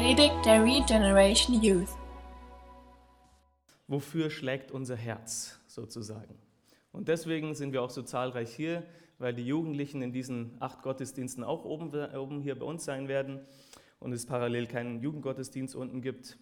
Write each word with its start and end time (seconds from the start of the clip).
Predigt 0.00 0.46
der 0.46 0.64
Regeneration 0.64 1.62
Youth. 1.62 1.90
Wofür 3.86 4.30
schlägt 4.30 4.72
unser 4.72 4.96
Herz 4.96 5.60
sozusagen? 5.66 6.36
Und 6.90 7.08
deswegen 7.08 7.54
sind 7.54 7.74
wir 7.74 7.82
auch 7.82 7.90
so 7.90 8.00
zahlreich 8.00 8.50
hier, 8.50 8.82
weil 9.18 9.34
die 9.34 9.46
Jugendlichen 9.46 10.00
in 10.00 10.10
diesen 10.10 10.56
acht 10.58 10.80
Gottesdiensten 10.80 11.44
auch 11.44 11.66
oben, 11.66 11.92
oben 12.16 12.40
hier 12.40 12.58
bei 12.58 12.64
uns 12.64 12.86
sein 12.86 13.08
werden 13.08 13.40
und 13.98 14.14
es 14.14 14.24
parallel 14.24 14.68
keinen 14.68 15.02
Jugendgottesdienst 15.02 15.76
unten 15.76 16.00
gibt, 16.00 16.38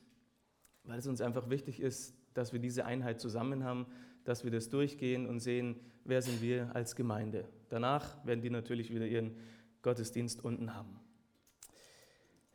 weil 0.84 1.00
es 1.00 1.08
uns 1.08 1.20
einfach 1.20 1.50
wichtig 1.50 1.80
ist, 1.80 2.14
dass 2.34 2.52
wir 2.52 2.60
diese 2.60 2.84
Einheit 2.84 3.20
zusammen 3.20 3.64
haben, 3.64 3.86
dass 4.22 4.44
wir 4.44 4.52
das 4.52 4.68
durchgehen 4.68 5.26
und 5.26 5.40
sehen, 5.40 5.80
wer 6.04 6.22
sind 6.22 6.42
wir 6.42 6.70
als 6.76 6.94
Gemeinde. 6.94 7.48
Danach 7.70 8.24
werden 8.24 8.40
die 8.40 8.50
natürlich 8.50 8.94
wieder 8.94 9.06
ihren 9.06 9.36
Gottesdienst 9.82 10.44
unten 10.44 10.76
haben. 10.76 11.00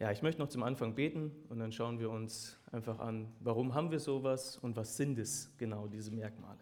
Ja, 0.03 0.11
ich 0.11 0.21
möchte 0.21 0.41
noch 0.41 0.49
zum 0.49 0.63
Anfang 0.63 0.95
beten 0.95 1.31
und 1.47 1.59
dann 1.59 1.71
schauen 1.71 1.97
wir 1.97 2.09
uns 2.09 2.59
einfach 2.73 2.99
an, 2.99 3.31
warum 3.39 3.73
haben 3.73 3.89
wir 3.89 4.01
sowas 4.01 4.57
und 4.57 4.75
was 4.75 4.97
sind 4.97 5.17
es 5.17 5.55
genau, 5.55 5.87
diese 5.87 6.11
Merkmale. 6.11 6.59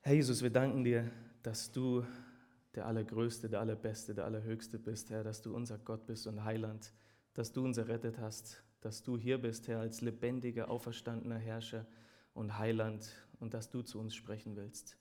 Herr 0.00 0.14
Jesus, 0.14 0.42
wir 0.42 0.50
danken 0.50 0.82
dir, 0.82 1.08
dass 1.44 1.70
du 1.70 2.04
der 2.74 2.86
Allergrößte, 2.86 3.48
der 3.48 3.60
Allerbeste, 3.60 4.16
der 4.16 4.24
Allerhöchste 4.24 4.80
bist, 4.80 5.10
Herr, 5.10 5.22
dass 5.22 5.42
du 5.42 5.54
unser 5.54 5.78
Gott 5.78 6.06
bist 6.06 6.26
und 6.26 6.42
Heiland, 6.42 6.92
dass 7.34 7.52
du 7.52 7.64
uns 7.64 7.78
errettet 7.78 8.18
hast, 8.18 8.64
dass 8.80 9.04
du 9.04 9.16
hier 9.16 9.40
bist, 9.40 9.68
Herr, 9.68 9.78
als 9.78 10.00
lebendiger, 10.00 10.68
auferstandener 10.72 11.38
Herrscher 11.38 11.86
und 12.34 12.58
Heiland 12.58 13.08
und 13.38 13.54
dass 13.54 13.70
du 13.70 13.82
zu 13.82 14.00
uns 14.00 14.16
sprechen 14.16 14.56
willst. 14.56 14.96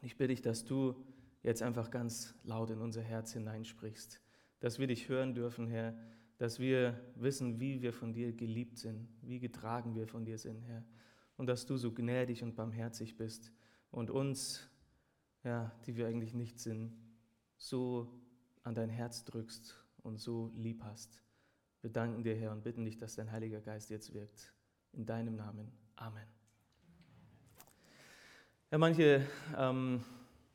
Ich 0.00 0.16
bitte 0.16 0.28
dich, 0.28 0.40
dass 0.40 0.64
du 0.64 0.94
jetzt 1.42 1.60
einfach 1.60 1.90
ganz 1.90 2.34
laut 2.42 2.70
in 2.70 2.80
unser 2.80 3.02
Herz 3.02 3.34
hineinsprichst, 3.34 4.23
dass 4.64 4.78
wir 4.78 4.86
dich 4.86 5.10
hören 5.10 5.34
dürfen, 5.34 5.66
Herr, 5.66 5.94
dass 6.38 6.58
wir 6.58 6.98
wissen, 7.16 7.60
wie 7.60 7.82
wir 7.82 7.92
von 7.92 8.14
dir 8.14 8.32
geliebt 8.32 8.78
sind, 8.78 9.06
wie 9.20 9.38
getragen 9.38 9.94
wir 9.94 10.08
von 10.08 10.24
dir 10.24 10.38
sind, 10.38 10.62
Herr, 10.62 10.82
und 11.36 11.48
dass 11.48 11.66
du 11.66 11.76
so 11.76 11.92
gnädig 11.92 12.42
und 12.42 12.54
barmherzig 12.54 13.18
bist 13.18 13.52
und 13.90 14.08
uns, 14.08 14.66
ja, 15.42 15.70
die 15.84 15.96
wir 15.96 16.06
eigentlich 16.06 16.32
nicht 16.32 16.58
sind, 16.58 16.96
so 17.58 18.08
an 18.62 18.74
dein 18.74 18.88
Herz 18.88 19.26
drückst 19.26 19.76
und 20.02 20.18
so 20.18 20.50
lieb 20.56 20.82
hast. 20.82 21.22
Wir 21.82 21.90
danken 21.90 22.22
dir, 22.22 22.34
Herr, 22.34 22.52
und 22.52 22.64
bitten 22.64 22.86
dich, 22.86 22.96
dass 22.96 23.16
dein 23.16 23.30
Heiliger 23.30 23.60
Geist 23.60 23.90
jetzt 23.90 24.14
wirkt. 24.14 24.54
In 24.92 25.04
deinem 25.04 25.36
Namen. 25.36 25.70
Amen. 25.96 26.26
Ja, 28.70 28.78
manche 28.78 29.26
ähm, 29.58 30.02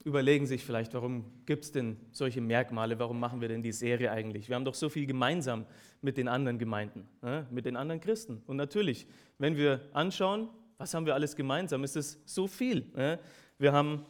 überlegen 0.03 0.45
sich 0.47 0.63
vielleicht, 0.63 0.93
warum 0.93 1.25
gibt 1.45 1.65
es 1.65 1.71
denn 1.71 1.97
solche 2.11 2.41
Merkmale, 2.41 2.97
warum 2.99 3.19
machen 3.19 3.41
wir 3.41 3.47
denn 3.47 3.61
die 3.61 3.71
Serie 3.71 4.11
eigentlich? 4.11 4.47
Wir 4.47 4.55
haben 4.55 4.65
doch 4.65 4.75
so 4.75 4.89
viel 4.89 5.05
gemeinsam 5.05 5.65
mit 6.01 6.17
den 6.17 6.27
anderen 6.27 6.57
Gemeinden, 6.57 7.07
äh, 7.21 7.41
mit 7.51 7.65
den 7.65 7.75
anderen 7.75 7.99
Christen. 7.99 8.41
Und 8.47 8.57
natürlich, 8.57 9.07
wenn 9.37 9.57
wir 9.57 9.81
anschauen, 9.93 10.49
was 10.77 10.93
haben 10.93 11.05
wir 11.05 11.13
alles 11.13 11.35
gemeinsam, 11.35 11.83
ist 11.83 11.97
es 11.97 12.21
so 12.25 12.47
viel. 12.47 12.85
Äh? 12.95 13.17
Wir 13.57 13.73
haben 13.73 14.05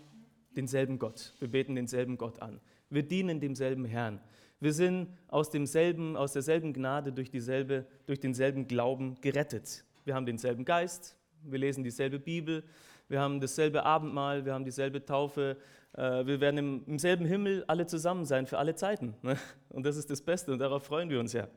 denselben 0.56 1.00
Gott, 1.00 1.34
wir 1.40 1.48
beten 1.48 1.76
denselben 1.76 2.18
Gott 2.18 2.42
an, 2.42 2.60
wir 2.90 3.04
dienen 3.04 3.40
demselben 3.40 3.86
Herrn. 3.86 4.20
Wir 4.60 4.74
sind 4.74 5.08
aus, 5.30 5.50
demselben, 5.50 6.18
aus 6.18 6.34
derselben 6.34 6.74
Gnade 6.74 7.14
durch, 7.14 7.32
dieselbe, 7.32 7.86
durch 8.06 8.20
denselben 8.20 8.68
Glauben 8.68 9.16
gerettet. 9.22 9.86
Wir 10.04 10.16
haben 10.16 10.26
denselben 10.26 10.66
Geist, 10.66 11.16
wir 11.44 11.60
lesen 11.60 11.84
dieselbe 11.84 12.20
Bibel, 12.20 12.64
wir 13.08 13.20
haben 13.20 13.40
dasselbe 13.40 13.86
Abendmahl, 13.86 14.46
wir 14.46 14.54
haben 14.54 14.66
dieselbe 14.66 15.04
Taufe, 15.04 15.58
wir 15.94 16.40
werden 16.40 16.58
im, 16.58 16.84
im 16.86 17.00
selben 17.00 17.26
Himmel 17.26 17.66
alle 17.68 17.88
zusammen 17.88 18.26
sein 18.26 18.46
für 18.46 18.58
alle 18.58 18.76
Zeiten. 18.76 19.16
Ne? 19.22 19.38
Und 19.70 19.86
das 19.86 19.98
ist 19.98 20.10
das 20.10 20.22
Beste 20.22 20.52
und 20.52 20.60
darauf 20.60 20.84
freuen 20.84 21.10
wir 21.10 21.20
uns 21.20 21.34
ja. 21.34 21.48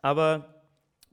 Aber 0.00 0.62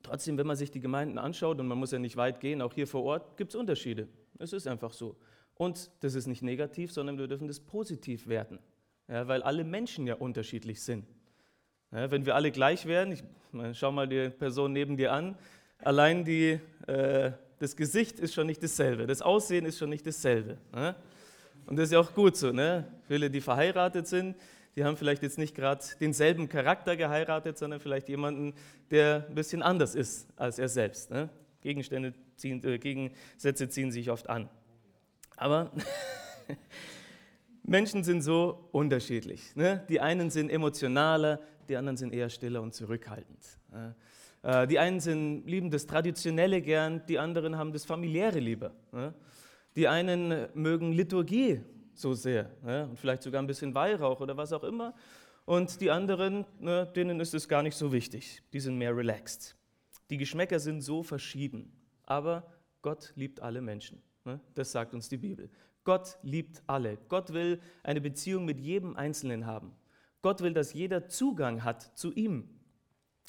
trotzdem, 0.03 0.37
wenn 0.37 0.47
man 0.47 0.55
sich 0.55 0.71
die 0.71 0.79
Gemeinden 0.79 1.17
anschaut, 1.17 1.59
und 1.59 1.67
man 1.67 1.77
muss 1.77 1.91
ja 1.91 1.99
nicht 1.99 2.17
weit 2.17 2.39
gehen, 2.39 2.61
auch 2.61 2.73
hier 2.73 2.87
vor 2.87 3.03
Ort 3.03 3.37
gibt 3.37 3.53
es 3.53 3.55
Unterschiede. 3.59 4.07
Es 4.39 4.53
ist 4.53 4.67
einfach 4.67 4.93
so. 4.93 5.15
Und 5.55 5.91
das 5.99 6.15
ist 6.15 6.27
nicht 6.27 6.41
negativ, 6.41 6.91
sondern 6.91 7.17
wir 7.17 7.27
dürfen 7.27 7.47
das 7.47 7.59
positiv 7.59 8.27
werten, 8.27 8.59
ja, 9.09 9.27
weil 9.27 9.43
alle 9.43 9.65
Menschen 9.65 10.07
ja 10.07 10.15
unterschiedlich 10.15 10.81
sind. 10.81 11.05
Ja, 11.91 12.09
wenn 12.11 12.25
wir 12.25 12.35
alle 12.35 12.51
gleich 12.51 12.85
wären, 12.85 13.11
ich, 13.11 13.23
schau 13.73 13.91
mal 13.91 14.07
die 14.07 14.29
Person 14.29 14.71
neben 14.71 14.95
dir 14.95 15.11
an, 15.11 15.37
allein 15.79 16.23
die, 16.23 16.59
äh, 16.87 17.31
das 17.59 17.75
Gesicht 17.75 18.19
ist 18.19 18.33
schon 18.33 18.47
nicht 18.47 18.63
dasselbe, 18.63 19.05
das 19.05 19.21
Aussehen 19.21 19.65
ist 19.65 19.77
schon 19.77 19.89
nicht 19.89 20.07
dasselbe. 20.07 20.57
Ne? 20.73 20.95
Und 21.65 21.77
das 21.77 21.85
ist 21.85 21.93
ja 21.93 21.99
auch 21.99 22.13
gut 22.13 22.35
so. 22.35 22.51
Ne? 22.51 22.85
Viele, 23.07 23.29
die 23.29 23.41
verheiratet 23.41 24.07
sind, 24.07 24.35
die 24.75 24.83
haben 24.83 24.97
vielleicht 24.97 25.23
jetzt 25.23 25.37
nicht 25.37 25.55
gerade 25.55 25.83
denselben 25.99 26.47
Charakter 26.47 26.95
geheiratet, 26.95 27.57
sondern 27.57 27.79
vielleicht 27.79 28.07
jemanden, 28.09 28.53
der 28.91 29.25
ein 29.27 29.35
bisschen 29.35 29.61
anders 29.61 29.95
ist 29.95 30.27
als 30.35 30.59
er 30.59 30.69
selbst. 30.69 31.11
Ne? 31.11 31.29
Gegenstände 31.61 32.13
ziehen, 32.35 32.63
äh, 32.63 32.79
Gegensätze 32.79 33.69
ziehen 33.69 33.91
sich 33.91 34.09
oft 34.09 34.29
an. 34.29 34.49
Aber 35.35 35.71
Menschen 37.63 38.03
sind 38.03 38.21
so 38.21 38.69
unterschiedlich. 38.71 39.55
Ne? 39.55 39.85
Die 39.89 39.99
einen 39.99 40.29
sind 40.29 40.49
emotionaler, 40.49 41.39
die 41.67 41.77
anderen 41.77 41.97
sind 41.97 42.13
eher 42.13 42.29
stiller 42.29 42.61
und 42.61 42.73
zurückhaltend. 42.73 43.59
Ne? 43.71 43.95
Äh, 44.43 44.67
die 44.67 44.79
einen 44.79 44.99
sind, 44.99 45.45
lieben 45.45 45.69
das 45.69 45.85
Traditionelle 45.85 46.61
gern, 46.61 47.03
die 47.07 47.19
anderen 47.19 47.57
haben 47.57 47.73
das 47.73 47.85
Familiäre 47.85 48.39
lieber. 48.39 48.71
Ne? 48.91 49.13
Die 49.75 49.87
einen 49.87 50.47
mögen 50.53 50.91
Liturgie 50.91 51.61
so 51.93 52.13
sehr 52.13 52.49
ne? 52.63 52.87
und 52.89 52.97
vielleicht 52.97 53.23
sogar 53.23 53.41
ein 53.41 53.47
bisschen 53.47 53.73
Weihrauch 53.73 54.19
oder 54.21 54.35
was 54.37 54.53
auch 54.53 54.63
immer. 54.63 54.93
Und 55.45 55.81
die 55.81 55.89
anderen, 55.89 56.45
ne, 56.59 56.87
denen 56.95 57.19
ist 57.19 57.33
es 57.33 57.47
gar 57.47 57.63
nicht 57.63 57.75
so 57.75 57.91
wichtig. 57.91 58.43
Die 58.53 58.59
sind 58.59 58.77
mehr 58.77 58.95
relaxed. 58.95 59.55
Die 60.09 60.17
Geschmäcker 60.17 60.59
sind 60.59 60.81
so 60.81 61.03
verschieden. 61.03 61.71
Aber 62.03 62.51
Gott 62.81 63.13
liebt 63.15 63.41
alle 63.41 63.61
Menschen. 63.61 64.01
Ne? 64.25 64.39
Das 64.55 64.71
sagt 64.71 64.93
uns 64.93 65.09
die 65.09 65.17
Bibel. 65.17 65.49
Gott 65.83 66.17
liebt 66.21 66.61
alle. 66.67 66.97
Gott 67.07 67.33
will 67.33 67.59
eine 67.83 68.01
Beziehung 68.01 68.45
mit 68.45 68.59
jedem 68.59 68.95
Einzelnen 68.95 69.45
haben. 69.45 69.75
Gott 70.21 70.41
will, 70.41 70.53
dass 70.53 70.73
jeder 70.73 71.07
Zugang 71.07 71.63
hat 71.63 71.97
zu 71.97 72.13
ihm. 72.13 72.49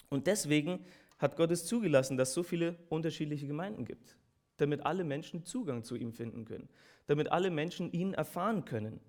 Und 0.09 0.27
deswegen 0.27 0.84
hat 1.19 1.37
Gott 1.37 1.51
es 1.51 1.67
zugelassen, 1.67 2.17
dass 2.17 2.31
es 2.31 2.34
so 2.34 2.43
viele 2.43 2.77
unterschiedliche 2.89 3.47
Gemeinden 3.47 3.84
gibt, 3.84 4.17
damit 4.60 4.87
alle 4.87 5.04
Menschen 5.04 5.44
Zugang 5.44 5.82
zu 5.84 5.97
ihm 5.97 6.12
finden 6.12 6.44
können, 6.44 6.69
damit 7.06 7.32
alle 7.32 7.50
Menschen 7.50 7.91
ihn 7.93 8.15
erfahren 8.15 8.65
können. 8.65 9.00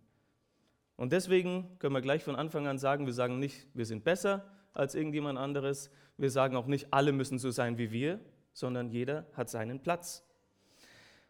Und 0.95 1.12
deswegen 1.12 1.78
können 1.79 1.95
wir 1.95 2.01
gleich 2.01 2.23
von 2.23 2.35
Anfang 2.35 2.67
an 2.67 2.78
sagen, 2.78 3.06
wir 3.06 3.13
sagen 3.13 3.39
nicht, 3.39 3.67
wir 3.73 3.85
sind 3.85 4.03
besser 4.03 4.45
als 4.73 4.95
irgendjemand 4.95 5.39
anderes, 5.39 5.91
wir 6.17 6.29
sagen 6.29 6.56
auch 6.56 6.67
nicht, 6.67 6.94
alle 6.94 7.12
müssen 7.12 7.39
so 7.39 7.51
sein 7.51 7.78
wie 7.78 7.91
wir, 7.91 8.19
sondern 8.53 8.89
jeder 8.89 9.25
hat 9.34 9.50
seinen 9.50 9.81
Platz. 9.81 10.23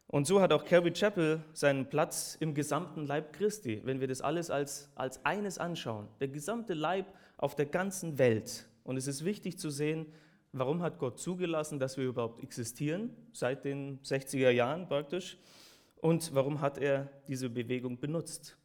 Und 0.08 0.28
so 0.28 0.42
hat 0.42 0.52
auch 0.52 0.66
Calvary 0.66 0.92
Chapel 0.92 1.42
seinen 1.54 1.88
Platz 1.88 2.36
im 2.42 2.54
gesamten 2.54 3.08
Leib 3.08 3.32
Christi, 3.32 3.82
wenn 3.86 4.02
wir 4.02 4.10
das 4.10 4.22
alles 4.22 4.50
als, 4.50 4.92
als 4.96 5.24
eines 5.24 5.58
anschauen. 5.58 6.10
Der 6.20 6.28
gesamte 6.28 6.74
Leib 6.74 7.06
auf 7.38 7.56
der 7.56 7.66
ganzen 7.66 8.18
Welt. 8.18 8.68
Und 8.84 8.98
es 8.98 9.08
ist 9.08 9.24
wichtig 9.24 9.58
zu 9.58 9.70
sehen, 9.70 10.08
warum 10.54 10.82
hat 10.82 11.00
Gott 11.00 11.20
zugelassen, 11.20 11.80
dass 11.80 11.98
wir 11.98 12.06
überhaupt 12.06 12.44
existieren, 12.44 13.16
seit 13.32 13.66
den 13.66 14.00
60er 14.02 14.50
Jahren 14.50 14.88
praktisch. 14.88 15.38
Und 15.98 16.34
warum 16.34 16.62
hat 16.62 16.78
er 16.78 17.10
diese 17.28 17.50
Bewegung 17.50 18.00
benutzt? 18.00 18.58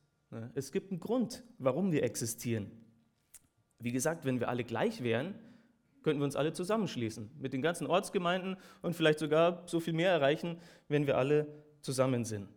Es 0.55 0.73
gibt 0.73 0.91
einen 0.91 1.01
Grund, 1.01 1.45
warum 1.59 1.93
wir 1.93 2.03
existieren. 2.03 2.71
Wie 3.79 3.93
gesagt, 3.93 4.25
wenn 4.25 4.41
wir 4.41 4.49
alle 4.49 4.65
gleich 4.65 5.03
wären, 5.03 5.35
könnten 6.03 6.21
wir 6.21 6.25
uns 6.25 6.37
alle 6.37 6.53
zusammenschließen 6.53 7.31
mit 7.39 7.53
den 7.53 7.63
ganzen 7.63 7.87
Ortsgemeinden 7.87 8.57
und 8.81 8.95
vielleicht 8.95 9.19
sogar 9.19 9.65
so 9.67 9.81
viel 9.81 9.93
mehr 9.93 10.11
erreichen, 10.11 10.59
wenn 10.89 11.07
wir 11.07 11.19
alle 11.19 11.47
zusammen 11.83 12.25
sind. 12.25 12.49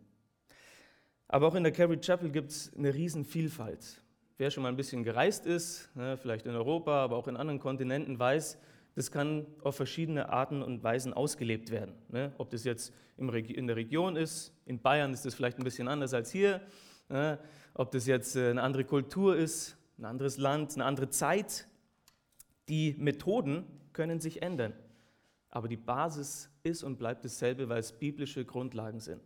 Aber 1.28 1.46
auch 1.46 1.54
in 1.54 1.62
der 1.62 1.72
Carrie 1.72 1.98
Chapel 1.98 2.30
gibt 2.30 2.50
es 2.50 2.74
eine 2.76 2.92
Riesenvielfalt. 2.92 4.02
Wer 4.38 4.50
schon 4.50 4.62
mal 4.62 4.70
ein 4.70 4.76
bisschen 4.76 5.04
gereist 5.04 5.46
ist, 5.46 5.94
ne, 5.94 6.16
vielleicht 6.16 6.46
in 6.46 6.54
Europa, 6.54 7.04
aber 7.04 7.16
auch 7.16 7.28
in 7.28 7.36
anderen 7.36 7.60
Kontinenten, 7.60 8.18
weiß, 8.18 8.58
das 8.94 9.10
kann 9.10 9.46
auf 9.62 9.76
verschiedene 9.76 10.30
Arten 10.30 10.62
und 10.62 10.82
Weisen 10.82 11.12
ausgelebt 11.12 11.70
werden. 11.70 11.94
Ne. 12.08 12.32
Ob 12.38 12.50
das 12.50 12.64
jetzt 12.64 12.92
in 13.16 13.66
der 13.66 13.76
Region 13.76 14.16
ist, 14.16 14.52
in 14.66 14.80
Bayern 14.80 15.12
ist 15.12 15.24
das 15.24 15.34
vielleicht 15.34 15.58
ein 15.58 15.64
bisschen 15.64 15.88
anders 15.88 16.14
als 16.14 16.30
hier, 16.30 16.60
ne. 17.08 17.38
ob 17.74 17.90
das 17.92 18.06
jetzt 18.06 18.36
äh, 18.36 18.50
eine 18.50 18.62
andere 18.62 18.84
Kultur 18.84 19.36
ist, 19.36 19.76
ein 19.98 20.04
anderes 20.04 20.38
Land, 20.38 20.74
eine 20.74 20.84
andere 20.84 21.10
Zeit, 21.10 21.68
die 22.68 22.94
Methoden 22.98 23.64
können 23.92 24.20
sich 24.20 24.42
ändern, 24.42 24.72
aber 25.50 25.68
die 25.68 25.76
Basis 25.76 26.50
ist 26.62 26.82
und 26.82 26.98
bleibt 26.98 27.24
dasselbe, 27.24 27.68
weil 27.68 27.80
es 27.80 27.92
biblische 27.92 28.44
Grundlagen 28.44 29.00
sind, 29.00 29.22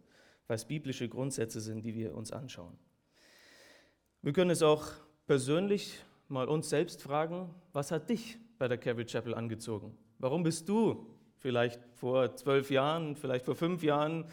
weil 0.47 0.57
es 0.57 0.65
biblische 0.65 1.09
Grundsätze 1.09 1.61
sind, 1.61 1.85
die 1.85 1.95
wir 1.95 2.15
uns 2.15 2.33
anschauen. 2.33 2.77
Wir 4.23 4.33
können 4.33 4.51
es 4.51 4.63
auch 4.63 4.87
persönlich 5.27 6.03
mal 6.29 6.49
uns 6.49 6.71
selbst 6.71 7.03
fragen, 7.03 7.55
was 7.73 7.91
hat 7.91 8.09
dich 8.09 8.39
bei 8.59 8.69
der 8.69 8.79
Calvary 8.79 9.07
Chapel 9.07 9.35
angezogen? 9.35 9.97
Warum 10.19 10.43
bist 10.43 10.69
du 10.69 11.07
vielleicht 11.37 11.81
vor 11.95 12.35
zwölf 12.37 12.71
Jahren, 12.71 13.17
vielleicht 13.17 13.45
vor 13.45 13.55
fünf 13.55 13.83
Jahren 13.83 14.27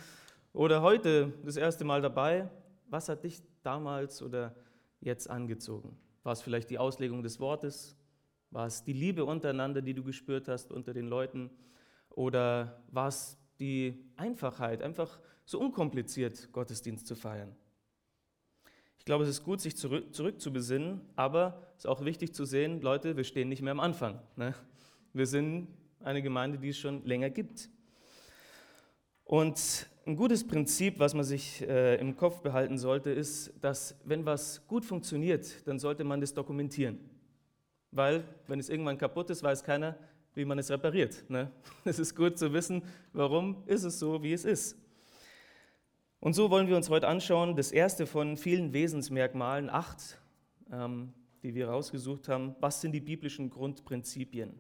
oder 0.54 0.82
heute 0.82 1.34
das 1.44 1.58
erste 1.58 1.84
Mal 1.84 2.02
dabei? 2.02 2.50
Was 2.88 3.10
hat 3.10 3.24
dich 3.24 3.42
damals 3.64 4.22
oder 4.22 4.56
jetzt 5.00 5.30
angezogen? 5.30 5.98
War 6.24 6.34
es 6.34 6.42
vielleicht 6.42 6.70
die 6.70 6.78
Auslegung 6.78 7.24
des 7.24 7.40
Wortes? 7.40 7.98
War 8.52 8.68
es 8.68 8.84
die 8.84 8.94
Liebe 8.94 9.26
untereinander, 9.26 9.82
die 9.82 9.94
du 9.94 10.04
gespürt 10.04 10.48
hast 10.48 10.72
unter 10.72 10.94
den 10.94 11.08
Leuten? 11.08 11.50
Oder 12.10 12.84
war 12.92 13.08
es 13.08 13.38
die 13.60 14.12
Einfachheit, 14.18 14.82
einfach 14.82 15.20
so 15.46 15.60
unkompliziert 15.60 16.52
Gottesdienst 16.52 17.08
zu 17.08 17.16
feiern? 17.16 17.56
Ich 19.02 19.06
glaube, 19.06 19.24
es 19.24 19.32
ist 19.32 19.44
gut, 19.44 19.60
sich 19.60 19.76
zurück, 19.76 20.14
zurück 20.14 20.40
zu 20.40 20.54
besinnen, 20.54 21.02
aber 21.16 21.60
es 21.76 21.86
ist 21.86 21.88
auch 21.88 22.06
wichtig 22.06 22.36
zu 22.36 22.46
sehen, 22.46 22.82
Leute, 22.82 23.18
wir 23.18 23.24
stehen 23.24 23.50
nicht 23.50 23.64
mehr 23.64 23.72
am 23.72 23.80
Anfang. 23.80 24.20
Ne? 24.36 24.54
Wir 25.12 25.26
sind 25.26 25.70
eine 26.02 26.22
Gemeinde, 26.22 26.60
die 26.60 26.70
es 26.70 26.78
schon 26.78 27.04
länger 27.04 27.32
gibt. 27.32 27.68
Und 29.24 29.90
ein 30.06 30.16
gutes 30.16 30.46
Prinzip, 30.46 31.00
was 31.00 31.16
man 31.16 31.24
sich 31.24 31.68
äh, 31.68 31.96
im 31.96 32.16
Kopf 32.16 32.42
behalten 32.44 32.78
sollte, 32.78 33.10
ist, 33.10 33.52
dass 33.60 34.00
wenn 34.06 34.24
was 34.24 34.68
gut 34.68 34.86
funktioniert, 34.86 35.68
dann 35.68 35.80
sollte 35.80 36.04
man 36.04 36.22
das 36.22 36.36
dokumentieren. 36.36 37.00
Weil, 37.90 38.24
wenn 38.46 38.60
es 38.60 38.70
irgendwann 38.70 39.00
kaputt 39.00 39.32
ist, 39.32 39.42
weiß 39.42 39.64
keiner, 39.64 39.98
wie 40.36 40.46
man 40.46 40.60
es 40.60 40.70
repariert. 40.70 41.28
Ne? 41.28 41.50
Es 41.86 41.98
ist 41.98 42.16
gut 42.16 42.38
zu 42.38 42.54
wissen, 42.54 42.84
warum 43.14 43.64
ist 43.66 43.84
es 43.84 43.98
so, 43.98 44.22
wie 44.22 44.34
es 44.34 44.46
ist. 44.46 44.78
Und 46.24 46.34
so 46.34 46.52
wollen 46.52 46.68
wir 46.68 46.78
uns 46.78 46.92
heute 46.92 47.08
anschauen, 47.08 47.56
das 47.56 47.72
erste 47.72 48.06
von 48.06 48.38
vielen 48.38 48.74
Wesensmerkmalen, 48.74 49.72
acht, 49.72 50.20
ähm, 50.72 51.14
die 51.42 51.56
wir 51.56 51.68
rausgesucht 51.68 52.28
haben. 52.28 52.56
Was 52.60 52.80
sind 52.80 52.92
die 52.92 53.00
biblischen 53.00 53.50
Grundprinzipien? 53.50 54.54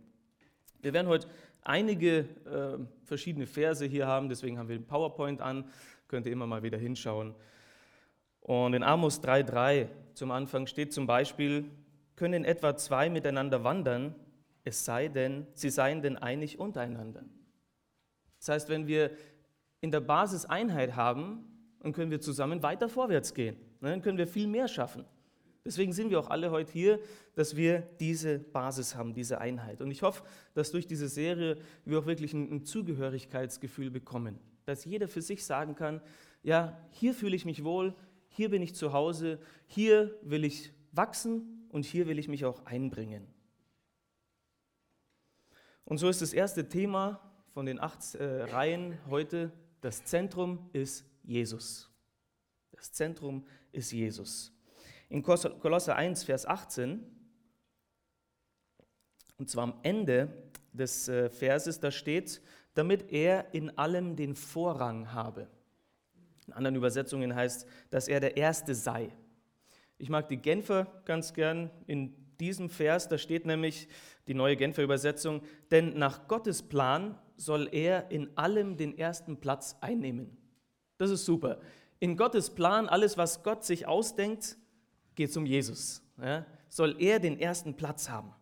Wir 0.81 0.92
werden 0.92 1.06
heute 1.06 1.28
einige 1.62 2.22
äh, 2.46 2.84
verschiedene 3.06 3.46
Verse 3.46 3.86
hier 3.86 4.08
haben, 4.08 4.28
deswegen 4.28 4.58
haben 4.58 4.69
wir 4.69 4.75
den 4.75 4.88
PowerPoint 4.88 5.40
an, 5.40 5.69
könnt 6.08 6.25
ihr 6.25 6.31
immer 6.31 6.48
mal 6.48 6.63
wieder 6.63 6.80
hinschauen. 6.80 7.36
Und 8.40 8.74
in 8.74 8.81
Amos 8.81 9.22
3,3 9.22 9.88
zum 10.16 10.31
Anfang 10.31 10.66
steht 10.66 10.92
zum 10.92 11.06
Beispiel, 11.06 11.69
können 12.16 12.44
etwa 12.44 12.75
zwei 12.75 13.07
miteinander 13.07 13.64
wandern, 13.64 14.16
es 14.64 14.84
sei 14.84 15.10
denn, 15.10 15.46
sie 15.54 15.69
seien 15.69 16.02
denn 16.02 16.18
einig 16.18 16.57
untereinander. 16.57 17.24
Das 18.40 18.50
heißt, 18.50 18.69
wenn 18.69 18.88
wir 18.88 19.12
in 19.81 19.92
der 19.92 20.00
Basis 20.00 20.45
Einheit 20.45 20.95
haben, 20.95 21.44
dann 21.80 21.94
können 21.94 22.12
wir 22.12 22.22
zusammen 22.22 22.63
weiter 22.63 22.88
vorwärts 22.88 23.33
gehen. 23.33 23.57
Dann 23.81 24.01
können 24.01 24.18
wir 24.18 24.28
viel 24.28 24.48
mehr 24.48 24.68
schaffen. 24.68 25.06
Deswegen 25.66 25.94
sind 25.94 26.10
wir 26.10 26.19
auch 26.19 26.30
alle 26.30 26.50
heute 26.50 26.72
hier, 26.72 27.00
dass 27.36 27.56
wir 27.56 27.81
diese 28.00 28.39
Basis 28.39 28.95
haben, 28.95 29.13
diese 29.13 29.39
Einheit. 29.39 29.81
Und 29.81 29.92
ich 29.92 30.01
hoffe, 30.01 30.24
dass 30.54 30.72
durch 30.72 30.88
diese 30.88 31.07
Serie 31.07 31.57
wir 31.86 32.00
auch 32.00 32.06
wirklich 32.06 32.33
ein, 32.33 32.51
ein 32.51 32.66
Zugehörigkeitsgefühl 32.66 33.92
bekommen. 33.92 34.39
Dass 34.66 34.86
jeder 34.86 35.07
für 35.07 35.22
sich 35.22 35.45
sagen 35.45 35.75
kann, 35.75 36.01
ja, 36.42 36.78
hier 36.89 37.13
fühle 37.13 37.36
ich 37.36 37.45
mich 37.45 37.63
wohl, 37.63 37.95
hier 38.30 38.50
bin 38.50 38.62
ich 38.62 38.74
zu 38.74 38.94
Hause, 38.94 39.39
hier 39.68 40.16
will 40.24 40.45
ich 40.45 40.72
wachsen 40.92 41.68
und 41.69 41.86
hier 41.86 42.07
will 42.07 42.18
ich 42.18 42.28
mich 42.28 42.45
auch 42.45 42.66
einbringen. 42.66 43.28
Und 45.86 45.98
so 45.98 46.10
ist 46.10 46.22
das 46.22 46.33
erste 46.33 46.69
Thema 46.69 47.19
von 47.54 47.66
den 47.66 47.80
acht 47.80 48.16
äh, 48.16 48.44
Reihen 48.44 48.98
heute, 49.10 49.51
das 49.81 50.06
Zentrum 50.06 50.69
ist 50.74 51.06
Jesus. 51.24 51.89
Das 52.72 52.92
Zentrum 52.92 53.45
ist 53.72 53.92
Jesus 53.92 54.54
in 55.12 55.22
Kolosser 55.24 55.98
1, 55.98 56.24
Vers 56.24 56.45
18, 56.45 57.04
und 59.38 59.50
zwar 59.50 59.63
am 59.66 59.74
Ende 59.83 60.51
des 60.72 61.10
äh, 61.10 61.30
Verses, 61.30 61.81
da 61.81 61.92
steht, 61.92 62.42
damit 62.75 63.12
er 63.12 63.54
in 63.54 63.78
allem 63.78 64.16
den 64.16 64.36
Vorrang 64.36 65.12
habe. 65.12 65.48
In 66.48 66.54
anderen 66.54 66.78
Übersetzungen 66.78 67.36
heißt, 67.36 67.68
dass 67.89 68.07
er 68.07 68.22
der 68.22 68.38
Erste 68.38 68.74
sei. 68.74 69.10
Ich 69.98 70.10
mag 70.10 70.30
die 70.30 70.38
Genfer 70.38 70.88
ganz 71.04 71.33
gern 71.33 71.69
in 71.88 72.16
diesem 72.39 72.69
Vers, 72.69 73.10
da 73.10 73.18
steht 73.18 73.45
nämlich 73.45 73.89
die 74.28 74.33
neue 74.33 74.56
Genfer 74.56 74.81
Übersetzung, 74.81 75.42
denn 75.72 75.98
nach 76.00 76.30
Gottes 76.30 76.63
Plan 76.63 77.19
soll 77.46 77.70
er 77.72 78.12
in 78.12 78.30
allem 78.38 78.78
den 78.78 78.98
ersten 78.98 79.38
Platz 79.38 79.76
einnehmen. 79.82 80.38
Das 80.98 81.10
ist 81.10 81.26
super. 81.26 81.60
In 82.00 82.16
Gottes 82.16 82.50
Plan, 82.52 82.88
alles, 82.88 83.18
was 83.18 83.44
Gott 83.44 83.64
sich 83.66 83.88
ausdenkt, 83.88 84.58
geht 85.16 85.36
um 85.36 85.46
Jesus. 85.46 86.04
Ja? 86.22 86.46
Soll 86.70 86.96
er 87.00 87.20
den 87.20 87.40
ersten 87.40 87.76
Platz 87.76 88.10
haben? 88.10 88.34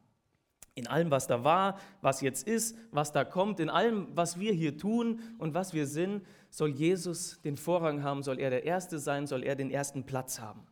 In 0.76 0.88
allem, 0.88 1.12
was 1.12 1.28
da 1.28 1.44
war, 1.44 1.80
was 2.02 2.22
jetzt 2.22 2.48
ist, 2.48 2.78
was 2.92 3.12
da 3.12 3.26
kommt, 3.26 3.60
in 3.60 3.70
allem, 3.70 4.08
was 4.16 4.40
wir 4.40 4.54
hier 4.54 4.78
tun 4.78 5.22
und 5.38 5.54
was 5.54 5.74
wir 5.74 5.88
sind, 5.88 6.26
soll 6.50 6.70
Jesus 6.70 7.42
den 7.42 7.58
Vorrang 7.58 8.04
haben, 8.04 8.24
soll 8.24 8.40
er 8.40 8.50
der 8.50 8.66
Erste 8.66 9.00
sein, 9.00 9.28
soll 9.28 9.44
er 9.44 9.56
den 9.56 9.72
ersten 9.72 10.06
Platz 10.06 10.40
haben. 10.40 10.66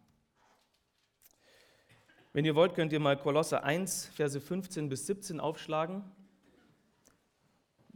Wenn 2.32 2.46
ihr 2.46 2.56
wollt, 2.56 2.76
könnt 2.76 2.94
ihr 2.94 3.00
mal 3.00 3.18
Kolosser 3.18 3.64
1, 3.64 4.08
Verse 4.08 4.40
15 4.40 4.90
bis 4.90 5.08
17 5.08 5.40
aufschlagen. 5.40 6.04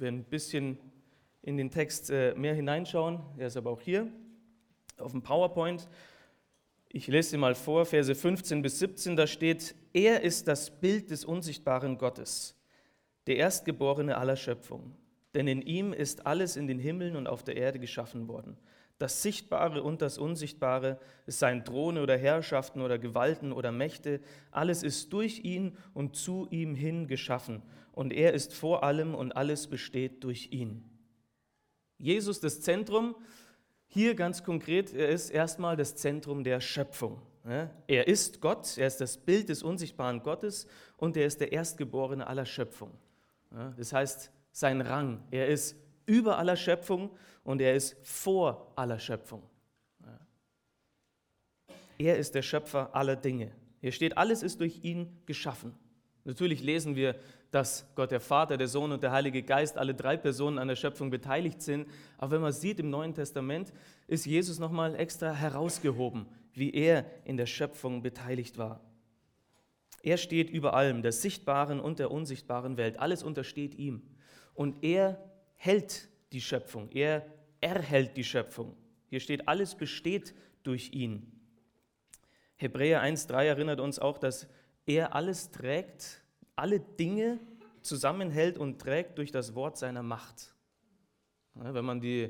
Wir 0.02 0.08
ein 0.08 0.24
bisschen 0.24 0.80
in 1.44 1.58
den 1.58 1.70
Text 1.70 2.10
äh, 2.10 2.34
mehr 2.34 2.56
hineinschauen. 2.56 3.20
Er 3.38 3.46
ist 3.46 3.56
aber 3.56 3.70
auch 3.70 3.82
hier 3.82 4.08
auf 4.98 5.12
dem 5.12 5.22
PowerPoint. 5.22 5.88
Ich 6.90 7.06
lese 7.06 7.38
mal 7.38 7.54
vor, 7.54 7.86
Verse 7.86 8.16
15 8.16 8.64
bis 8.64 8.80
17, 8.80 9.16
da 9.16 9.28
steht, 9.28 9.76
er 9.94 10.22
ist 10.22 10.48
das 10.48 10.72
Bild 10.72 11.12
des 11.12 11.24
unsichtbaren 11.24 12.00
Gottes, 12.00 12.56
der 13.28 13.36
Erstgeborene 13.36 14.18
aller 14.18 14.38
Schöpfung. 14.38 14.96
Denn 15.36 15.48
in 15.48 15.62
ihm 15.62 15.94
ist 15.94 16.26
alles 16.26 16.56
in 16.56 16.66
den 16.66 16.80
Himmeln 16.80 17.16
und 17.16 17.28
auf 17.28 17.44
der 17.44 17.56
Erde 17.56 17.78
geschaffen 17.78 18.28
worden. 18.28 18.58
Das 19.02 19.24
Sichtbare 19.24 19.82
und 19.82 20.04
das 20.04 20.20
Unsichtbare, 20.20 21.00
es 21.26 21.40
seien 21.40 21.66
Throne 21.66 22.04
oder 22.04 22.16
Herrschaften 22.16 22.82
oder 22.82 23.00
Gewalten 23.00 23.52
oder 23.52 23.72
Mächte, 23.72 24.22
alles 24.52 24.84
ist 24.84 25.12
durch 25.12 25.40
ihn 25.40 25.76
und 25.96 26.16
zu 26.16 26.48
ihm 26.52 26.76
hin 26.76 27.08
geschaffen. 27.08 27.64
Und 27.94 28.14
er 28.14 28.34
ist 28.34 28.54
vor 28.54 28.84
allem 28.84 29.16
und 29.16 29.36
alles 29.36 29.66
besteht 29.66 30.24
durch 30.24 30.50
ihn. 30.52 30.88
Jesus 31.98 32.42
das 32.42 32.62
Zentrum 32.62 33.16
hier 33.88 34.14
ganz 34.14 34.44
konkret, 34.44 34.94
er 34.94 35.10
ist 35.10 35.32
erstmal 35.32 35.76
das 35.76 35.96
Zentrum 35.96 36.44
der 36.44 36.62
Schöpfung. 36.62 37.24
Er 37.88 38.08
ist 38.08 38.40
Gott, 38.40 38.78
er 38.78 38.86
ist 38.86 39.02
das 39.02 39.18
Bild 39.18 39.50
des 39.50 39.64
unsichtbaren 39.64 40.22
Gottes 40.22 40.68
und 40.98 41.18
er 41.18 41.26
ist 41.26 41.42
der 41.42 41.52
Erstgeborene 41.52 42.28
aller 42.28 42.46
Schöpfung. 42.46 42.92
Das 43.78 43.94
heißt, 43.94 44.32
sein 44.52 44.80
Rang, 44.80 45.24
er 45.32 45.48
ist 45.48 45.76
über 46.06 46.38
aller 46.38 46.56
Schöpfung 46.56 47.10
und 47.44 47.62
er 47.62 47.76
ist 47.76 47.96
vor 48.04 48.72
aller 48.76 49.00
Schöpfung. 49.00 49.44
Er 51.98 52.18
ist 52.18 52.34
der 52.34 52.42
Schöpfer 52.42 52.96
aller 52.96 53.16
Dinge. 53.16 53.52
Hier 53.80 53.92
steht, 53.92 54.18
alles 54.18 54.44
ist 54.44 54.60
durch 54.60 54.84
ihn 54.84 55.22
geschaffen. 55.26 55.74
Natürlich 56.24 56.62
lesen 56.64 56.96
wir, 56.96 57.16
dass 57.52 57.86
Gott 57.96 58.12
der 58.12 58.20
Vater, 58.20 58.58
der 58.58 58.68
Sohn 58.68 58.92
und 58.92 59.04
der 59.04 59.12
Heilige 59.12 59.44
Geist, 59.44 59.78
alle 59.78 59.94
drei 59.94 60.18
Personen 60.18 60.58
an 60.58 60.68
der 60.68 60.76
Schöpfung 60.76 61.10
beteiligt 61.10 61.62
sind. 61.62 61.88
Aber 62.18 62.32
wenn 62.32 62.42
man 62.42 62.54
sieht 62.54 62.80
im 62.80 62.90
Neuen 62.90 63.14
Testament, 63.14 63.74
ist 64.08 64.26
Jesus 64.26 64.60
nochmal 64.60 64.96
extra 64.96 65.34
herausgehoben, 65.34 66.28
wie 66.54 66.72
er 66.74 67.06
in 67.26 67.38
der 67.38 67.48
Schöpfung 67.48 68.02
beteiligt 68.02 68.58
war. 68.58 68.82
Er 70.04 70.18
steht 70.18 70.50
über 70.50 70.74
allem, 70.74 71.02
der 71.02 71.12
sichtbaren 71.12 71.80
und 71.80 72.00
der 72.00 72.12
unsichtbaren 72.12 72.78
Welt. 72.78 73.00
Alles 73.00 73.22
untersteht 73.22 73.76
ihm. 73.76 74.02
Und 74.54 74.84
er 74.84 75.24
hält 75.56 76.08
die 76.32 76.42
Schöpfung. 76.42 76.90
Er 76.92 77.26
erhält 77.60 78.18
die 78.18 78.24
Schöpfung. 78.24 78.76
Hier 79.10 79.20
steht, 79.20 79.48
alles 79.48 79.76
besteht 79.76 80.34
durch 80.64 80.94
ihn. 80.94 81.32
Hebräer 82.56 83.04
1.3 83.04 83.44
erinnert 83.44 83.80
uns 83.80 84.00
auch, 84.00 84.18
dass 84.18 84.48
er 84.86 85.16
alles 85.16 85.52
trägt, 85.52 86.22
alle 86.56 86.80
Dinge 86.80 87.40
zusammenhält 87.82 88.58
und 88.58 88.80
trägt 88.80 89.18
durch 89.18 89.32
das 89.32 89.56
Wort 89.56 89.78
seiner 89.78 90.04
Macht. 90.04 90.54
wenn 91.56 91.84
man 91.84 92.00
die 92.00 92.30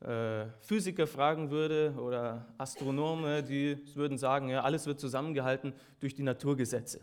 äh, 0.00 0.46
Physiker 0.60 1.06
fragen 1.06 1.50
würde 1.50 1.94
oder 1.98 2.54
Astronome, 2.58 3.42
die 3.42 3.78
würden 3.94 4.18
sagen, 4.18 4.48
ja, 4.48 4.62
alles 4.62 4.86
wird 4.86 5.00
zusammengehalten 5.00 5.74
durch 5.98 6.14
die 6.14 6.22
Naturgesetze. 6.22 7.00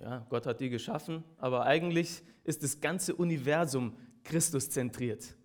Ja, 0.00 0.26
Gott 0.28 0.46
hat 0.46 0.60
die 0.60 0.70
geschaffen, 0.70 1.22
aber 1.36 1.64
eigentlich 1.64 2.22
ist 2.44 2.62
das 2.62 2.80
ganze 2.80 3.14
Universum 3.14 3.96
Christus 4.24 4.70
zentriert. 4.70 5.36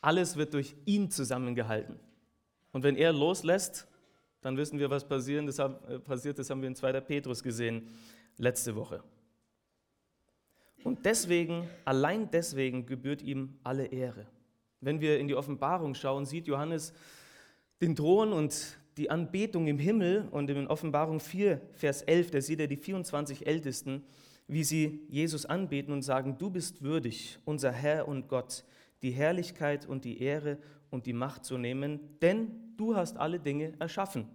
Alles 0.00 0.36
wird 0.36 0.54
durch 0.54 0.74
ihn 0.84 1.10
zusammengehalten. 1.10 1.98
Und 2.72 2.82
wenn 2.82 2.96
er 2.96 3.12
loslässt, 3.12 3.86
dann 4.40 4.56
wissen 4.56 4.78
wir, 4.78 4.90
was 4.90 5.04
äh, 5.04 5.98
passiert. 6.00 6.38
Das 6.38 6.50
haben 6.50 6.60
wir 6.60 6.68
in 6.68 6.74
2. 6.74 7.00
Petrus 7.00 7.42
gesehen 7.42 7.88
letzte 8.36 8.74
Woche. 8.74 9.02
Und 10.82 11.04
deswegen, 11.04 11.68
allein 11.84 12.30
deswegen 12.30 12.86
gebührt 12.86 13.22
ihm 13.22 13.58
alle 13.62 13.86
Ehre. 13.86 14.26
Wenn 14.80 15.00
wir 15.00 15.18
in 15.18 15.28
die 15.28 15.36
Offenbarung 15.36 15.94
schauen, 15.94 16.26
sieht 16.26 16.48
Johannes 16.48 16.92
den 17.80 17.94
Thron 17.94 18.32
und 18.32 18.78
die 18.96 19.10
Anbetung 19.10 19.68
im 19.68 19.78
Himmel 19.78 20.28
und 20.32 20.50
in 20.50 20.66
Offenbarung 20.66 21.20
4, 21.20 21.60
Vers 21.72 22.02
11, 22.02 22.30
da 22.32 22.40
sieht 22.40 22.60
er 22.60 22.66
die 22.66 22.76
24 22.76 23.46
Ältesten, 23.46 24.04
wie 24.48 24.64
sie 24.64 25.06
Jesus 25.08 25.46
anbeten 25.46 25.92
und 25.92 26.02
sagen, 26.02 26.36
du 26.36 26.50
bist 26.50 26.82
würdig, 26.82 27.38
unser 27.44 27.70
Herr 27.70 28.08
und 28.08 28.28
Gott, 28.28 28.64
die 29.02 29.10
Herrlichkeit 29.10 29.86
und 29.86 30.04
die 30.04 30.22
Ehre 30.22 30.58
und 30.90 31.06
die 31.06 31.12
Macht 31.12 31.44
zu 31.44 31.58
nehmen, 31.58 32.18
denn 32.20 32.74
du 32.76 32.94
hast 32.96 33.16
alle 33.16 33.40
Dinge 33.40 33.72
erschaffen. 33.78 34.28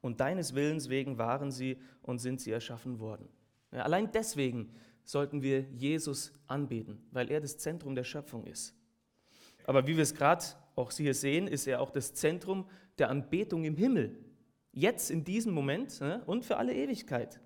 Und 0.00 0.20
deines 0.20 0.54
Willens 0.54 0.88
wegen 0.88 1.18
waren 1.18 1.50
sie 1.50 1.78
und 2.02 2.18
sind 2.18 2.40
sie 2.40 2.50
erschaffen 2.50 2.98
worden. 2.98 3.28
Ja, 3.72 3.82
allein 3.82 4.10
deswegen 4.10 4.72
sollten 5.04 5.42
wir 5.42 5.60
Jesus 5.72 6.32
anbeten, 6.46 7.02
weil 7.10 7.30
er 7.30 7.40
das 7.40 7.58
Zentrum 7.58 7.94
der 7.94 8.04
Schöpfung 8.04 8.46
ist. 8.46 8.74
Aber 9.66 9.86
wie 9.86 9.96
wir 9.96 10.02
es 10.02 10.14
gerade 10.14 10.44
auch 10.74 10.90
hier 10.92 11.14
sehen, 11.14 11.46
ist 11.46 11.66
er 11.66 11.80
auch 11.80 11.90
das 11.90 12.14
Zentrum 12.14 12.66
der 12.98 13.10
Anbetung 13.10 13.64
im 13.64 13.76
Himmel. 13.76 14.16
Jetzt 14.72 15.10
in 15.10 15.24
diesem 15.24 15.52
Moment 15.52 16.00
ne, 16.00 16.22
und 16.26 16.44
für 16.44 16.56
alle 16.56 16.74
Ewigkeit. 16.74 17.40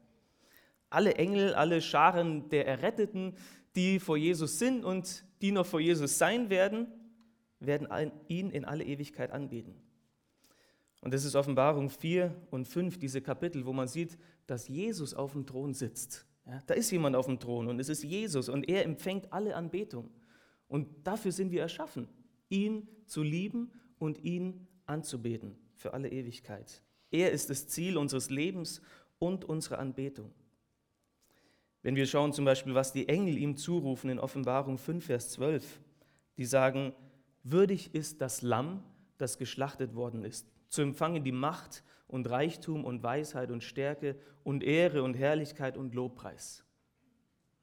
Alle 0.91 1.15
Engel, 1.15 1.55
alle 1.55 1.81
Scharen 1.81 2.49
der 2.51 2.69
Erretteten, 2.69 3.35
die 3.77 3.99
vor 3.99 4.17
Jesus 4.17 4.59
sind 4.59 4.85
und 4.85 5.25
die 5.43 5.53
noch 5.53 5.67
vor 5.67 5.81
Jesus 5.81 6.19
sein 6.19 6.51
werden, 6.51 6.87
werden 7.61 7.89
ihn 8.29 8.51
in 8.51 8.65
alle 8.65 8.85
Ewigkeit 8.85 9.31
anbeten. 9.31 9.75
Und 11.01 11.13
das 11.13 11.25
ist 11.25 11.35
Offenbarung 11.35 11.91
4 11.91 12.35
und 12.51 12.67
5, 12.67 12.99
diese 12.99 13.21
Kapitel, 13.21 13.67
wo 13.67 13.73
man 13.73 13.89
sieht, 13.89 14.17
dass 14.47 14.69
Jesus 14.69 15.13
auf 15.13 15.33
dem 15.33 15.47
Thron 15.47 15.75
sitzt. 15.75 16.27
Ja, 16.47 16.63
da 16.67 16.75
ist 16.75 16.91
jemand 16.91 17.17
auf 17.17 17.27
dem 17.27 17.39
Thron 17.39 17.69
und 17.69 17.79
es 17.81 17.89
ist 17.89 18.05
Jesus 18.05 18.49
und 18.49 18.69
er 18.69 18.85
empfängt 18.85 19.33
alle 19.33 19.55
Anbetung. 19.57 20.11
Und 20.69 21.07
dafür 21.07 21.33
sind 21.33 21.51
wir 21.51 21.63
erschaffen, 21.63 22.09
ihn 22.49 22.89
zu 23.07 23.23
lieben 23.23 23.71
und 23.99 24.23
ihn 24.25 24.67
anzubeten 24.87 25.57
für 25.75 25.95
alle 25.95 26.11
Ewigkeit. 26.11 26.83
Er 27.11 27.33
ist 27.33 27.51
das 27.51 27.69
Ziel 27.69 27.97
unseres 27.97 28.31
Lebens 28.31 28.81
und 29.19 29.45
unserer 29.45 29.79
Anbetung. 29.79 30.33
Wenn 31.85 31.97
wir 31.97 32.07
schauen 32.07 32.33
zum 32.33 32.47
Beispiel, 32.47 32.75
was 32.75 32.95
die 32.95 33.11
Engel 33.11 33.37
ihm 33.37 33.59
zurufen 33.59 34.09
in 34.09 34.19
Offenbarung 34.19 34.79
5, 34.79 35.05
Vers 35.05 35.29
12, 35.33 35.81
die 36.39 36.47
sagen, 36.47 36.95
würdig 37.43 37.95
ist 37.95 38.23
das 38.23 38.41
Lamm, 38.41 38.83
das 39.19 39.37
geschlachtet 39.37 39.95
worden 39.95 40.25
ist, 40.25 40.51
zu 40.69 40.81
empfangen 40.81 41.25
die 41.25 41.31
Macht 41.31 41.85
und 42.09 42.31
Reichtum 42.31 42.87
und 42.87 43.03
Weisheit 43.03 43.51
und 43.51 43.63
Stärke 43.63 44.17
und 44.45 44.65
Ehre 44.65 45.03
und 45.03 45.13
Herrlichkeit 45.13 45.77
und 45.77 45.95
Lobpreis. 45.95 46.65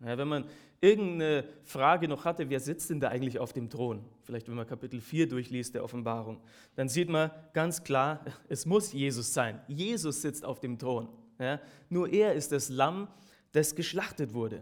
Ja, 0.02 0.20
wenn 0.20 0.28
man 0.28 0.46
irgendeine 0.82 1.44
Frage 1.64 2.08
noch 2.08 2.24
hatte, 2.24 2.48
wer 2.48 2.60
sitzt 2.60 2.92
denn 2.92 3.00
da 3.00 3.10
eigentlich 3.10 3.40
auf 3.40 3.54
dem 3.54 3.72
Thron? 3.72 4.06
Vielleicht, 4.22 4.48
wenn 4.48 4.56
man 4.56 4.68
Kapitel 4.68 5.02
4 5.02 5.30
durchliest 5.30 5.74
der 5.74 5.84
Offenbarung, 5.84 6.42
dann 6.76 6.90
sieht 6.90 7.10
man 7.10 7.32
ganz 7.54 7.84
klar, 7.84 8.24
es 8.50 8.68
muss 8.68 8.94
Jesus 8.94 9.34
sein. 9.34 9.60
Jesus 9.68 10.22
sitzt 10.22 10.46
auf 10.46 10.60
dem 10.60 10.78
Thron. 10.78 11.10
Ja, 11.40 11.60
nur 11.90 12.08
er 12.08 12.36
ist 12.36 12.52
das 12.52 12.70
Lamm, 12.70 13.08
das 13.52 13.76
geschlachtet 13.76 14.34
wurde. 14.34 14.62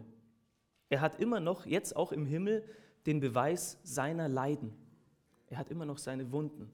Er 0.89 1.01
hat 1.01 1.19
immer 1.19 1.39
noch, 1.39 1.65
jetzt 1.65 1.95
auch 1.95 2.11
im 2.11 2.25
Himmel, 2.25 2.63
den 3.05 3.19
Beweis 3.19 3.77
seiner 3.83 4.27
Leiden. 4.27 4.73
Er 5.47 5.57
hat 5.57 5.69
immer 5.69 5.85
noch 5.85 5.97
seine 5.97 6.31
Wunden. 6.31 6.71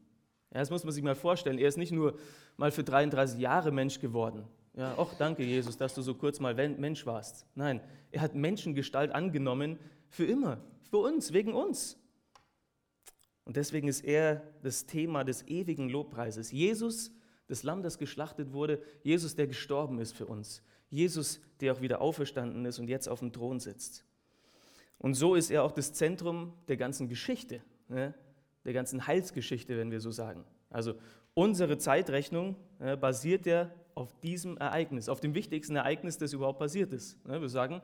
Ja, 0.53 0.59
das 0.59 0.69
muss 0.69 0.83
man 0.83 0.93
sich 0.93 1.03
mal 1.03 1.15
vorstellen. 1.15 1.57
Er 1.57 1.67
ist 1.67 1.77
nicht 1.77 1.91
nur 1.91 2.17
mal 2.57 2.71
für 2.71 2.83
33 2.83 3.39
Jahre 3.39 3.71
Mensch 3.71 3.99
geworden. 3.99 4.45
Ja, 4.75 4.95
ach, 4.97 5.13
danke 5.17 5.43
Jesus, 5.43 5.77
dass 5.77 5.95
du 5.95 6.01
so 6.01 6.15
kurz 6.15 6.39
mal 6.39 6.53
Mensch 6.53 7.05
warst. 7.05 7.45
Nein, 7.55 7.81
er 8.11 8.21
hat 8.21 8.35
Menschengestalt 8.35 9.11
angenommen 9.11 9.79
für 10.09 10.25
immer, 10.25 10.61
für 10.89 10.97
uns, 10.97 11.33
wegen 11.33 11.53
uns. 11.53 11.97
Und 13.45 13.57
deswegen 13.57 13.87
ist 13.87 14.03
er 14.03 14.41
das 14.63 14.85
Thema 14.85 15.23
des 15.23 15.47
ewigen 15.47 15.89
Lobpreises. 15.89 16.51
Jesus, 16.51 17.11
das 17.47 17.63
Lamm, 17.63 17.83
das 17.83 17.97
geschlachtet 17.97 18.53
wurde, 18.53 18.81
Jesus, 19.03 19.35
der 19.35 19.47
gestorben 19.47 19.99
ist 19.99 20.13
für 20.13 20.25
uns. 20.25 20.61
Jesus, 20.95 21.41
der 21.61 21.73
auch 21.73 21.81
wieder 21.81 22.01
auferstanden 22.01 22.65
ist 22.65 22.79
und 22.79 22.87
jetzt 22.87 23.07
auf 23.07 23.19
dem 23.19 23.31
Thron 23.31 23.59
sitzt. 23.59 24.05
Und 24.97 25.13
so 25.13 25.35
ist 25.35 25.51
er 25.51 25.63
auch 25.63 25.71
das 25.71 25.93
Zentrum 25.93 26.53
der 26.67 26.77
ganzen 26.77 27.07
Geschichte, 27.07 27.61
ne? 27.89 28.13
der 28.63 28.73
ganzen 28.73 29.05
Heilsgeschichte, 29.05 29.77
wenn 29.77 29.91
wir 29.91 29.99
so 29.99 30.11
sagen. 30.11 30.43
Also 30.69 30.95
Unsere 31.35 31.77
Zeitrechnung 31.77 32.55
äh, 32.79 32.95
basiert 32.95 33.45
ja 33.45 33.69
auf 33.93 34.17
diesem 34.21 34.55
Ereignis, 34.57 35.09
auf 35.09 35.19
dem 35.19 35.35
wichtigsten 35.35 35.75
Ereignis, 35.75 36.17
das 36.17 36.31
überhaupt 36.31 36.59
passiert 36.59 36.93
ist. 36.93 37.23
Ne, 37.27 37.41
wir 37.41 37.49
sagen, 37.49 37.81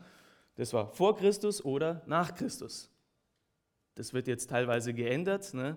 das 0.56 0.72
war 0.72 0.88
vor 0.88 1.18
Christus 1.18 1.64
oder 1.64 2.02
nach 2.06 2.34
Christus. 2.34 2.90
Das 3.96 4.14
wird 4.14 4.28
jetzt 4.28 4.50
teilweise 4.50 4.94
geändert 4.94 5.54
ne? 5.54 5.76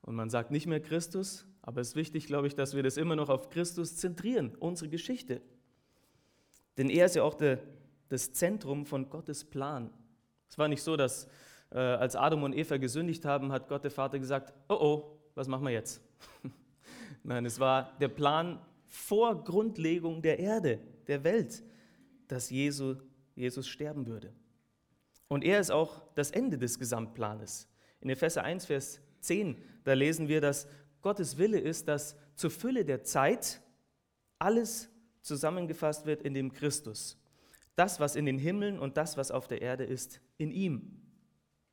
und 0.00 0.14
man 0.14 0.30
sagt 0.30 0.50
nicht 0.50 0.66
mehr 0.66 0.80
Christus, 0.80 1.46
aber 1.60 1.82
es 1.82 1.88
ist 1.88 1.96
wichtig, 1.96 2.26
glaube 2.26 2.46
ich, 2.46 2.54
dass 2.54 2.74
wir 2.74 2.82
das 2.82 2.96
immer 2.96 3.14
noch 3.14 3.28
auf 3.28 3.50
Christus 3.50 3.96
zentrieren, 3.96 4.56
unsere 4.58 4.88
Geschichte. 4.88 5.42
Denn 6.76 6.90
er 6.90 7.06
ist 7.06 7.16
ja 7.16 7.22
auch 7.22 7.34
der, 7.34 7.58
das 8.08 8.32
Zentrum 8.32 8.86
von 8.86 9.10
Gottes 9.10 9.44
Plan. 9.44 9.90
Es 10.48 10.58
war 10.58 10.68
nicht 10.68 10.82
so, 10.82 10.96
dass 10.96 11.28
äh, 11.70 11.78
als 11.78 12.16
Adam 12.16 12.42
und 12.42 12.54
Eva 12.54 12.76
gesündigt 12.76 13.24
haben, 13.24 13.52
hat 13.52 13.68
Gott 13.68 13.84
der 13.84 13.90
Vater 13.90 14.18
gesagt, 14.18 14.52
oh 14.68 14.74
oh, 14.74 15.18
was 15.34 15.48
machen 15.48 15.64
wir 15.64 15.72
jetzt? 15.72 16.00
Nein, 17.22 17.46
es 17.46 17.58
war 17.58 17.96
der 18.00 18.08
Plan 18.08 18.60
vor 18.86 19.42
Grundlegung 19.42 20.20
der 20.20 20.38
Erde, 20.38 20.80
der 21.06 21.24
Welt, 21.24 21.62
dass 22.28 22.50
Jesus, 22.50 22.98
Jesus 23.34 23.66
sterben 23.66 24.06
würde. 24.06 24.32
Und 25.28 25.44
er 25.44 25.60
ist 25.60 25.70
auch 25.70 26.02
das 26.14 26.30
Ende 26.30 26.58
des 26.58 26.78
Gesamtplanes. 26.78 27.68
In 28.00 28.10
Epheser 28.10 28.44
1, 28.44 28.66
Vers 28.66 29.00
10, 29.20 29.56
da 29.84 29.94
lesen 29.94 30.28
wir, 30.28 30.40
dass 30.42 30.68
Gottes 31.00 31.38
Wille 31.38 31.58
ist, 31.58 31.88
dass 31.88 32.16
zur 32.34 32.50
Fülle 32.50 32.84
der 32.84 33.02
Zeit 33.02 33.62
alles 34.38 34.90
zusammengefasst 35.22 36.06
wird 36.06 36.22
in 36.22 36.34
dem 36.34 36.52
Christus. 36.52 37.18
Das, 37.74 38.00
was 38.00 38.16
in 38.16 38.26
den 38.26 38.38
Himmeln 38.38 38.78
und 38.78 38.96
das, 38.96 39.16
was 39.16 39.30
auf 39.30 39.48
der 39.48 39.62
Erde 39.62 39.84
ist, 39.84 40.20
in 40.36 40.50
ihm. 40.50 40.98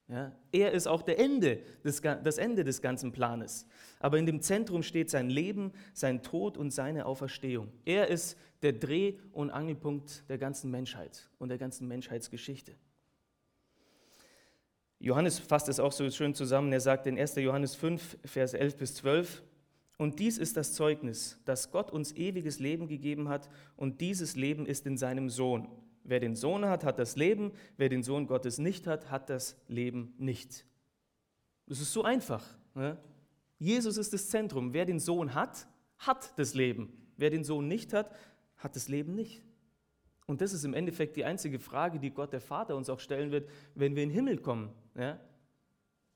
Ja, 0.07 0.35
er 0.51 0.71
ist 0.71 0.87
auch 0.87 1.03
der 1.03 1.19
Ende 1.19 1.61
des, 1.83 2.01
das 2.01 2.39
Ende 2.39 2.63
des 2.63 2.81
ganzen 2.81 3.11
Planes. 3.11 3.67
Aber 3.99 4.17
in 4.17 4.25
dem 4.25 4.41
Zentrum 4.41 4.81
steht 4.81 5.11
sein 5.11 5.29
Leben, 5.29 5.71
sein 5.93 6.23
Tod 6.23 6.57
und 6.57 6.71
seine 6.71 7.05
Auferstehung. 7.05 7.71
Er 7.85 8.07
ist 8.07 8.35
der 8.63 8.73
Dreh- 8.73 9.19
und 9.31 9.51
Angelpunkt 9.51 10.27
der 10.27 10.39
ganzen 10.39 10.71
Menschheit 10.71 11.29
und 11.37 11.49
der 11.49 11.59
ganzen 11.59 11.87
Menschheitsgeschichte. 11.87 12.73
Johannes 14.97 15.37
fasst 15.37 15.69
es 15.69 15.79
auch 15.79 15.91
so 15.91 16.09
schön 16.09 16.33
zusammen. 16.33 16.73
Er 16.73 16.81
sagt 16.81 17.05
in 17.05 17.17
1. 17.17 17.35
Johannes 17.35 17.75
5, 17.75 18.17
Vers 18.25 18.53
11 18.53 18.77
bis 18.77 18.95
12, 18.95 19.43
und 19.99 20.19
dies 20.19 20.37
ist 20.37 20.55
das 20.55 20.73
Zeugnis, 20.75 21.37
dass 21.43 21.71
Gott 21.71 21.91
uns 21.91 22.13
ewiges 22.13 22.59
Leben 22.59 22.87
gegeben 22.87 23.27
hat, 23.27 23.49
und 23.75 23.99
dieses 23.99 24.37
Leben 24.37 24.65
ist 24.65 24.87
in 24.87 24.95
seinem 24.95 25.29
Sohn. 25.29 25.67
Wer 26.05 26.21
den 26.21 26.37
Sohn 26.37 26.63
hat, 26.63 26.85
hat 26.85 26.99
das 26.99 27.17
Leben. 27.17 27.51
Wer 27.75 27.89
den 27.89 28.01
Sohn 28.01 28.25
Gottes 28.25 28.59
nicht 28.59 28.87
hat, 28.87 29.11
hat 29.11 29.29
das 29.29 29.57
Leben 29.67 30.13
nicht. 30.17 30.65
Es 31.67 31.81
ist 31.81 31.91
so 31.91 32.03
einfach. 32.03 32.47
Ne? 32.73 32.97
Jesus 33.57 33.97
ist 33.97 34.13
das 34.13 34.29
Zentrum. 34.29 34.73
Wer 34.73 34.85
den 34.85 34.99
Sohn 34.99 35.33
hat, 35.33 35.67
hat 35.97 36.39
das 36.39 36.53
Leben. 36.53 36.93
Wer 37.17 37.29
den 37.29 37.43
Sohn 37.43 37.67
nicht 37.67 37.91
hat, 37.91 38.15
hat 38.55 38.77
das 38.77 38.87
Leben 38.87 39.15
nicht. 39.15 39.43
Und 40.27 40.39
das 40.39 40.53
ist 40.53 40.63
im 40.63 40.73
Endeffekt 40.73 41.17
die 41.17 41.25
einzige 41.25 41.59
Frage, 41.59 41.99
die 41.99 42.11
Gott 42.11 42.31
der 42.31 42.39
Vater 42.39 42.77
uns 42.77 42.89
auch 42.89 43.01
stellen 43.01 43.31
wird, 43.31 43.49
wenn 43.75 43.97
wir 43.97 44.03
in 44.03 44.09
den 44.09 44.15
Himmel 44.15 44.37
kommen. 44.37 44.69
Ja? 44.95 45.19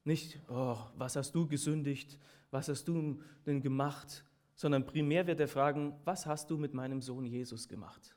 Nicht, 0.06 0.40
oh, 0.48 0.78
was 0.96 1.18
hast 1.18 1.36
du 1.36 1.46
gesündigt, 1.48 2.18
was 2.54 2.70
hast 2.70 2.88
du 2.88 3.20
denn 3.46 3.62
gemacht, 3.62 4.24
sondern 4.56 4.86
primär 4.86 5.26
wird 5.26 5.40
er 5.40 5.48
fragen, 5.48 6.00
was 6.06 6.26
hast 6.26 6.52
du 6.52 6.58
mit 6.58 6.74
meinem 6.74 7.02
Sohn 7.02 7.26
Jesus 7.26 7.68
gemacht? 7.68 8.16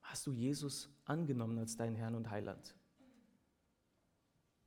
Hast 0.00 0.26
du 0.26 0.32
Jesus 0.32 0.88
angenommen 1.04 1.58
als 1.58 1.76
deinen 1.76 1.96
Herrn 1.96 2.14
und 2.14 2.30
Heiland? 2.30 2.76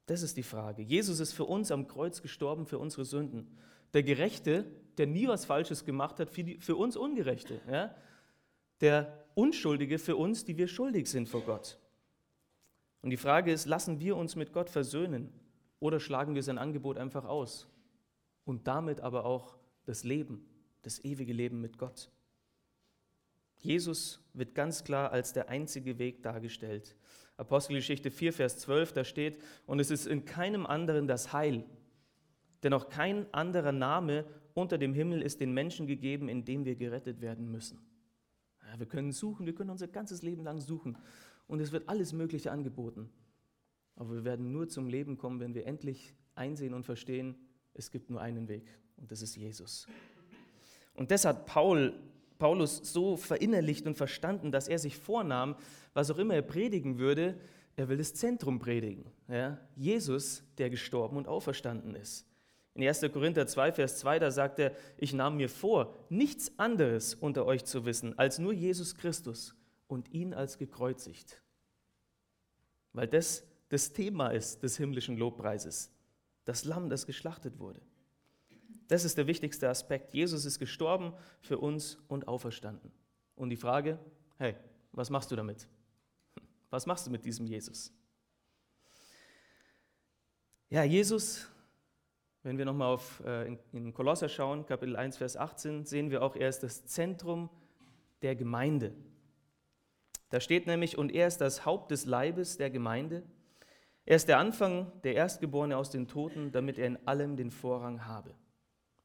Das 0.08 0.22
ist 0.22 0.38
die 0.38 0.44
Frage. 0.44 0.84
Jesus 0.84 1.20
ist 1.20 1.34
für 1.34 1.46
uns 1.46 1.72
am 1.72 1.88
Kreuz 1.88 2.22
gestorben, 2.22 2.66
für 2.66 2.80
unsere 2.80 3.06
Sünden. 3.06 3.58
Der 3.94 4.04
Gerechte, 4.04 4.66
der 4.98 5.08
nie 5.08 5.28
was 5.28 5.46
Falsches 5.46 5.86
gemacht 5.86 6.20
hat, 6.20 6.30
für, 6.30 6.44
die, 6.44 6.60
für 6.60 6.76
uns 6.76 6.98
Ungerechte. 6.98 7.62
Ja? 7.72 7.96
Der 8.82 9.26
Unschuldige 9.36 10.00
für 10.00 10.18
uns, 10.18 10.44
die 10.44 10.58
wir 10.58 10.68
schuldig 10.68 11.08
sind 11.08 11.30
vor 11.30 11.42
Gott. 11.42 11.80
Und 13.02 13.10
die 13.10 13.18
Frage 13.18 13.52
ist, 13.52 13.66
lassen 13.66 14.00
wir 14.00 14.18
uns 14.18 14.36
mit 14.36 14.52
Gott 14.52 14.70
versöhnen 14.70 15.32
oder 15.80 16.00
schlagen 16.00 16.36
wir 16.36 16.44
sein 16.44 16.58
Angebot 16.58 16.98
einfach 16.98 17.26
aus? 17.26 17.70
Und 18.46 18.68
damit 18.68 19.02
aber 19.02 19.26
auch 19.26 19.58
das 19.86 20.04
Leben, 20.04 20.48
das 20.84 21.04
ewige 21.04 21.34
Leben 21.34 21.60
mit 21.60 21.78
Gott. 21.78 22.10
Jesus 23.58 24.22
wird 24.34 24.54
ganz 24.56 24.84
klar 24.84 25.12
als 25.12 25.34
der 25.34 25.50
einzige 25.50 25.98
Weg 25.98 26.24
dargestellt. 26.24 26.96
Apostelgeschichte 27.38 28.12
4, 28.12 28.32
Vers 28.32 28.60
12, 28.60 28.94
da 28.94 29.04
steht, 29.04 29.40
und 29.66 29.80
es 29.80 29.92
ist 29.92 30.08
in 30.08 30.26
keinem 30.26 30.66
anderen 30.66 31.08
das 31.08 31.34
Heil, 31.34 31.66
denn 32.64 32.74
auch 32.74 32.90
kein 32.90 33.32
anderer 33.34 33.72
Name 33.72 34.26
unter 34.54 34.78
dem 34.78 34.94
Himmel 34.94 35.22
ist 35.22 35.42
den 35.42 35.54
Menschen 35.54 35.86
gegeben, 35.86 36.30
in 36.30 36.46
dem 36.46 36.64
wir 36.64 36.76
gerettet 36.76 37.22
werden 37.22 37.52
müssen. 37.52 37.80
Ja, 38.72 38.80
wir 38.80 38.86
können 38.86 39.12
suchen, 39.12 39.46
wir 39.46 39.54
können 39.54 39.70
unser 39.70 39.88
ganzes 39.88 40.22
Leben 40.22 40.44
lang 40.44 40.62
suchen 40.62 40.98
und 41.48 41.60
es 41.60 41.72
wird 41.72 41.90
alles 41.90 42.14
Mögliche 42.14 42.52
angeboten. 42.52 43.10
Aber 43.96 44.14
wir 44.14 44.24
werden 44.24 44.52
nur 44.52 44.68
zum 44.68 44.88
Leben 44.88 45.18
kommen, 45.18 45.40
wenn 45.40 45.54
wir 45.54 45.66
endlich 45.66 46.16
einsehen 46.36 46.74
und 46.74 46.84
verstehen, 46.84 47.36
es 47.76 47.92
gibt 47.92 48.10
nur 48.10 48.22
einen 48.22 48.48
Weg 48.48 48.66
und 48.98 49.12
das 49.12 49.22
ist 49.22 49.36
Jesus. 49.36 49.88
Und 50.96 51.12
das 51.12 51.26
hat 51.26 51.46
Paul 51.46 51.94
Paulus 52.38 52.82
so 52.84 53.16
verinnerlicht 53.16 53.88
und 53.88 53.96
verstanden, 53.96 54.52
dass 54.52 54.68
er 54.68 54.78
sich 54.78 54.98
vornahm, 54.98 55.56
was 55.94 56.12
auch 56.12 56.18
immer 56.18 56.36
er 56.36 56.42
predigen 56.42 56.98
würde, 56.98 57.40
er 57.78 57.88
will 57.88 57.98
das 57.98 58.14
Zentrum 58.14 58.60
predigen. 58.60 59.06
Ja? 59.30 59.58
Jesus, 59.76 60.44
der 60.58 60.70
gestorben 60.70 61.16
und 61.16 61.28
auferstanden 61.28 61.96
ist. 61.96 62.26
In 62.74 62.86
1. 62.86 63.06
Korinther 63.14 63.48
2, 63.48 63.72
Vers 63.72 64.00
2, 64.00 64.20
da 64.20 64.32
sagt 64.32 64.60
er, 64.60 64.74
ich 64.98 65.14
nahm 65.14 65.38
mir 65.38 65.48
vor, 65.48 65.96
nichts 66.10 66.52
anderes 66.60 67.16
unter 67.16 67.46
euch 67.46 67.64
zu 67.64 67.86
wissen, 67.86 68.20
als 68.20 68.38
nur 68.38 68.52
Jesus 68.52 68.96
Christus 68.96 69.56
und 69.88 70.14
ihn 70.14 70.34
als 70.34 70.58
gekreuzigt. 70.58 71.42
Weil 72.92 73.08
das 73.08 73.46
das 73.70 73.94
Thema 73.94 74.30
ist 74.30 74.62
des 74.62 74.78
himmlischen 74.78 75.18
Lobpreises. 75.18 75.92
Das 76.46 76.64
Lamm, 76.64 76.90
das 76.90 77.06
geschlachtet 77.06 77.60
wurde. 77.60 77.82
Das 78.88 79.04
ist 79.04 79.18
der 79.18 79.28
wichtigste 79.28 79.68
Aspekt. 79.68 80.14
Jesus 80.14 80.46
ist 80.46 80.60
gestorben 80.60 81.14
für 81.42 81.58
uns 81.58 81.98
und 82.08 82.28
auferstanden. 82.28 82.92
Und 83.36 83.50
die 83.50 83.58
Frage, 83.58 84.00
hey, 84.38 84.56
was 84.92 85.10
machst 85.10 85.32
du 85.32 85.36
damit? 85.36 85.68
Was 86.70 86.86
machst 86.86 87.08
du 87.08 87.12
mit 87.12 87.24
diesem 87.24 87.46
Jesus? 87.46 87.94
Ja, 90.70 90.84
Jesus, 90.84 91.48
wenn 92.44 92.58
wir 92.58 92.66
nochmal 92.66 93.00
äh, 93.24 93.48
in, 93.48 93.60
in 93.72 93.94
Kolosser 93.94 94.28
schauen, 94.28 94.66
Kapitel 94.66 94.96
1, 94.96 95.18
Vers 95.18 95.38
18, 95.38 95.86
sehen 95.86 96.10
wir 96.12 96.22
auch, 96.22 96.36
er 96.36 96.50
ist 96.50 96.64
das 96.64 96.86
Zentrum 96.86 97.50
der 98.22 98.36
Gemeinde. 98.36 98.94
Da 100.30 100.40
steht 100.40 100.68
nämlich, 100.68 100.98
und 100.98 101.14
er 101.14 101.28
ist 101.28 101.38
das 101.38 101.66
Haupt 101.66 101.92
des 101.92 102.06
Leibes 102.06 102.58
der 102.58 102.70
Gemeinde. 102.70 103.24
Er 104.06 104.16
ist 104.16 104.28
der 104.28 104.38
Anfang, 104.38 104.92
der 105.04 105.16
Erstgeborene 105.16 105.76
aus 105.76 105.90
den 105.90 106.08
Toten, 106.08 106.52
damit 106.52 106.78
er 106.78 106.88
in 106.88 107.08
allem 107.08 107.36
den 107.36 107.50
Vorrang 107.50 108.06
habe. 108.06 108.36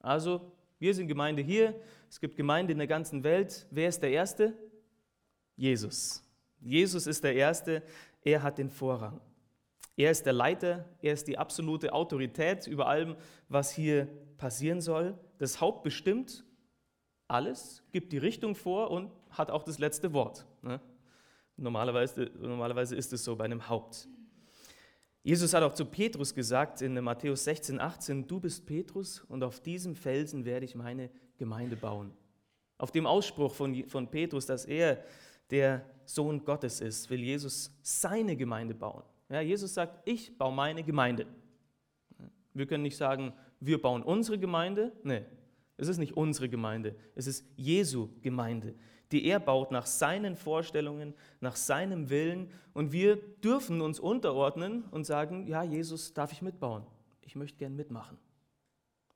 Also, 0.00 0.52
wir 0.78 0.94
sind 0.94 1.08
Gemeinde 1.08 1.42
hier, 1.42 1.74
es 2.08 2.20
gibt 2.20 2.36
Gemeinde 2.36 2.72
in 2.72 2.78
der 2.78 2.86
ganzen 2.86 3.24
Welt. 3.24 3.66
Wer 3.70 3.88
ist 3.88 4.02
der 4.02 4.10
Erste? 4.10 4.54
Jesus. 5.56 6.22
Jesus 6.60 7.06
ist 7.06 7.24
der 7.24 7.34
Erste, 7.34 7.82
er 8.22 8.42
hat 8.42 8.58
den 8.58 8.70
Vorrang. 8.70 9.20
Er 9.96 10.10
ist 10.10 10.24
der 10.24 10.32
Leiter, 10.32 10.86
er 11.02 11.12
ist 11.12 11.28
die 11.28 11.38
absolute 11.38 11.92
Autorität 11.92 12.66
über 12.66 12.86
allem, 12.86 13.16
was 13.48 13.70
hier 13.72 14.08
passieren 14.38 14.80
soll. 14.80 15.18
Das 15.38 15.60
Haupt 15.60 15.82
bestimmt 15.82 16.44
alles, 17.28 17.82
gibt 17.92 18.12
die 18.12 18.18
Richtung 18.18 18.54
vor 18.54 18.90
und 18.90 19.10
hat 19.30 19.50
auch 19.50 19.62
das 19.62 19.78
letzte 19.78 20.12
Wort. 20.12 20.46
Ne? 20.62 20.80
Normalerweise, 21.56 22.30
normalerweise 22.38 22.96
ist 22.96 23.12
es 23.12 23.24
so 23.24 23.36
bei 23.36 23.44
einem 23.44 23.68
Haupt. 23.68 24.08
Jesus 25.22 25.52
hat 25.52 25.62
auch 25.62 25.74
zu 25.74 25.84
Petrus 25.84 26.34
gesagt 26.34 26.80
in 26.80 26.94
Matthäus 27.02 27.44
16, 27.44 27.78
18, 27.78 28.26
du 28.26 28.40
bist 28.40 28.64
Petrus 28.64 29.20
und 29.28 29.44
auf 29.44 29.60
diesem 29.60 29.94
Felsen 29.94 30.44
werde 30.44 30.64
ich 30.64 30.74
meine 30.74 31.10
Gemeinde 31.36 31.76
bauen. 31.76 32.12
Auf 32.78 32.90
dem 32.90 33.06
Ausspruch 33.06 33.54
von, 33.54 33.84
von 33.86 34.10
Petrus, 34.10 34.46
dass 34.46 34.64
er 34.64 35.04
der 35.50 35.84
Sohn 36.06 36.42
Gottes 36.44 36.80
ist, 36.80 37.10
will 37.10 37.20
Jesus 37.20 37.70
seine 37.82 38.34
Gemeinde 38.36 38.74
bauen. 38.74 39.02
Ja, 39.28 39.42
Jesus 39.42 39.74
sagt, 39.74 40.08
ich 40.08 40.36
baue 40.38 40.54
meine 40.54 40.82
Gemeinde. 40.82 41.26
Wir 42.54 42.66
können 42.66 42.82
nicht 42.82 42.96
sagen, 42.96 43.34
wir 43.60 43.80
bauen 43.80 44.02
unsere 44.02 44.38
Gemeinde. 44.38 44.92
Nee, 45.02 45.24
es 45.76 45.88
ist 45.88 45.98
nicht 45.98 46.16
unsere 46.16 46.48
Gemeinde, 46.48 46.96
es 47.14 47.26
ist 47.26 47.46
Jesu 47.56 48.08
Gemeinde 48.22 48.74
die 49.12 49.24
er 49.26 49.40
baut 49.40 49.70
nach 49.70 49.86
seinen 49.86 50.36
Vorstellungen, 50.36 51.14
nach 51.40 51.56
seinem 51.56 52.10
Willen. 52.10 52.50
Und 52.72 52.92
wir 52.92 53.16
dürfen 53.16 53.80
uns 53.80 53.98
unterordnen 53.98 54.84
und 54.90 55.04
sagen, 55.04 55.46
ja, 55.46 55.62
Jesus, 55.62 56.14
darf 56.14 56.32
ich 56.32 56.42
mitbauen? 56.42 56.84
Ich 57.22 57.34
möchte 57.34 57.58
gern 57.58 57.74
mitmachen. 57.74 58.18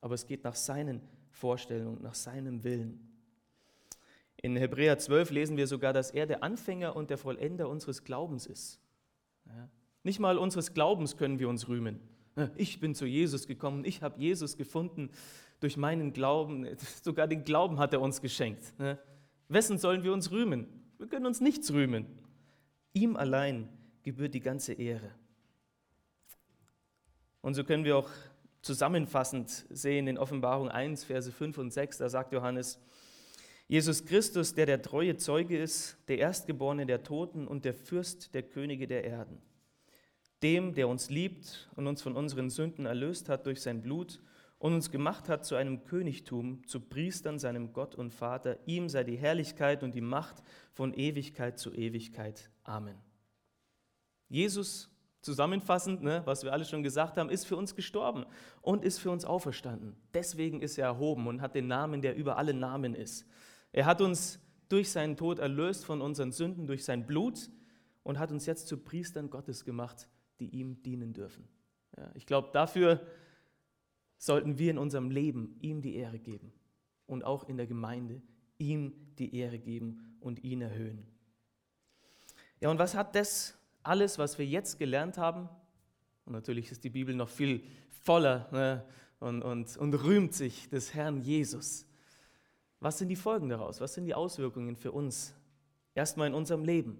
Aber 0.00 0.14
es 0.14 0.26
geht 0.26 0.44
nach 0.44 0.56
seinen 0.56 1.00
Vorstellungen, 1.30 2.02
nach 2.02 2.14
seinem 2.14 2.64
Willen. 2.64 3.10
In 4.36 4.56
Hebräer 4.56 4.98
12 4.98 5.30
lesen 5.30 5.56
wir 5.56 5.66
sogar, 5.66 5.92
dass 5.92 6.10
er 6.10 6.26
der 6.26 6.42
Anfänger 6.42 6.94
und 6.96 7.10
der 7.10 7.18
Vollender 7.18 7.68
unseres 7.68 8.04
Glaubens 8.04 8.46
ist. 8.46 8.78
Ja. 9.46 9.68
Nicht 10.02 10.20
mal 10.20 10.36
unseres 10.36 10.74
Glaubens 10.74 11.16
können 11.16 11.38
wir 11.38 11.48
uns 11.48 11.68
rühmen. 11.68 12.00
Ich 12.56 12.80
bin 12.80 12.94
zu 12.94 13.06
Jesus 13.06 13.46
gekommen, 13.46 13.84
ich 13.84 14.02
habe 14.02 14.20
Jesus 14.20 14.56
gefunden 14.56 15.10
durch 15.60 15.76
meinen 15.76 16.12
Glauben. 16.12 16.66
Sogar 17.02 17.26
den 17.26 17.45
Glauben 17.45 17.78
hat 17.78 17.92
er 17.92 18.00
uns 18.00 18.21
geschenkt. 18.21 18.75
Wessen 19.49 19.78
sollen 19.78 20.02
wir 20.02 20.13
uns 20.13 20.30
rühmen? 20.30 20.67
Wir 20.99 21.07
können 21.07 21.26
uns 21.26 21.41
nichts 21.41 21.73
rühmen. 21.73 22.07
Ihm 22.93 23.17
allein 23.17 23.69
gebührt 24.02 24.35
die 24.35 24.41
ganze 24.41 24.73
Ehre. 24.73 25.11
Und 27.41 27.54
so 27.54 27.65
können 27.65 27.85
wir 27.85 27.97
auch 27.97 28.09
zusammenfassend 28.63 29.67
sehen 29.69 30.07
in 30.07 30.17
Offenbarung 30.17 30.71
1, 30.71 31.04
Verse 31.04 31.30
5 31.30 31.59
und 31.59 31.73
6, 31.73 31.99
da 31.99 32.09
sagt 32.09 32.33
Johannes, 32.33 32.80
Jesus 33.69 34.04
Christus, 34.04 34.54
der 34.54 34.67
der 34.67 34.83
treue 34.83 35.17
Zeuge 35.17 35.59
ist, 35.59 35.97
der 36.09 36.19
Erstgeborene 36.19 36.87
der 36.87 37.02
Toten 37.02 37.47
und 37.47 37.65
der 37.65 37.75
Fürst 37.75 38.35
der 38.35 38.43
Könige 38.43 38.87
der 38.87 39.04
Erden, 39.04 39.43
dem, 40.43 40.75
der 40.75 40.89
uns 40.89 41.11
liebt 41.11 41.71
und 41.75 41.87
uns 41.87 42.02
von 42.02 42.17
unseren 42.17 42.50
Sünden 42.50 42.87
erlöst 42.87 43.28
hat 43.28 43.47
durch 43.47 43.61
sein 43.61 43.83
Blut 43.83 44.21
und 44.58 44.75
uns 44.75 44.90
gemacht 44.90 45.28
hat 45.28 45.45
zu 45.45 45.56
einem 45.56 45.84
Königtum, 45.84 46.67
zu 46.67 46.80
Priestern 46.80 47.38
seinem 47.38 47.73
Gott 47.73 47.95
und 47.95 48.12
Vater. 48.12 48.58
Ihm 48.67 48.88
sei 48.88 49.04
die 49.04 49.17
Herrlichkeit 49.17 49.82
und 49.82 49.95
die 49.95 50.00
Macht 50.00 50.43
von 50.73 50.95
Ewigkeit 50.95 51.58
zu 51.58 51.73
Ewigkeit. 51.73 52.50
Amen. 52.62 52.97
Jesus, 54.28 54.90
zusammenfassend, 55.21 56.02
ne, 56.02 56.23
was 56.25 56.45
wir 56.45 56.52
alle 56.52 56.64
schon 56.64 56.82
gesagt 56.82 57.17
haben, 57.17 57.30
ist 57.30 57.47
für 57.47 57.56
uns 57.56 57.75
gestorben 57.75 58.25
und 58.62 58.84
ist 58.84 58.99
für 58.99 59.10
uns 59.10 59.25
auferstanden. 59.25 59.97
Deswegen 60.12 60.60
ist 60.60 60.78
er 60.78 60.86
erhoben 60.86 61.26
und 61.26 61.40
hat 61.40 61.54
den 61.54 61.67
Namen, 61.67 62.02
der 62.02 62.17
über 62.17 62.36
alle 62.36 62.54
Namen 62.54 62.95
ist. 62.95 63.26
Er 63.73 63.86
hat 63.86 64.00
uns 64.00 64.40
durch 64.69 64.90
seinen 64.90 65.17
Tod 65.17 65.38
erlöst 65.38 65.84
von 65.84 66.00
unseren 66.00 66.32
Sünden, 66.32 66.67
durch 66.67 66.84
sein 66.84 67.06
Blut 67.06 67.50
und 68.02 68.19
hat 68.19 68.30
uns 68.32 68.47
jetzt 68.47 68.69
zu 68.69 68.78
Priestern 68.78 69.30
Gottes 69.30 69.64
gemacht, 69.64 70.08
die 70.40 70.49
ihm 70.49 70.82
dienen 70.82 71.12
dürfen. 71.12 71.49
Ja, 71.97 72.10
ich 72.14 72.26
glaube, 72.26 72.50
dafür 72.52 73.00
sollten 74.18 74.58
wir 74.58 74.70
in 74.70 74.78
unserem 74.78 75.10
Leben 75.10 75.56
ihm 75.60 75.82
die 75.82 75.96
Ehre 75.96 76.18
geben 76.18 76.52
und 77.06 77.24
auch 77.24 77.44
in 77.48 77.56
der 77.56 77.66
Gemeinde 77.66 78.22
ihm 78.58 78.92
die 79.18 79.36
Ehre 79.36 79.58
geben 79.58 80.16
und 80.20 80.42
ihn 80.42 80.62
erhöhen. 80.62 81.06
Ja, 82.60 82.70
und 82.70 82.78
was 82.78 82.94
hat 82.94 83.14
das 83.14 83.58
alles, 83.82 84.18
was 84.18 84.38
wir 84.38 84.46
jetzt 84.46 84.78
gelernt 84.78 85.18
haben? 85.18 85.48
Und 86.24 86.32
natürlich 86.32 86.70
ist 86.70 86.84
die 86.84 86.90
Bibel 86.90 87.14
noch 87.14 87.28
viel 87.28 87.62
voller 87.90 88.48
ne, 88.52 88.84
und, 89.20 89.42
und, 89.42 89.76
und 89.76 89.94
rühmt 89.94 90.34
sich 90.34 90.68
des 90.68 90.94
Herrn 90.94 91.20
Jesus. 91.20 91.86
Was 92.80 92.98
sind 92.98 93.08
die 93.08 93.16
Folgen 93.16 93.48
daraus? 93.48 93.80
Was 93.80 93.94
sind 93.94 94.06
die 94.06 94.14
Auswirkungen 94.14 94.76
für 94.76 94.92
uns? 94.92 95.34
Erstmal 95.94 96.28
in 96.28 96.34
unserem 96.34 96.64
Leben. 96.64 96.98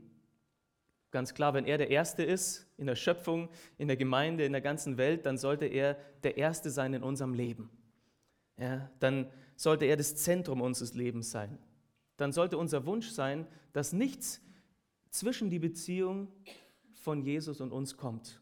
Ganz 1.14 1.33
klar, 1.33 1.55
wenn 1.55 1.64
er 1.64 1.79
der 1.79 1.90
Erste 1.90 2.24
ist 2.24 2.66
in 2.77 2.88
der 2.88 2.96
Schöpfung, 2.96 3.48
in 3.79 3.87
der 3.87 3.96
Gemeinde, 3.96 4.44
in 4.44 4.50
der 4.50 4.61
ganzen 4.61 4.96
Welt, 4.96 5.27
dann 5.27 5.38
sollte 5.38 5.64
er 5.64 5.96
der 6.24 6.38
Erste 6.38 6.70
sein 6.70 6.92
in 6.92 7.05
unserem 7.05 7.35
Leben. 7.35 7.70
Ja, 8.59 8.90
dann 8.98 9.31
sollte 9.55 9.85
er 9.85 9.96
das 9.96 10.16
Zentrum 10.16 10.61
unseres 10.61 10.94
Lebens 10.94 11.31
sein. 11.31 11.57
Dann 12.16 12.33
sollte 12.33 12.59
unser 12.59 12.85
Wunsch 12.85 13.11
sein, 13.11 13.46
dass 13.72 13.92
nichts 13.92 14.42
zwischen 15.09 15.50
die 15.50 15.61
Beziehung 15.61 16.33
von 16.90 17.22
Jesus 17.22 17.61
und 17.61 17.70
uns 17.70 17.96
kommt. 17.96 18.40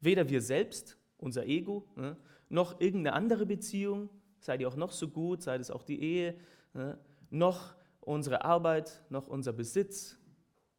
Weder 0.00 0.28
wir 0.28 0.42
selbst, 0.42 0.98
unser 1.16 1.46
Ego, 1.46 1.88
ne, 1.96 2.18
noch 2.50 2.78
irgendeine 2.78 3.14
andere 3.14 3.46
Beziehung, 3.46 4.10
sei 4.38 4.58
die 4.58 4.66
auch 4.66 4.76
noch 4.76 4.92
so 4.92 5.08
gut, 5.08 5.40
sei 5.40 5.56
es 5.56 5.70
auch 5.70 5.82
die 5.82 6.02
Ehe, 6.02 6.38
ne, 6.74 6.98
noch 7.30 7.74
unsere 8.02 8.44
Arbeit, 8.44 9.02
noch 9.08 9.28
unser 9.28 9.54
Besitz, 9.54 10.18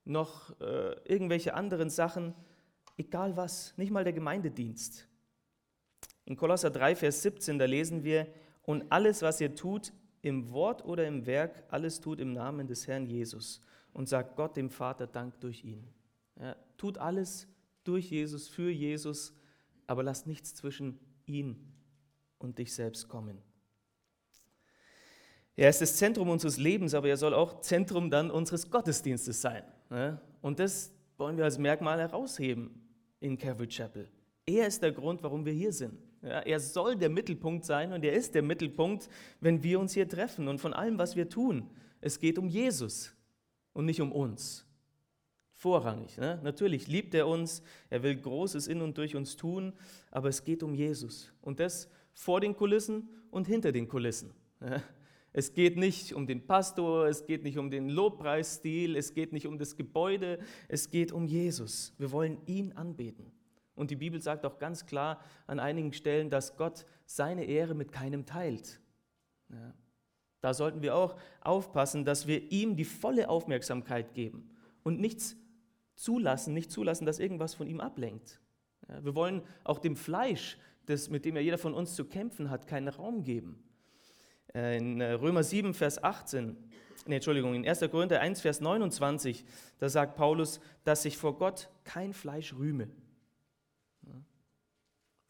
noch 0.07 0.59
äh, 0.61 0.93
irgendwelche 1.05 1.53
anderen 1.53 1.89
Sachen, 1.89 2.33
egal 2.97 3.35
was, 3.37 3.77
nicht 3.77 3.91
mal 3.91 4.03
der 4.03 4.13
Gemeindedienst. 4.13 5.07
In 6.25 6.35
Kolosser 6.35 6.69
3, 6.69 6.95
Vers 6.95 7.21
17, 7.21 7.59
da 7.59 7.65
lesen 7.65 8.03
wir, 8.03 8.27
und 8.63 8.91
alles, 8.91 9.21
was 9.21 9.39
ihr 9.39 9.55
tut, 9.55 9.93
im 10.21 10.51
Wort 10.51 10.83
oder 10.83 11.07
im 11.07 11.25
Werk, 11.25 11.63
alles 11.69 12.01
tut 12.01 12.19
im 12.19 12.33
Namen 12.33 12.67
des 12.67 12.87
Herrn 12.87 13.05
Jesus 13.05 13.61
und 13.93 14.09
sagt 14.09 14.35
Gott 14.35 14.57
dem 14.57 14.69
Vater 14.69 15.07
Dank 15.07 15.39
durch 15.39 15.63
ihn. 15.63 15.87
Ja, 16.39 16.55
tut 16.75 16.97
alles 16.97 17.47
durch 17.83 18.11
Jesus, 18.11 18.47
für 18.47 18.69
Jesus, 18.69 19.33
aber 19.87 20.03
lasst 20.03 20.27
nichts 20.27 20.53
zwischen 20.53 20.99
ihn 21.25 21.73
und 22.39 22.57
dich 22.57 22.73
selbst 22.73 23.07
kommen. 23.07 23.41
Er 25.57 25.69
ist 25.69 25.81
das 25.81 25.95
Zentrum 25.95 26.29
unseres 26.29 26.57
Lebens, 26.57 26.93
aber 26.93 27.09
er 27.09 27.17
soll 27.17 27.33
auch 27.33 27.61
Zentrum 27.61 28.11
dann 28.11 28.29
unseres 28.29 28.69
Gottesdienstes 28.69 29.41
sein. 29.41 29.63
Ne? 29.89 30.21
Und 30.41 30.59
das 30.59 30.93
wollen 31.17 31.35
wir 31.35 31.45
als 31.45 31.57
Merkmal 31.57 31.99
herausheben 31.99 32.79
in 33.19 33.39
Calvary 33.39 33.67
Chapel. 33.67 34.07
Er 34.45 34.67
ist 34.67 34.83
der 34.83 34.91
Grund, 34.91 35.23
warum 35.23 35.45
wir 35.45 35.53
hier 35.53 35.73
sind. 35.73 35.97
er 36.21 36.59
soll 36.59 36.95
der 36.95 37.09
Mittelpunkt 37.09 37.65
sein 37.65 37.91
und 37.91 38.05
er 38.05 38.13
ist 38.13 38.35
der 38.35 38.43
Mittelpunkt, 38.43 39.09
wenn 39.41 39.63
wir 39.63 39.79
uns 39.79 39.93
hier 39.93 40.07
treffen 40.07 40.47
und 40.47 40.59
von 40.59 40.73
allem, 40.73 40.99
was 40.99 41.15
wir 41.15 41.27
tun. 41.27 41.71
Es 42.01 42.19
geht 42.19 42.37
um 42.37 42.47
Jesus 42.47 43.15
und 43.73 43.85
nicht 43.85 43.99
um 43.99 44.11
uns. 44.11 44.63
Vorrangig. 45.53 46.19
Ne? 46.19 46.39
Natürlich 46.43 46.87
liebt 46.87 47.15
er 47.15 47.27
uns, 47.27 47.63
er 47.89 48.03
will 48.03 48.15
Großes 48.15 48.67
in 48.67 48.83
und 48.83 48.95
durch 48.99 49.15
uns 49.15 49.35
tun, 49.35 49.73
aber 50.11 50.29
es 50.29 50.43
geht 50.43 50.61
um 50.61 50.75
Jesus. 50.75 51.33
Und 51.41 51.59
das 51.59 51.89
vor 52.13 52.41
den 52.41 52.55
Kulissen 52.55 53.09
und 53.31 53.47
hinter 53.47 53.71
den 53.71 53.87
Kulissen. 53.87 54.35
Es 55.37 55.53
geht 55.53 55.77
nicht 55.77 56.13
um 56.13 56.25
den 56.25 56.47
Pastor, 56.47 57.05
es 57.05 57.27
geht 57.27 57.43
nicht 57.43 57.59
um 57.59 57.69
den 57.69 57.89
Lobpreisstil, 57.89 58.95
es 58.95 59.13
geht 59.13 59.33
nicht 59.33 59.45
um 59.45 59.59
das 59.59 59.75
Gebäude, 59.75 60.39
es 60.67 60.89
geht 60.89 61.11
um 61.11 61.27
Jesus. 61.27 61.93
Wir 61.99 62.11
wollen 62.11 62.39
ihn 62.47 62.71
anbeten. 62.71 63.31
Und 63.75 63.91
die 63.91 63.95
Bibel 63.97 64.19
sagt 64.19 64.47
auch 64.47 64.57
ganz 64.57 64.87
klar 64.87 65.21
an 65.45 65.59
einigen 65.59 65.93
Stellen, 65.93 66.31
dass 66.31 66.57
Gott 66.57 66.87
seine 67.05 67.45
Ehre 67.45 67.75
mit 67.75 67.91
keinem 67.91 68.25
teilt. 68.25 68.81
Ja. 69.49 69.75
Da 70.41 70.55
sollten 70.55 70.81
wir 70.81 70.95
auch 70.95 71.15
aufpassen, 71.41 72.03
dass 72.03 72.25
wir 72.25 72.51
ihm 72.51 72.75
die 72.75 72.83
volle 72.83 73.29
Aufmerksamkeit 73.29 74.15
geben 74.15 74.49
und 74.81 74.99
nichts 74.99 75.37
zulassen, 75.93 76.55
nicht 76.55 76.71
zulassen, 76.71 77.05
dass 77.05 77.19
irgendwas 77.19 77.53
von 77.53 77.67
ihm 77.67 77.79
ablenkt. 77.79 78.41
Ja, 78.89 79.05
wir 79.05 79.13
wollen 79.13 79.43
auch 79.63 79.77
dem 79.77 79.97
Fleisch, 79.97 80.57
das, 80.87 81.11
mit 81.11 81.25
dem 81.25 81.35
ja 81.35 81.43
jeder 81.43 81.59
von 81.59 81.75
uns 81.75 81.93
zu 81.93 82.05
kämpfen 82.05 82.49
hat, 82.49 82.65
keinen 82.65 82.87
Raum 82.87 83.23
geben. 83.23 83.63
Äh, 84.53 84.77
in 84.77 85.01
äh, 85.01 85.13
Römer 85.13 85.43
7, 85.43 85.73
Vers 85.73 86.03
18, 86.03 86.55
nee, 87.05 87.15
Entschuldigung, 87.15 87.53
in 87.53 87.67
1. 87.67 87.79
Korinther 87.91 88.21
1, 88.21 88.41
Vers 88.41 88.61
29, 88.61 89.45
da 89.79 89.89
sagt 89.89 90.15
Paulus, 90.15 90.59
dass 90.83 91.03
sich 91.03 91.17
vor 91.17 91.37
Gott 91.37 91.69
kein 91.83 92.13
Fleisch 92.13 92.53
rühme. 92.53 92.89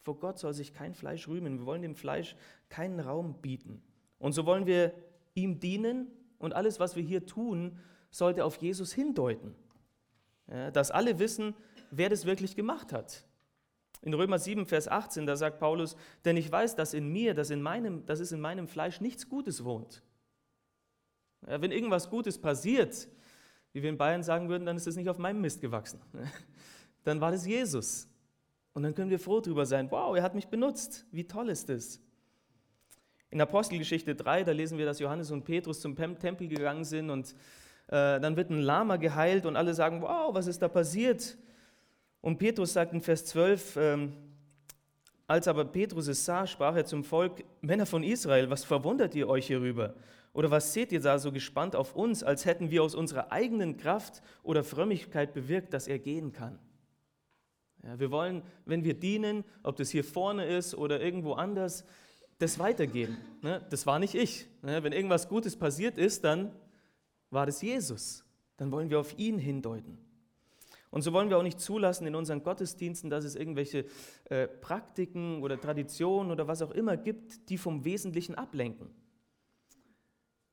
Vor 0.02 0.20
Gott 0.20 0.40
soll 0.40 0.54
sich 0.54 0.74
kein 0.74 0.94
Fleisch 0.94 1.28
rühmen. 1.28 1.60
Wir 1.60 1.66
wollen 1.66 1.82
dem 1.82 1.96
Fleisch 1.96 2.38
keinen 2.70 3.02
Raum 3.02 3.42
bieten. 3.42 3.82
Und 4.20 4.32
so 4.32 4.46
wollen 4.46 4.66
wir 4.66 4.94
ihm 5.34 5.60
dienen 5.60 6.08
und 6.40 6.54
alles, 6.54 6.80
was 6.80 6.96
wir 6.96 7.04
hier 7.04 7.26
tun, 7.26 7.78
sollte 8.10 8.46
auf 8.46 8.56
Jesus 8.56 8.94
hindeuten. 8.94 9.54
Dass 10.72 10.92
alle 10.92 11.20
wissen, 11.20 11.56
wer 11.92 12.08
das 12.08 12.26
wirklich 12.26 12.56
gemacht 12.56 12.94
hat. 12.94 13.27
In 14.02 14.14
Römer 14.14 14.40
7, 14.40 14.66
Vers 14.66 14.88
18, 14.88 15.26
da 15.26 15.36
sagt 15.36 15.60
Paulus, 15.60 15.96
denn 16.26 16.38
ich 16.38 16.52
weiß, 16.52 16.76
dass 16.76 16.94
in 16.94 17.12
mir, 17.12 17.34
dass, 17.34 17.50
in 17.50 17.62
meinem, 17.62 18.06
dass 18.06 18.20
es 18.20 18.32
in 18.32 18.40
meinem 18.40 18.68
Fleisch 18.68 19.02
nichts 19.02 19.28
Gutes 19.28 19.64
wohnt. 19.64 20.04
Ja, 21.48 21.62
wenn 21.62 21.72
irgendwas 21.72 22.10
Gutes 22.10 22.38
passiert, 22.38 23.08
wie 23.74 23.82
wir 23.84 23.90
in 23.90 23.98
Bayern 23.98 24.24
sagen 24.24 24.50
würden, 24.50 24.66
dann 24.66 24.78
ist 24.78 24.88
es 24.88 24.96
nicht 24.96 25.10
auf 25.10 25.18
meinem 25.18 25.42
Mist 25.42 25.62
gewachsen. 25.62 26.02
Dann 27.04 27.22
war 27.22 27.32
das 27.32 27.46
Jesus. 27.46 28.10
Und 28.74 28.84
dann 28.84 28.94
können 28.94 29.10
wir 29.10 29.20
froh 29.20 29.40
darüber 29.40 29.66
sein, 29.66 29.90
wow, 29.90 30.16
er 30.16 30.24
hat 30.24 30.36
mich 30.36 30.50
benutzt. 30.50 31.06
Wie 31.12 31.26
toll 31.26 31.50
ist 31.50 31.70
das? 31.70 32.02
In 33.30 33.42
Apostelgeschichte 33.42 34.14
3, 34.14 34.44
da 34.44 34.52
lesen 34.52 34.78
wir, 34.78 34.86
dass 34.86 35.00
Johannes 35.00 35.32
und 35.32 35.46
Petrus 35.46 35.80
zum 35.80 35.96
Tempel 35.96 36.48
gegangen 36.48 36.84
sind 36.84 37.10
und 37.10 37.34
äh, 37.88 38.20
dann 38.20 38.36
wird 38.36 38.50
ein 38.50 38.62
Lama 38.62 38.98
geheilt 38.98 39.46
und 39.46 39.56
alle 39.56 39.74
sagen, 39.74 40.02
wow, 40.02 40.34
was 40.34 40.48
ist 40.48 40.62
da 40.62 40.68
passiert? 40.68 41.38
Und 42.28 42.40
Petrus 42.40 42.74
sagt 42.74 42.92
in 42.92 43.00
Vers 43.00 43.24
12, 43.28 43.78
ähm, 43.78 44.14
als 45.28 45.48
aber 45.48 45.64
Petrus 45.64 46.10
es 46.10 46.26
sah, 46.26 46.46
sprach 46.46 46.76
er 46.76 46.86
zum 46.86 47.06
Volk, 47.06 47.46
Männer 47.62 47.86
von 47.86 48.04
Israel, 48.04 48.50
was 48.50 48.66
verwundert 48.66 49.16
ihr 49.16 49.30
euch 49.30 49.48
hierüber? 49.48 49.96
Oder 50.34 50.52
was 50.52 50.74
seht 50.74 50.92
ihr 50.92 51.00
da 51.00 51.20
so 51.20 51.32
gespannt 51.32 51.74
auf 51.74 51.96
uns, 51.96 52.24
als 52.24 52.44
hätten 52.44 52.70
wir 52.70 52.84
aus 52.84 52.96
unserer 52.96 53.32
eigenen 53.32 53.78
Kraft 53.78 54.22
oder 54.44 54.66
Frömmigkeit 54.66 55.34
bewirkt, 55.34 55.74
dass 55.74 55.88
er 55.88 56.00
gehen 56.00 56.34
kann? 56.34 56.60
Ja, 57.82 57.98
wir 57.98 58.12
wollen, 58.12 58.44
wenn 58.66 58.84
wir 58.84 58.96
dienen, 58.96 59.46
ob 59.64 59.78
das 59.78 59.92
hier 59.92 60.04
vorne 60.04 60.48
ist 60.48 60.76
oder 60.76 61.00
irgendwo 61.00 61.32
anders, 61.32 61.86
das 62.40 62.60
weitergeben. 62.60 63.16
Ne? 63.42 63.66
Das 63.70 63.86
war 63.86 64.00
nicht 64.00 64.16
ich. 64.16 64.50
Ne? 64.64 64.84
Wenn 64.84 64.92
irgendwas 64.92 65.30
Gutes 65.30 65.56
passiert 65.56 65.98
ist, 65.98 66.26
dann 66.26 66.52
war 67.30 67.46
das 67.46 67.62
Jesus. 67.62 68.26
Dann 68.58 68.70
wollen 68.74 68.90
wir 68.90 69.00
auf 69.00 69.18
ihn 69.18 69.40
hindeuten. 69.40 69.98
Und 70.98 71.04
so 71.04 71.14
wollen 71.14 71.30
wir 71.30 71.38
auch 71.38 71.44
nicht 71.44 71.60
zulassen 71.60 72.08
in 72.08 72.16
unseren 72.16 72.42
Gottesdiensten, 72.42 73.12
dass 73.12 73.24
es 73.24 73.36
irgendwelche 73.36 73.86
äh, 74.32 74.48
Praktiken 74.48 75.44
oder 75.44 75.62
Traditionen 75.62 76.32
oder 76.32 76.48
was 76.48 76.64
auch 76.64 76.72
immer 76.72 76.98
gibt, 76.98 77.52
die 77.52 77.60
vom 77.60 77.86
Wesentlichen 77.86 78.34
ablenken. 78.34 78.90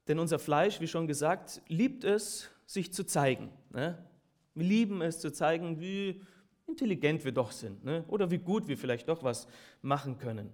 Denn 0.07 0.19
unser 0.19 0.39
Fleisch, 0.39 0.83
wie 0.83 0.87
schon 0.87 1.07
gesagt, 1.07 1.63
liebt 1.69 2.05
es, 2.05 2.51
sich 2.67 2.93
zu 2.93 3.07
zeigen. 3.07 3.49
Ne? 3.71 4.07
Wir 4.55 4.67
lieben 4.67 5.01
es 5.01 5.19
zu 5.19 5.33
zeigen, 5.33 5.81
wie 5.81 6.21
intelligent 6.67 7.25
wir 7.25 7.33
doch 7.33 7.51
sind 7.51 7.83
ne? 7.83 8.05
oder 8.09 8.31
wie 8.31 8.37
gut 8.37 8.69
wir 8.69 8.77
vielleicht 8.77 9.09
doch 9.09 9.23
was 9.23 9.49
machen 9.81 10.19
können. 10.19 10.53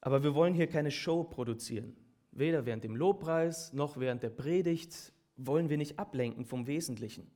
Aber 0.00 0.24
wir 0.24 0.34
wollen 0.34 0.54
hier 0.54 0.66
keine 0.66 0.90
Show 0.90 1.22
produzieren. 1.22 1.96
Weder 2.32 2.66
während 2.66 2.82
dem 2.82 2.96
Lobpreis 2.96 3.72
noch 3.72 4.00
während 4.00 4.24
der 4.24 4.30
Predigt 4.30 5.12
wollen 5.36 5.68
wir 5.68 5.76
nicht 5.76 6.00
ablenken 6.00 6.44
vom 6.44 6.66
Wesentlichen. 6.66 7.30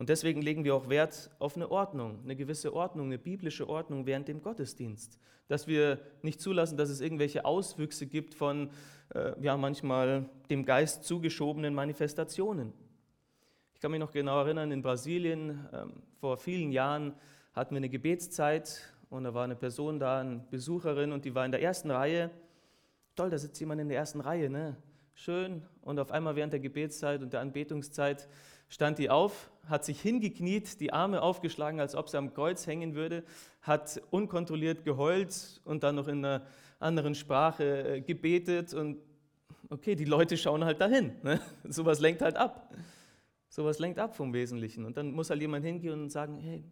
Und 0.00 0.08
deswegen 0.08 0.40
legen 0.40 0.64
wir 0.64 0.74
auch 0.74 0.88
Wert 0.88 1.30
auf 1.38 1.56
eine 1.56 1.70
Ordnung, 1.70 2.20
eine 2.24 2.34
gewisse 2.34 2.72
Ordnung, 2.72 3.08
eine 3.08 3.18
biblische 3.18 3.68
Ordnung 3.68 4.06
während 4.06 4.28
dem 4.28 4.40
Gottesdienst. 4.40 5.18
Dass 5.46 5.66
wir 5.66 5.98
nicht 6.22 6.40
zulassen, 6.40 6.78
dass 6.78 6.88
es 6.88 7.02
irgendwelche 7.02 7.44
Auswüchse 7.44 8.06
gibt 8.06 8.32
von 8.32 8.70
äh, 9.14 9.38
ja, 9.42 9.58
manchmal 9.58 10.24
dem 10.48 10.64
Geist 10.64 11.04
zugeschobenen 11.04 11.74
Manifestationen. 11.74 12.72
Ich 13.74 13.80
kann 13.82 13.90
mich 13.90 14.00
noch 14.00 14.10
genau 14.10 14.40
erinnern, 14.40 14.72
in 14.72 14.80
Brasilien 14.80 15.68
ähm, 15.70 15.92
vor 16.18 16.38
vielen 16.38 16.72
Jahren 16.72 17.12
hatten 17.52 17.74
wir 17.74 17.80
eine 17.80 17.90
Gebetszeit 17.90 18.80
und 19.10 19.24
da 19.24 19.34
war 19.34 19.44
eine 19.44 19.54
Person 19.54 19.98
da, 19.98 20.20
eine 20.20 20.42
Besucherin 20.50 21.12
und 21.12 21.26
die 21.26 21.34
war 21.34 21.44
in 21.44 21.52
der 21.52 21.60
ersten 21.60 21.90
Reihe 21.90 22.30
toll, 23.16 23.28
da 23.28 23.36
sitzt 23.36 23.60
jemand 23.60 23.82
in 23.82 23.90
der 23.90 23.98
ersten 23.98 24.22
Reihe, 24.22 24.48
ne? 24.48 24.76
Schön. 25.22 25.60
Und 25.82 25.98
auf 25.98 26.12
einmal 26.12 26.34
während 26.34 26.54
der 26.54 26.60
Gebetszeit 26.60 27.20
und 27.20 27.34
der 27.34 27.40
Anbetungszeit 27.40 28.26
stand 28.70 28.98
die 28.98 29.10
auf, 29.10 29.50
hat 29.66 29.84
sich 29.84 30.00
hingekniet, 30.00 30.80
die 30.80 30.94
Arme 30.94 31.20
aufgeschlagen, 31.20 31.78
als 31.78 31.94
ob 31.94 32.08
sie 32.08 32.16
am 32.16 32.32
Kreuz 32.32 32.66
hängen 32.66 32.94
würde, 32.94 33.22
hat 33.60 34.00
unkontrolliert 34.10 34.82
geheult 34.82 35.60
und 35.66 35.82
dann 35.82 35.96
noch 35.96 36.08
in 36.08 36.24
einer 36.24 36.46
anderen 36.78 37.14
Sprache 37.14 37.96
äh, 37.96 38.00
gebetet 38.00 38.72
und 38.72 38.96
okay, 39.68 39.94
die 39.94 40.06
Leute 40.06 40.38
schauen 40.38 40.64
halt 40.64 40.80
dahin. 40.80 41.12
Ne? 41.22 41.38
Sowas 41.64 42.00
lenkt 42.00 42.22
halt 42.22 42.38
ab. 42.38 42.74
Sowas 43.50 43.78
lenkt 43.78 43.98
ab 43.98 44.16
vom 44.16 44.32
Wesentlichen. 44.32 44.86
Und 44.86 44.96
dann 44.96 45.12
muss 45.12 45.28
halt 45.28 45.42
jemand 45.42 45.66
hingehen 45.66 46.00
und 46.00 46.08
sagen, 46.08 46.38
hey, 46.38 46.64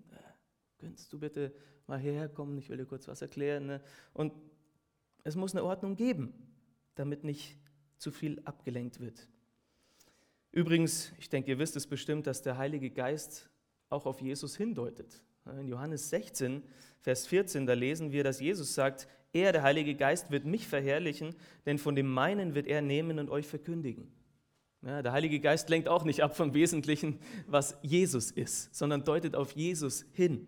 könntest 0.79 1.13
du 1.13 1.19
bitte 1.19 1.53
mal 1.87 1.99
hierher 1.99 2.31
kommen, 2.31 2.57
ich 2.57 2.71
will 2.71 2.79
dir 2.79 2.87
kurz 2.87 3.09
was 3.09 3.21
erklären. 3.21 3.67
Ne? 3.67 3.83
Und 4.15 4.33
es 5.23 5.37
muss 5.37 5.55
eine 5.55 5.65
Ordnung 5.65 5.97
geben, 5.97 6.33
damit 6.95 7.25
nicht 7.25 7.59
zu 7.99 8.11
viel 8.11 8.41
abgelenkt 8.45 9.01
wird. 9.01 9.29
Übrigens, 10.53 11.13
ich 11.19 11.29
denke, 11.29 11.51
ihr 11.51 11.59
wisst 11.59 11.77
es 11.77 11.87
bestimmt, 11.87 12.27
dass 12.27 12.43
der 12.43 12.57
Heilige 12.57 12.91
Geist 12.91 13.51
auch 13.91 14.07
auf 14.07 14.21
Jesus 14.21 14.57
hindeutet. 14.57 15.23
In 15.59 15.69
Johannes 15.69 16.11
16, 16.11 16.63
Vers 17.01 17.27
14, 17.27 17.67
da 17.67 17.75
lesen 17.75 18.13
wir, 18.13 18.25
dass 18.25 18.41
Jesus 18.41 18.75
sagt, 18.75 19.09
er, 19.33 19.53
der 19.53 19.63
Heilige 19.63 19.95
Geist, 19.95 20.31
wird 20.31 20.45
mich 20.45 20.67
verherrlichen, 20.67 21.35
denn 21.67 21.79
von 21.79 21.95
dem 21.95 22.09
meinen 22.09 22.55
wird 22.55 22.67
er 22.67 22.83
nehmen 22.83 23.19
und 23.19 23.31
euch 23.31 23.47
verkündigen. 23.47 24.11
Ja, 24.83 25.03
der 25.03 25.13
Heilige 25.13 25.41
Geist 25.41 25.69
lenkt 25.69 25.89
auch 25.89 26.05
nicht 26.05 26.23
ab 26.23 26.37
vom 26.37 26.55
Wesentlichen, 26.55 27.19
was 27.47 27.77
Jesus 27.83 28.31
ist, 28.31 28.75
sondern 28.75 29.05
deutet 29.05 29.35
auf 29.35 29.53
Jesus 29.53 30.07
hin. 30.13 30.47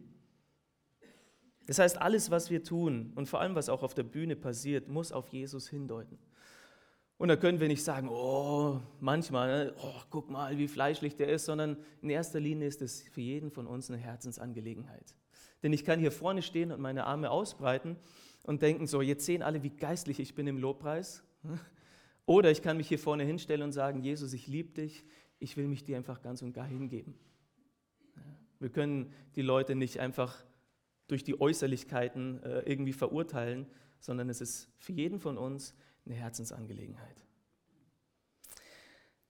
Das 1.66 1.78
heißt, 1.78 2.00
alles, 2.00 2.30
was 2.30 2.50
wir 2.50 2.62
tun 2.62 3.12
und 3.16 3.26
vor 3.26 3.40
allem, 3.40 3.54
was 3.54 3.68
auch 3.68 3.82
auf 3.82 3.94
der 3.94 4.02
Bühne 4.02 4.36
passiert, 4.36 4.88
muss 4.88 5.12
auf 5.12 5.28
Jesus 5.28 5.68
hindeuten. 5.68 6.18
Und 7.20 7.28
da 7.28 7.36
können 7.36 7.60
wir 7.60 7.68
nicht 7.68 7.84
sagen, 7.84 8.08
oh, 8.08 8.80
manchmal, 8.98 9.66
ne, 9.66 9.74
oh, 9.82 10.00
guck 10.08 10.30
mal, 10.30 10.56
wie 10.56 10.66
fleischlich 10.66 11.16
der 11.16 11.28
ist, 11.28 11.44
sondern 11.44 11.76
in 12.00 12.08
erster 12.08 12.40
Linie 12.40 12.66
ist 12.66 12.80
es 12.80 13.02
für 13.10 13.20
jeden 13.20 13.50
von 13.50 13.66
uns 13.66 13.90
eine 13.90 13.98
Herzensangelegenheit. 13.98 15.14
Denn 15.62 15.74
ich 15.74 15.84
kann 15.84 16.00
hier 16.00 16.12
vorne 16.12 16.40
stehen 16.40 16.72
und 16.72 16.80
meine 16.80 17.04
Arme 17.04 17.30
ausbreiten 17.30 17.98
und 18.44 18.62
denken, 18.62 18.86
so, 18.86 19.02
jetzt 19.02 19.26
sehen 19.26 19.42
alle, 19.42 19.62
wie 19.62 19.68
geistlich 19.68 20.18
ich 20.18 20.34
bin 20.34 20.46
im 20.46 20.56
Lobpreis. 20.56 21.22
Oder 22.24 22.50
ich 22.50 22.62
kann 22.62 22.78
mich 22.78 22.88
hier 22.88 22.98
vorne 22.98 23.24
hinstellen 23.24 23.64
und 23.64 23.72
sagen, 23.72 24.00
Jesus, 24.00 24.32
ich 24.32 24.46
liebe 24.46 24.70
dich, 24.70 25.04
ich 25.40 25.58
will 25.58 25.68
mich 25.68 25.84
dir 25.84 25.98
einfach 25.98 26.22
ganz 26.22 26.40
und 26.40 26.54
gar 26.54 26.66
hingeben. 26.66 27.12
Wir 28.60 28.70
können 28.70 29.12
die 29.36 29.42
Leute 29.42 29.74
nicht 29.74 30.00
einfach 30.00 30.42
durch 31.06 31.22
die 31.22 31.38
Äußerlichkeiten 31.38 32.42
äh, 32.44 32.60
irgendwie 32.60 32.94
verurteilen, 32.94 33.66
sondern 33.98 34.30
es 34.30 34.40
ist 34.40 34.72
für 34.78 34.92
jeden 34.92 35.20
von 35.20 35.36
uns 35.36 35.74
eine 36.10 36.18
Herzensangelegenheit. 36.18 37.24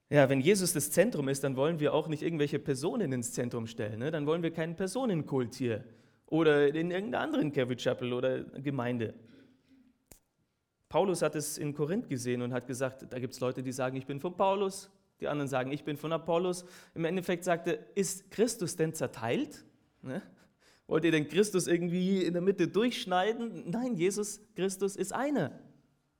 Ja, 0.08 0.28
wenn 0.28 0.40
Jesus 0.40 0.72
das 0.72 0.90
Zentrum 0.90 1.28
ist, 1.28 1.44
dann 1.44 1.54
wollen 1.54 1.78
wir 1.78 1.94
auch 1.94 2.08
nicht 2.08 2.22
irgendwelche 2.22 2.58
Personen 2.58 3.12
ins 3.12 3.32
Zentrum 3.32 3.66
stellen. 3.66 4.00
Ne? 4.00 4.10
Dann 4.10 4.26
wollen 4.26 4.42
wir 4.42 4.50
keinen 4.50 4.74
Personenkult 4.74 5.54
hier 5.54 5.84
oder 6.26 6.74
in 6.74 6.90
irgendeiner 6.90 7.22
anderen 7.22 7.52
Calvary 7.52 7.76
Chapel 7.76 8.12
oder 8.12 8.42
Gemeinde. 8.42 9.14
Paulus 10.88 11.22
hat 11.22 11.36
es 11.36 11.58
in 11.58 11.74
Korinth 11.74 12.08
gesehen 12.08 12.42
und 12.42 12.52
hat 12.52 12.66
gesagt, 12.66 13.06
da 13.08 13.20
gibt 13.20 13.34
es 13.34 13.40
Leute, 13.40 13.62
die 13.62 13.70
sagen, 13.70 13.96
ich 13.96 14.06
bin 14.06 14.18
von 14.18 14.36
Paulus, 14.36 14.90
die 15.20 15.28
anderen 15.28 15.48
sagen, 15.48 15.70
ich 15.70 15.84
bin 15.84 15.96
von 15.96 16.12
Apollos. 16.12 16.64
Im 16.94 17.04
Endeffekt 17.04 17.44
sagte, 17.44 17.78
ist 17.94 18.30
Christus 18.32 18.74
denn 18.74 18.94
zerteilt? 18.94 19.64
Ne? 20.02 20.22
Wollt 20.88 21.04
ihr 21.04 21.12
den 21.12 21.28
Christus 21.28 21.68
irgendwie 21.68 22.24
in 22.24 22.32
der 22.32 22.42
Mitte 22.42 22.66
durchschneiden? 22.66 23.70
Nein, 23.70 23.94
Jesus 23.94 24.40
Christus 24.56 24.96
ist 24.96 25.12
einer. 25.12 25.52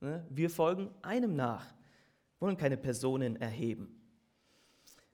Ne? 0.00 0.26
Wir 0.30 0.50
folgen 0.50 0.90
einem 1.02 1.36
nach, 1.36 1.66
wollen 2.38 2.56
keine 2.56 2.76
Personen 2.76 3.36
erheben. 3.36 4.00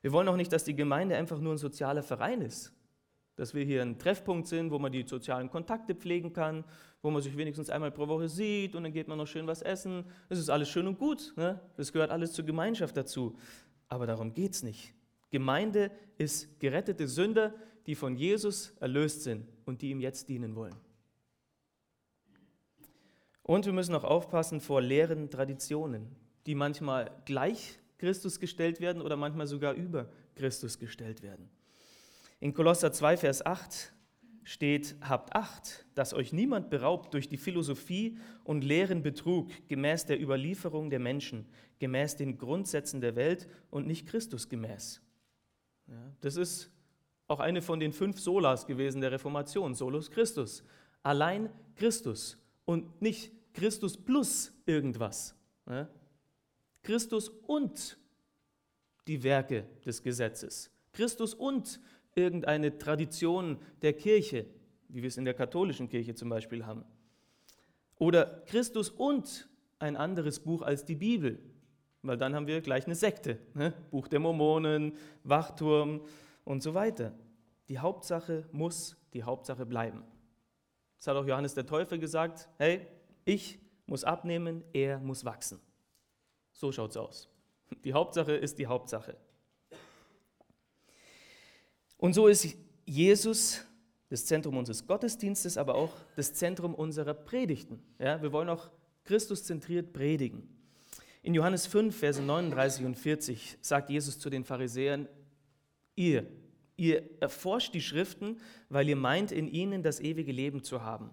Wir 0.00 0.12
wollen 0.12 0.28
auch 0.28 0.36
nicht, 0.36 0.52
dass 0.52 0.64
die 0.64 0.76
Gemeinde 0.76 1.16
einfach 1.16 1.40
nur 1.40 1.54
ein 1.54 1.58
sozialer 1.58 2.02
Verein 2.02 2.40
ist, 2.40 2.72
dass 3.34 3.54
wir 3.54 3.64
hier 3.64 3.82
ein 3.82 3.98
Treffpunkt 3.98 4.46
sind, 4.46 4.70
wo 4.70 4.78
man 4.78 4.92
die 4.92 5.02
sozialen 5.02 5.50
Kontakte 5.50 5.94
pflegen 5.94 6.32
kann, 6.32 6.64
wo 7.02 7.10
man 7.10 7.22
sich 7.22 7.36
wenigstens 7.36 7.70
einmal 7.70 7.90
pro 7.90 8.06
Woche 8.06 8.28
sieht 8.28 8.76
und 8.76 8.84
dann 8.84 8.92
geht 8.92 9.08
man 9.08 9.18
noch 9.18 9.26
schön 9.26 9.46
was 9.46 9.62
essen. 9.62 10.04
Das 10.28 10.38
ist 10.38 10.48
alles 10.48 10.68
schön 10.68 10.86
und 10.86 10.98
gut, 10.98 11.32
ne? 11.36 11.60
das 11.76 11.92
gehört 11.92 12.10
alles 12.10 12.32
zur 12.32 12.44
Gemeinschaft 12.44 12.96
dazu. 12.96 13.36
Aber 13.88 14.06
darum 14.06 14.32
geht 14.32 14.52
es 14.52 14.62
nicht. 14.62 14.94
Gemeinde 15.30 15.90
ist 16.18 16.60
gerettete 16.60 17.08
Sünder, 17.08 17.52
die 17.86 17.94
von 17.94 18.16
Jesus 18.16 18.72
erlöst 18.80 19.22
sind 19.22 19.46
und 19.64 19.82
die 19.82 19.90
ihm 19.90 20.00
jetzt 20.00 20.28
dienen 20.28 20.54
wollen. 20.54 20.74
Und 23.46 23.64
wir 23.64 23.72
müssen 23.72 23.94
auch 23.94 24.02
aufpassen 24.02 24.60
vor 24.60 24.82
leeren 24.82 25.30
Traditionen, 25.30 26.08
die 26.46 26.56
manchmal 26.56 27.12
gleich 27.26 27.78
Christus 27.96 28.40
gestellt 28.40 28.80
werden 28.80 29.00
oder 29.00 29.16
manchmal 29.16 29.46
sogar 29.46 29.74
über 29.74 30.08
Christus 30.34 30.80
gestellt 30.80 31.22
werden. 31.22 31.48
In 32.40 32.54
Kolosser 32.54 32.90
2, 32.90 33.18
Vers 33.18 33.46
8 33.46 33.92
steht, 34.42 34.96
habt 35.00 35.36
Acht, 35.36 35.86
dass 35.94 36.12
euch 36.12 36.32
niemand 36.32 36.70
beraubt 36.70 37.14
durch 37.14 37.28
die 37.28 37.36
Philosophie 37.36 38.18
und 38.42 38.64
leeren 38.64 39.04
Betrug 39.04 39.48
gemäß 39.68 40.06
der 40.06 40.20
Überlieferung 40.20 40.90
der 40.90 40.98
Menschen, 40.98 41.46
gemäß 41.78 42.16
den 42.16 42.38
Grundsätzen 42.38 43.00
der 43.00 43.14
Welt 43.14 43.46
und 43.70 43.86
nicht 43.86 44.08
Christus 44.08 44.48
gemäß. 44.48 45.00
Ja, 45.86 45.94
das 46.20 46.34
ist 46.34 46.72
auch 47.28 47.38
eine 47.38 47.62
von 47.62 47.78
den 47.78 47.92
fünf 47.92 48.18
Solas 48.18 48.66
gewesen 48.66 49.02
der 49.02 49.12
Reformation, 49.12 49.76
Solus 49.76 50.10
Christus. 50.10 50.64
Allein 51.04 51.48
Christus 51.76 52.38
und 52.66 53.00
nicht 53.00 53.32
Christus 53.54 53.96
plus 53.96 54.52
irgendwas. 54.66 55.34
Ja? 55.66 55.88
Christus 56.82 57.30
und 57.30 57.98
die 59.06 59.22
Werke 59.22 59.66
des 59.84 60.02
Gesetzes. 60.02 60.70
Christus 60.92 61.32
und 61.32 61.80
irgendeine 62.14 62.76
Tradition 62.76 63.58
der 63.82 63.94
Kirche, 63.94 64.46
wie 64.88 65.02
wir 65.02 65.08
es 65.08 65.16
in 65.16 65.24
der 65.24 65.34
katholischen 65.34 65.88
Kirche 65.88 66.14
zum 66.14 66.28
Beispiel 66.28 66.66
haben. 66.66 66.84
Oder 67.98 68.42
Christus 68.46 68.90
und 68.90 69.48
ein 69.78 69.96
anderes 69.96 70.40
Buch 70.40 70.62
als 70.62 70.84
die 70.84 70.94
Bibel, 70.94 71.38
weil 72.02 72.18
dann 72.18 72.34
haben 72.34 72.46
wir 72.46 72.60
gleich 72.60 72.86
eine 72.86 72.94
Sekte. 72.94 73.38
Ne? 73.54 73.72
Buch 73.90 74.08
der 74.08 74.20
Mormonen, 74.20 74.92
Wachturm 75.24 76.02
und 76.44 76.62
so 76.62 76.74
weiter. 76.74 77.12
Die 77.68 77.78
Hauptsache 77.78 78.48
muss 78.52 78.96
die 79.12 79.22
Hauptsache 79.22 79.66
bleiben. 79.66 80.04
Das 80.98 81.08
hat 81.08 81.16
auch 81.16 81.26
Johannes 81.26 81.54
der 81.54 81.66
Täufer 81.66 81.98
gesagt, 81.98 82.48
hey, 82.58 82.86
ich 83.24 83.58
muss 83.86 84.04
abnehmen, 84.04 84.64
er 84.72 84.98
muss 84.98 85.24
wachsen. 85.24 85.60
So 86.52 86.72
schaut 86.72 86.90
es 86.90 86.96
aus. 86.96 87.28
Die 87.84 87.92
Hauptsache 87.92 88.32
ist 88.32 88.58
die 88.58 88.66
Hauptsache. 88.66 89.16
Und 91.98 92.14
so 92.14 92.28
ist 92.28 92.56
Jesus 92.84 93.64
das 94.08 94.24
Zentrum 94.24 94.56
unseres 94.56 94.86
Gottesdienstes, 94.86 95.58
aber 95.58 95.74
auch 95.74 95.92
das 96.14 96.34
Zentrum 96.34 96.74
unserer 96.74 97.14
Predigten. 97.14 97.82
Ja, 97.98 98.22
wir 98.22 98.32
wollen 98.32 98.48
auch 98.48 98.70
Christus 99.04 99.44
zentriert 99.44 99.92
predigen. 99.92 100.48
In 101.22 101.34
Johannes 101.34 101.66
5, 101.66 101.96
Verse 101.96 102.22
39 102.22 102.84
und 102.84 102.94
40 102.96 103.58
sagt 103.60 103.90
Jesus 103.90 104.18
zu 104.18 104.30
den 104.30 104.44
Pharisäern, 104.44 105.08
ihr, 105.96 106.26
ihr 106.76 107.02
erforscht 107.20 107.74
die 107.74 107.80
Schriften, 107.80 108.40
weil 108.68 108.88
ihr 108.88 108.96
meint, 108.96 109.32
in 109.32 109.48
ihnen 109.48 109.82
das 109.82 110.00
ewige 110.00 110.32
Leben 110.32 110.62
zu 110.62 110.82
haben. 110.82 111.10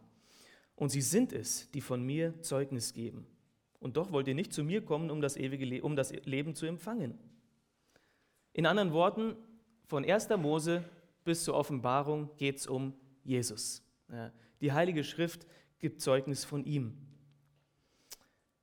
Und 0.75 0.89
sie 0.89 1.01
sind 1.01 1.33
es, 1.33 1.69
die 1.71 1.81
von 1.81 2.03
mir 2.03 2.41
Zeugnis 2.41 2.93
geben. 2.93 3.25
Und 3.79 3.97
doch 3.97 4.11
wollt 4.11 4.27
ihr 4.27 4.35
nicht 4.35 4.53
zu 4.53 4.63
mir 4.63 4.83
kommen, 4.83 5.11
um 5.11 5.21
das 5.21 5.37
ewige 5.37 5.65
Le 5.65 5.81
um 5.81 5.95
das 5.95 6.11
Leben 6.25 6.55
zu 6.55 6.65
empfangen. 6.65 7.17
In 8.53 8.65
anderen 8.65 8.93
Worten, 8.93 9.35
von 9.85 10.05
1. 10.05 10.29
Mose 10.37 10.83
bis 11.23 11.43
zur 11.43 11.55
Offenbarung 11.55 12.29
geht 12.37 12.57
es 12.57 12.67
um 12.67 12.93
Jesus. 13.23 13.83
Die 14.61 14.71
Heilige 14.71 15.03
Schrift 15.03 15.45
gibt 15.79 16.01
Zeugnis 16.01 16.45
von 16.45 16.63
ihm. 16.63 16.97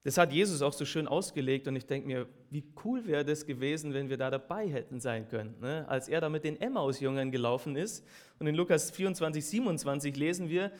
Das 0.02 0.16
hat 0.16 0.32
Jesus 0.32 0.62
auch 0.62 0.72
so 0.72 0.84
schön 0.84 1.06
ausgelegt 1.06 1.68
und 1.68 1.76
ich 1.76 1.86
denke 1.86 2.06
mir, 2.06 2.28
wie 2.50 2.64
cool 2.84 3.06
wäre 3.06 3.24
das 3.24 3.46
gewesen, 3.46 3.94
wenn 3.94 4.10
wir 4.10 4.16
da 4.16 4.28
dabei 4.28 4.68
hätten 4.68 5.00
sein 5.00 5.28
können. 5.28 5.54
Ne? 5.60 5.86
Als 5.88 6.08
er 6.08 6.20
da 6.20 6.28
mit 6.28 6.42
den 6.42 6.60
Emmaus-Jüngern 6.60 7.30
gelaufen 7.30 7.76
ist 7.76 8.04
und 8.40 8.48
in 8.48 8.56
Lukas 8.56 8.90
24, 8.90 9.44
27 9.44 10.16
lesen 10.16 10.48
wir, 10.48 10.72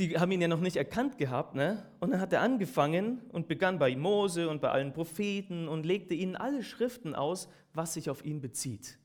die 0.00 0.18
haben 0.18 0.32
ihn 0.32 0.40
ja 0.40 0.48
noch 0.48 0.60
nicht 0.60 0.76
erkannt 0.76 1.16
gehabt. 1.16 1.54
Ne? 1.54 1.88
Und 2.00 2.10
dann 2.10 2.20
hat 2.20 2.32
er 2.32 2.40
angefangen 2.40 3.22
und 3.30 3.46
begann 3.46 3.78
bei 3.78 3.94
Mose 3.94 4.48
und 4.48 4.60
bei 4.60 4.70
allen 4.70 4.92
Propheten 4.92 5.68
und 5.68 5.86
legte 5.86 6.14
ihnen 6.14 6.34
alle 6.34 6.64
Schriften 6.64 7.14
aus, 7.14 7.48
was 7.72 7.94
sich 7.94 8.10
auf 8.10 8.24
ihn 8.24 8.40
bezieht. 8.40 8.98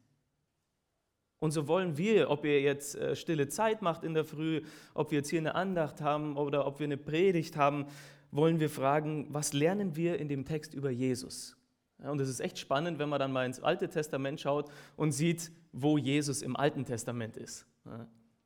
Und 1.37 1.51
so 1.51 1.67
wollen 1.67 1.97
wir, 1.97 2.31
ob 2.31 2.43
ihr 2.43 2.61
jetzt 2.61 2.95
äh, 2.95 3.15
stille 3.15 3.47
Zeit 3.47 3.83
macht 3.83 4.03
in 4.03 4.15
der 4.15 4.25
Früh, 4.25 4.63
ob 4.95 5.11
wir 5.11 5.19
jetzt 5.19 5.29
hier 5.29 5.39
eine 5.39 5.53
Andacht 5.53 6.01
haben 6.01 6.35
oder 6.35 6.65
ob 6.65 6.79
wir 6.79 6.85
eine 6.85 6.97
Predigt 6.97 7.55
haben, 7.55 7.85
wollen 8.31 8.59
wir 8.59 8.69
fragen, 8.69 9.27
was 9.29 9.53
lernen 9.53 9.95
wir 9.95 10.19
in 10.19 10.27
dem 10.27 10.45
Text 10.45 10.73
über 10.73 10.89
Jesus? 10.89 11.58
Und 12.03 12.21
es 12.21 12.29
ist 12.29 12.39
echt 12.39 12.57
spannend, 12.57 12.99
wenn 12.99 13.09
man 13.09 13.19
dann 13.19 13.31
mal 13.31 13.45
ins 13.45 13.59
Alte 13.59 13.89
Testament 13.89 14.39
schaut 14.39 14.71
und 14.95 15.11
sieht, 15.11 15.51
wo 15.71 15.97
Jesus 15.97 16.41
im 16.41 16.55
Alten 16.55 16.85
Testament 16.85 17.35
ist. 17.35 17.65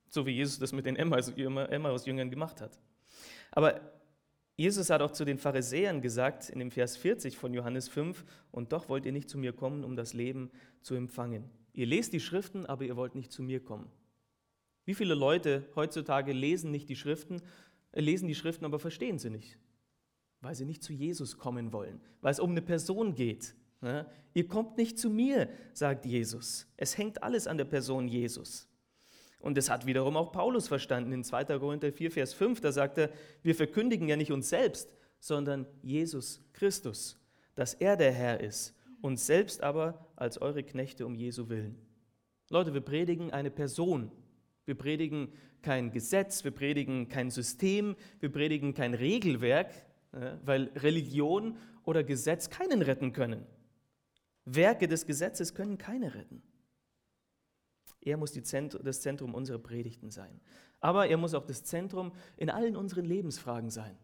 So 0.09 0.25
wie 0.25 0.31
Jesus 0.31 0.59
das 0.59 0.71
mit 0.71 0.85
den 0.85 0.95
Emmaus-Jüngern 0.95 2.29
gemacht 2.29 2.61
hat. 2.61 2.79
Aber 3.51 3.79
Jesus 4.55 4.89
hat 4.89 5.01
auch 5.01 5.11
zu 5.11 5.25
den 5.25 5.37
Pharisäern 5.37 6.01
gesagt, 6.01 6.49
in 6.49 6.59
dem 6.59 6.71
Vers 6.71 6.97
40 6.97 7.37
von 7.37 7.53
Johannes 7.53 7.87
5, 7.87 8.23
und 8.51 8.71
doch 8.71 8.87
wollt 8.89 9.05
ihr 9.05 9.11
nicht 9.11 9.29
zu 9.29 9.37
mir 9.37 9.53
kommen, 9.53 9.83
um 9.83 9.95
das 9.95 10.13
Leben 10.13 10.51
zu 10.81 10.93
empfangen. 10.95 11.49
Ihr 11.73 11.87
lest 11.87 12.13
die 12.13 12.19
Schriften, 12.19 12.65
aber 12.67 12.83
ihr 12.83 12.95
wollt 12.95 13.15
nicht 13.15 13.31
zu 13.31 13.41
mir 13.41 13.59
kommen. 13.59 13.89
Wie 14.85 14.93
viele 14.93 15.15
Leute 15.15 15.65
heutzutage 15.75 16.33
lesen 16.33 16.69
nicht 16.69 16.89
die 16.89 16.95
Schriften, 16.95 17.41
äh, 17.93 18.01
lesen 18.01 18.27
die 18.27 18.35
Schriften, 18.35 18.65
aber 18.65 18.79
verstehen 18.79 19.17
sie 19.17 19.29
nicht, 19.29 19.57
weil 20.43 20.53
sie 20.53 20.65
nicht 20.65 20.83
zu 20.83 20.93
Jesus 20.93 21.37
kommen 21.37 21.73
wollen, 21.73 21.99
weil 22.21 22.31
es 22.31 22.39
um 22.39 22.51
eine 22.51 22.61
Person 22.61 23.15
geht. 23.15 23.55
Ja? 23.81 24.05
Ihr 24.33 24.47
kommt 24.47 24.77
nicht 24.77 24.99
zu 24.99 25.09
mir, 25.09 25.49
sagt 25.73 26.05
Jesus. 26.05 26.67
Es 26.77 26.97
hängt 26.97 27.23
alles 27.23 27.47
an 27.47 27.57
der 27.57 27.65
Person 27.65 28.07
Jesus. 28.07 28.67
Und 29.39 29.57
das 29.57 29.69
hat 29.69 29.85
wiederum 29.85 30.15
auch 30.15 30.31
Paulus 30.31 30.67
verstanden 30.67 31.11
in 31.11 31.23
2. 31.23 31.45
Korinther 31.57 31.91
4, 31.91 32.11
Vers 32.11 32.33
5. 32.33 32.61
Da 32.61 32.71
sagt 32.71 32.97
er, 32.97 33.09
wir 33.41 33.55
verkündigen 33.55 34.07
ja 34.07 34.15
nicht 34.15 34.31
uns 34.31 34.49
selbst, 34.49 34.87
sondern 35.19 35.65
Jesus 35.81 36.41
Christus, 36.53 37.19
dass 37.55 37.73
er 37.73 37.97
der 37.97 38.11
Herr 38.11 38.39
ist 38.39 38.75
uns 39.03 39.27
selbst 39.27 39.61
aber 39.61 40.07
als 40.15 40.41
eure 40.41 40.63
Knechte 40.63 41.05
um 41.05 41.13
Jesu 41.13 41.49
willen. 41.49 41.77
Leute, 42.49 42.73
wir 42.73 42.81
predigen 42.81 43.31
eine 43.31 43.51
Person. 43.51 44.11
Wir 44.65 44.75
predigen 44.75 45.33
kein 45.61 45.91
Gesetz, 45.91 46.45
wir 46.45 46.51
predigen 46.51 47.09
kein 47.09 47.29
System, 47.29 47.95
wir 48.21 48.31
predigen 48.31 48.73
kein 48.73 48.93
Regelwerk, 48.93 49.73
weil 50.43 50.71
Religion 50.75 51.57
oder 51.83 52.03
Gesetz 52.03 52.49
keinen 52.49 52.81
retten 52.81 53.11
können. 53.13 53.45
Werke 54.45 54.87
des 54.87 55.05
Gesetzes 55.05 55.53
können 55.53 55.77
keine 55.77 56.13
retten. 56.13 56.41
Er 58.01 58.17
muss 58.17 58.33
das 58.33 59.01
Zentrum 59.01 59.33
unserer 59.33 59.59
Predigten 59.59 60.11
sein. 60.11 60.39
Aber 60.79 61.07
er 61.07 61.17
muss 61.17 61.33
auch 61.33 61.45
das 61.45 61.63
Zentrum 61.63 62.11
in 62.35 62.49
allen 62.49 62.75
unseren 62.75 63.05
Lebensfragen 63.05 63.69
sein. 63.69 63.97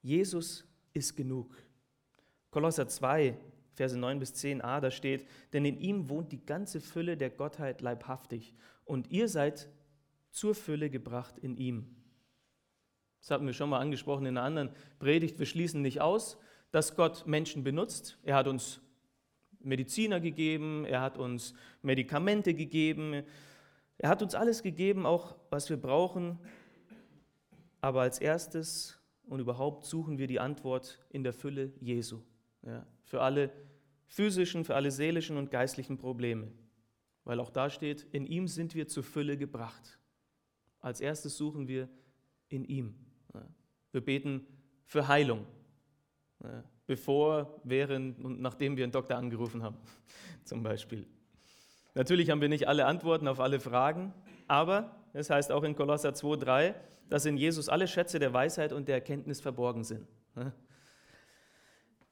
Jesus 0.00 0.64
ist 0.94 1.14
genug. 1.14 1.54
Kolosser 2.50 2.88
2, 2.88 3.38
Verse 3.74 3.98
9 3.98 4.18
bis 4.18 4.34
10a, 4.34 4.80
da 4.80 4.90
steht, 4.90 5.26
denn 5.52 5.64
in 5.64 5.78
ihm 5.78 6.08
wohnt 6.08 6.32
die 6.32 6.44
ganze 6.44 6.80
Fülle 6.80 7.16
der 7.16 7.30
Gottheit 7.30 7.80
leibhaftig 7.82 8.54
und 8.84 9.10
ihr 9.10 9.28
seid 9.28 9.70
zur 10.30 10.54
Fülle 10.54 10.90
gebracht 10.90 11.38
in 11.38 11.56
ihm. 11.56 11.96
Das 13.22 13.30
hatten 13.30 13.46
wir 13.46 13.52
schon 13.52 13.70
mal 13.70 13.78
angesprochen 13.78 14.26
in 14.26 14.36
einer 14.36 14.44
anderen 14.44 14.70
Predigt. 14.98 15.38
Wir 15.38 15.46
schließen 15.46 15.80
nicht 15.80 16.00
aus, 16.00 16.38
dass 16.72 16.96
Gott 16.96 17.24
Menschen 17.24 17.62
benutzt. 17.62 18.18
Er 18.24 18.34
hat 18.34 18.48
uns 18.48 18.80
Mediziner 19.60 20.18
gegeben, 20.18 20.84
er 20.84 21.00
hat 21.00 21.18
uns 21.18 21.54
Medikamente 21.82 22.52
gegeben, 22.52 23.22
er 23.98 24.08
hat 24.08 24.22
uns 24.22 24.34
alles 24.34 24.64
gegeben, 24.64 25.06
auch 25.06 25.36
was 25.50 25.70
wir 25.70 25.76
brauchen. 25.76 26.36
Aber 27.80 28.00
als 28.00 28.18
erstes 28.18 29.00
und 29.28 29.38
überhaupt 29.38 29.84
suchen 29.84 30.18
wir 30.18 30.26
die 30.26 30.40
Antwort 30.40 30.98
in 31.10 31.22
der 31.22 31.32
Fülle 31.32 31.72
Jesu. 31.78 32.22
Ja, 32.66 32.84
für 33.04 33.22
alle 33.22 33.52
physischen, 34.06 34.64
für 34.64 34.74
alle 34.74 34.90
seelischen 34.90 35.36
und 35.36 35.52
geistlichen 35.52 35.96
Probleme. 35.96 36.50
Weil 37.22 37.38
auch 37.38 37.50
da 37.50 37.70
steht, 37.70 38.02
in 38.10 38.26
ihm 38.26 38.48
sind 38.48 38.74
wir 38.74 38.88
zur 38.88 39.04
Fülle 39.04 39.36
gebracht. 39.36 40.00
Als 40.80 41.00
erstes 41.00 41.36
suchen 41.36 41.68
wir 41.68 41.88
in 42.48 42.64
ihm. 42.64 42.96
Wir 43.92 44.00
beten 44.00 44.46
für 44.86 45.08
Heilung, 45.08 45.46
ja, 46.42 46.64
bevor, 46.86 47.60
während 47.64 48.22
und 48.24 48.40
nachdem 48.40 48.76
wir 48.76 48.84
einen 48.84 48.92
Doktor 48.92 49.16
angerufen 49.16 49.62
haben, 49.62 49.76
zum 50.44 50.62
Beispiel. 50.62 51.06
Natürlich 51.94 52.30
haben 52.30 52.40
wir 52.40 52.48
nicht 52.48 52.68
alle 52.68 52.86
Antworten 52.86 53.28
auf 53.28 53.38
alle 53.38 53.60
Fragen, 53.60 54.12
aber 54.48 54.96
es 55.12 55.30
heißt 55.30 55.52
auch 55.52 55.62
in 55.62 55.76
Kolosser 55.76 56.10
2,3, 56.10 56.74
dass 57.08 57.26
in 57.26 57.36
Jesus 57.36 57.68
alle 57.68 57.86
Schätze 57.86 58.18
der 58.18 58.32
Weisheit 58.32 58.72
und 58.72 58.88
der 58.88 58.96
Erkenntnis 58.96 59.40
verborgen 59.40 59.84
sind 59.84 60.08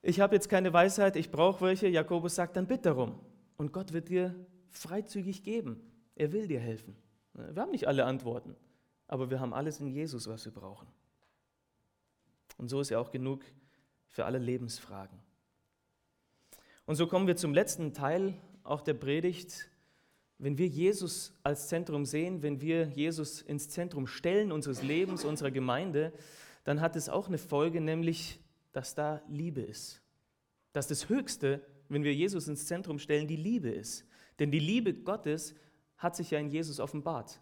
ich 0.03 0.21
habe 0.21 0.35
jetzt 0.35 0.49
keine 0.49 0.73
Weisheit, 0.73 1.17
ich 1.17 1.31
brauche 1.31 1.65
welche. 1.65 1.89
Jakobus 1.89 2.35
sagt, 2.35 2.57
dann 2.57 2.67
bitte 2.67 2.83
darum. 2.83 3.21
Und 3.57 3.73
Gott 3.73 3.93
wird 3.93 4.09
dir 4.09 4.35
freizügig 4.71 5.43
geben. 5.43 5.81
Er 6.15 6.33
will 6.33 6.47
dir 6.47 6.61
helfen. 6.61 6.97
Wir 7.35 7.63
haben 7.63 7.71
nicht 7.71 7.87
alle 7.87 8.05
Antworten, 8.05 8.57
aber 9.07 9.31
wir 9.31 9.41
haben 9.41 9.53
alles 9.53 9.81
in 9.81 9.87
Jesus, 9.87 10.29
was 10.29 10.45
wir 10.45 10.53
brauchen. 10.53 10.89
Und 12.61 12.69
so 12.69 12.79
ist 12.83 12.91
er 12.91 13.01
auch 13.01 13.11
genug 13.11 13.43
für 14.07 14.27
alle 14.27 14.37
Lebensfragen. 14.37 15.19
Und 16.85 16.97
so 16.97 17.07
kommen 17.07 17.27
wir 17.27 17.37
zum 17.37 17.55
letzten 17.55 17.95
Teil 17.95 18.35
auch 18.65 18.83
der 18.83 18.93
Predigt. 18.93 19.71
Wenn 20.37 20.59
wir 20.59 20.67
Jesus 20.67 21.33
als 21.43 21.69
Zentrum 21.69 22.05
sehen, 22.05 22.43
wenn 22.43 22.61
wir 22.61 22.87
Jesus 22.89 23.41
ins 23.41 23.71
Zentrum 23.71 24.07
stellen 24.07 24.53
unseres 24.53 24.83
Lebens, 24.83 25.25
unserer 25.25 25.51
Gemeinde, 25.51 26.13
dann 26.65 26.83
hat 26.83 26.97
es 26.97 27.09
auch 27.09 27.29
eine 27.29 27.39
Folge, 27.39 27.81
nämlich 27.81 28.39
dass 28.73 28.95
da 28.95 29.23
Liebe 29.27 29.63
ist. 29.63 30.03
dass 30.73 30.87
das 30.87 31.09
Höchste, 31.09 31.67
wenn 31.89 32.05
wir 32.05 32.15
Jesus 32.15 32.47
ins 32.47 32.67
Zentrum 32.67 32.99
stellen, 32.99 33.27
die 33.27 33.37
Liebe 33.37 33.71
ist. 33.71 34.05
Denn 34.39 34.51
die 34.51 34.61
Liebe 34.61 34.95
Gottes 34.95 35.55
hat 35.97 36.15
sich 36.15 36.31
ja 36.31 36.39
in 36.39 36.51
Jesus 36.51 36.79
offenbart. 36.79 37.41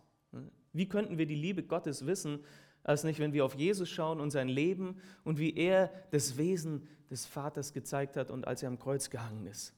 Wie 0.72 0.88
könnten 0.88 1.18
wir 1.18 1.26
die 1.26 1.34
Liebe 1.34 1.62
Gottes 1.62 2.06
wissen, 2.06 2.44
als 2.88 3.04
nicht, 3.04 3.20
wenn 3.20 3.34
wir 3.34 3.44
auf 3.44 3.54
Jesus 3.54 3.88
schauen 3.88 4.18
und 4.18 4.30
sein 4.30 4.48
Leben 4.48 4.96
und 5.22 5.38
wie 5.38 5.54
er 5.54 5.92
das 6.10 6.38
Wesen 6.38 6.88
des 7.10 7.26
Vaters 7.26 7.74
gezeigt 7.74 8.16
hat 8.16 8.30
und 8.30 8.46
als 8.46 8.62
er 8.62 8.68
am 8.68 8.78
Kreuz 8.78 9.10
gehangen 9.10 9.46
ist. 9.46 9.74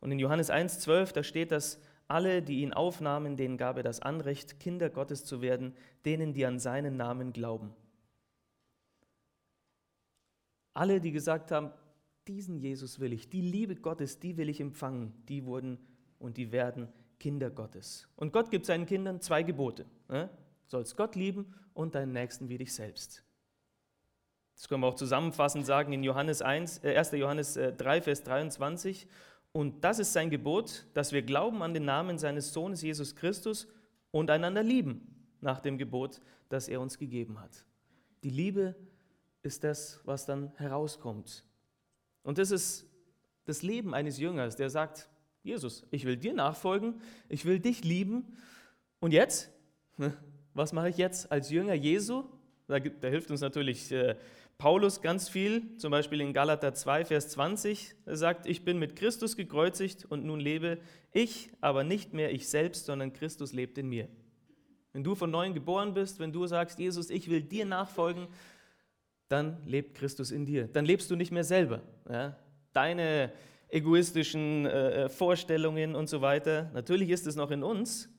Und 0.00 0.12
in 0.12 0.18
Johannes 0.18 0.50
1,12, 0.50 1.12
da 1.14 1.22
steht, 1.22 1.50
dass 1.50 1.80
alle, 2.08 2.42
die 2.42 2.60
ihn 2.60 2.74
aufnahmen, 2.74 3.36
denen 3.36 3.56
gab 3.56 3.78
er 3.78 3.82
das 3.82 4.00
Anrecht, 4.00 4.60
Kinder 4.60 4.90
Gottes 4.90 5.24
zu 5.24 5.40
werden, 5.40 5.74
denen, 6.04 6.34
die 6.34 6.44
an 6.44 6.58
seinen 6.58 6.98
Namen 6.98 7.32
glauben. 7.32 7.72
Alle, 10.74 11.00
die 11.00 11.12
gesagt 11.12 11.50
haben, 11.50 11.70
diesen 12.28 12.58
Jesus 12.58 13.00
will 13.00 13.14
ich, 13.14 13.30
die 13.30 13.40
Liebe 13.40 13.74
Gottes, 13.76 14.18
die 14.18 14.36
will 14.36 14.50
ich 14.50 14.60
empfangen, 14.60 15.14
die 15.28 15.46
wurden 15.46 15.78
und 16.18 16.36
die 16.36 16.52
werden 16.52 16.88
Kinder 17.18 17.50
Gottes. 17.50 18.06
Und 18.16 18.32
Gott 18.32 18.50
gibt 18.50 18.66
seinen 18.66 18.84
Kindern 18.84 19.20
zwei 19.20 19.42
Gebote. 19.42 19.86
Sollst 20.72 20.96
Gott 20.96 21.16
lieben 21.16 21.54
und 21.74 21.94
deinen 21.94 22.14
Nächsten 22.14 22.48
wie 22.48 22.56
dich 22.56 22.72
selbst. 22.72 23.22
Das 24.54 24.68
können 24.68 24.80
wir 24.80 24.86
auch 24.86 24.94
zusammenfassend 24.94 25.66
sagen 25.66 25.92
in 25.92 26.02
Johannes 26.02 26.40
1, 26.40 26.82
äh 26.82 26.96
1. 26.96 27.12
Johannes 27.12 27.52
3, 27.52 27.68
äh, 27.98 28.00
Vers 28.00 28.22
23. 28.22 29.06
Und 29.52 29.84
das 29.84 29.98
ist 29.98 30.14
sein 30.14 30.30
Gebot, 30.30 30.86
dass 30.94 31.12
wir 31.12 31.20
glauben 31.20 31.62
an 31.62 31.74
den 31.74 31.84
Namen 31.84 32.16
seines 32.16 32.54
Sohnes 32.54 32.80
Jesus 32.80 33.14
Christus 33.14 33.68
und 34.12 34.30
einander 34.30 34.62
lieben, 34.62 35.14
nach 35.42 35.60
dem 35.60 35.76
Gebot, 35.76 36.22
das 36.48 36.68
er 36.68 36.80
uns 36.80 36.96
gegeben 36.96 37.38
hat. 37.38 37.66
Die 38.24 38.30
Liebe 38.30 38.74
ist 39.42 39.64
das, 39.64 40.00
was 40.04 40.24
dann 40.24 40.54
herauskommt. 40.56 41.44
Und 42.22 42.38
das 42.38 42.50
ist 42.50 42.86
das 43.44 43.60
Leben 43.60 43.92
eines 43.92 44.16
Jüngers, 44.16 44.56
der 44.56 44.70
sagt, 44.70 45.10
Jesus, 45.42 45.86
ich 45.90 46.06
will 46.06 46.16
dir 46.16 46.32
nachfolgen, 46.32 47.02
ich 47.28 47.44
will 47.44 47.60
dich 47.60 47.84
lieben. 47.84 48.38
Und 49.00 49.12
jetzt? 49.12 49.50
Was 50.54 50.72
mache 50.72 50.88
ich 50.88 50.96
jetzt 50.96 51.30
als 51.30 51.50
Jünger 51.50 51.74
Jesu? 51.74 52.24
Da, 52.68 52.78
da 52.78 53.08
hilft 53.08 53.30
uns 53.30 53.40
natürlich 53.40 53.90
äh, 53.92 54.16
Paulus 54.58 55.00
ganz 55.00 55.28
viel, 55.28 55.76
zum 55.78 55.90
Beispiel 55.90 56.20
in 56.20 56.32
Galater 56.32 56.74
2, 56.74 57.06
Vers 57.06 57.30
20. 57.30 57.94
Er 58.06 58.16
sagt, 58.16 58.46
ich 58.46 58.64
bin 58.64 58.78
mit 58.78 58.94
Christus 58.94 59.36
gekreuzigt 59.36 60.04
und 60.04 60.24
nun 60.24 60.38
lebe 60.38 60.78
ich, 61.12 61.50
aber 61.60 61.84
nicht 61.84 62.12
mehr 62.12 62.32
ich 62.32 62.48
selbst, 62.48 62.86
sondern 62.86 63.12
Christus 63.12 63.52
lebt 63.52 63.76
in 63.78 63.88
mir. 63.88 64.08
Wenn 64.92 65.02
du 65.02 65.14
von 65.14 65.30
neuem 65.30 65.54
geboren 65.54 65.94
bist, 65.94 66.20
wenn 66.20 66.32
du 66.32 66.46
sagst, 66.46 66.78
Jesus, 66.78 67.10
ich 67.10 67.28
will 67.28 67.42
dir 67.42 67.64
nachfolgen, 67.64 68.28
dann 69.28 69.56
lebt 69.66 69.96
Christus 69.96 70.30
in 70.30 70.44
dir. 70.44 70.68
Dann 70.68 70.84
lebst 70.84 71.10
du 71.10 71.16
nicht 71.16 71.32
mehr 71.32 71.44
selber. 71.44 71.82
Ja? 72.08 72.36
Deine 72.72 73.32
egoistischen 73.68 74.66
äh, 74.66 75.04
äh, 75.04 75.08
Vorstellungen 75.08 75.94
und 75.94 76.08
so 76.08 76.20
weiter, 76.20 76.70
natürlich 76.74 77.08
ist 77.08 77.26
es 77.26 77.36
noch 77.36 77.50
in 77.50 77.62
uns, 77.62 78.10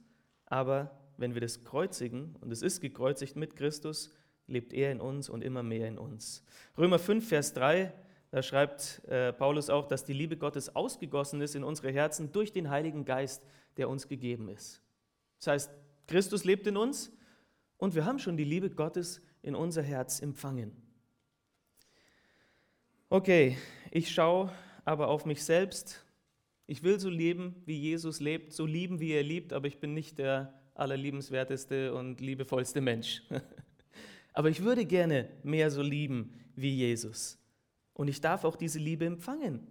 aber 0.48 1.03
wenn 1.24 1.36
wir 1.36 1.42
das 1.42 1.64
kreuzigen, 1.64 2.36
und 2.42 2.52
es 2.52 2.62
ist 2.62 2.82
gekreuzigt 2.82 3.38
mit 3.38 3.56
Christus, 3.56 4.14
lebt 4.46 4.74
er 4.74 4.92
in 4.92 5.00
uns 5.00 5.30
und 5.30 5.42
immer 5.42 5.64
mehr 5.64 5.88
in 5.88 5.98
uns. 5.98 6.44
Römer 6.78 7.00
5, 7.00 7.26
Vers 7.26 7.54
3, 7.54 7.94
da 8.30 8.44
schreibt 8.44 9.02
äh, 9.06 9.32
Paulus 9.32 9.70
auch, 9.70 9.88
dass 9.88 10.04
die 10.04 10.12
Liebe 10.12 10.36
Gottes 10.36 10.76
ausgegossen 10.76 11.40
ist 11.40 11.56
in 11.56 11.64
unsere 11.64 11.94
Herzen 11.94 12.34
durch 12.34 12.52
den 12.52 12.70
Heiligen 12.70 13.06
Geist, 13.06 13.46
der 13.78 13.88
uns 13.88 14.10
gegeben 14.10 14.50
ist. 14.50 14.82
Das 15.40 15.48
heißt, 15.48 15.72
Christus 16.08 16.44
lebt 16.44 16.68
in 16.68 16.76
uns 16.76 17.10
und 17.78 17.96
wir 17.96 18.04
haben 18.04 18.20
schon 18.20 18.36
die 18.36 18.44
Liebe 18.44 18.70
Gottes 18.70 19.22
in 19.44 19.56
unser 19.56 19.82
Herz 19.82 20.20
empfangen. 20.20 20.74
Okay, 23.10 23.58
ich 23.92 24.12
schaue 24.12 24.52
aber 24.84 25.08
auf 25.08 25.26
mich 25.26 25.42
selbst. 25.46 26.06
Ich 26.68 26.84
will 26.84 27.00
so 27.00 27.10
leben, 27.10 27.56
wie 27.66 27.80
Jesus 27.80 28.20
lebt, 28.20 28.52
so 28.52 28.66
lieben, 28.66 29.00
wie 29.00 29.12
er 29.12 29.24
liebt, 29.24 29.54
aber 29.54 29.68
ich 29.68 29.80
bin 29.80 29.94
nicht 29.94 30.18
der 30.18 30.60
allerliebenswerteste 30.74 31.94
und 31.94 32.22
liebevollste 32.22 32.82
Mensch. 32.82 33.24
aber 34.34 34.50
ich 34.50 34.64
würde 34.64 34.86
gerne 34.86 35.30
mehr 35.44 35.70
so 35.72 35.82
lieben 35.82 36.34
wie 36.56 36.76
Jesus. 36.76 37.38
Und 37.94 38.08
ich 38.08 38.22
darf 38.22 38.44
auch 38.44 38.56
diese 38.56 38.80
Liebe 38.80 39.06
empfangen. 39.06 39.68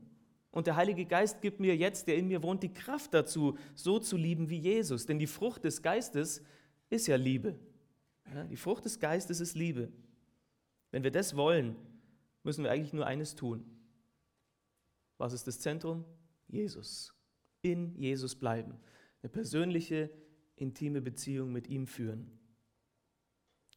Und 0.51 0.67
der 0.67 0.77
Heilige 0.77 1.07
Geist 1.07 1.41
gibt 1.41 1.61
mir 1.61 1.75
jetzt, 1.77 2.07
der 2.09 2.17
in 2.17 2.29
mir 2.29 2.43
wohnt, 2.43 2.63
die 2.63 2.73
Kraft 2.73 3.15
dazu, 3.15 3.57
so 3.75 3.99
zu 3.99 4.17
lieben 4.17 4.51
wie 4.51 4.59
Jesus. 4.59 5.07
Denn 5.07 5.19
die 5.19 5.27
Frucht 5.27 5.65
des 5.65 5.83
Geistes 5.83 6.43
ist 6.91 7.07
ja 7.07 7.17
Liebe. 7.17 7.59
Die 8.51 8.57
Frucht 8.57 8.85
des 8.85 9.01
Geistes 9.01 9.41
ist 9.41 9.57
Liebe. 9.57 9.91
Wenn 10.91 11.03
wir 11.03 11.11
das 11.11 11.37
wollen, 11.37 11.75
müssen 12.43 12.65
wir 12.65 12.71
eigentlich 12.71 12.93
nur 12.93 13.07
eines 13.07 13.35
tun. 13.35 13.65
Was 15.17 15.33
ist 15.33 15.47
das 15.47 15.59
Zentrum? 15.59 16.05
Jesus. 16.49 17.15
In 17.63 17.97
Jesus 17.97 18.35
bleiben. 18.35 18.79
Eine 19.23 19.31
persönliche, 19.31 20.11
intime 20.63 21.03
Beziehung 21.03 21.53
mit 21.53 21.69
ihm 21.69 21.87
führen. 21.87 22.31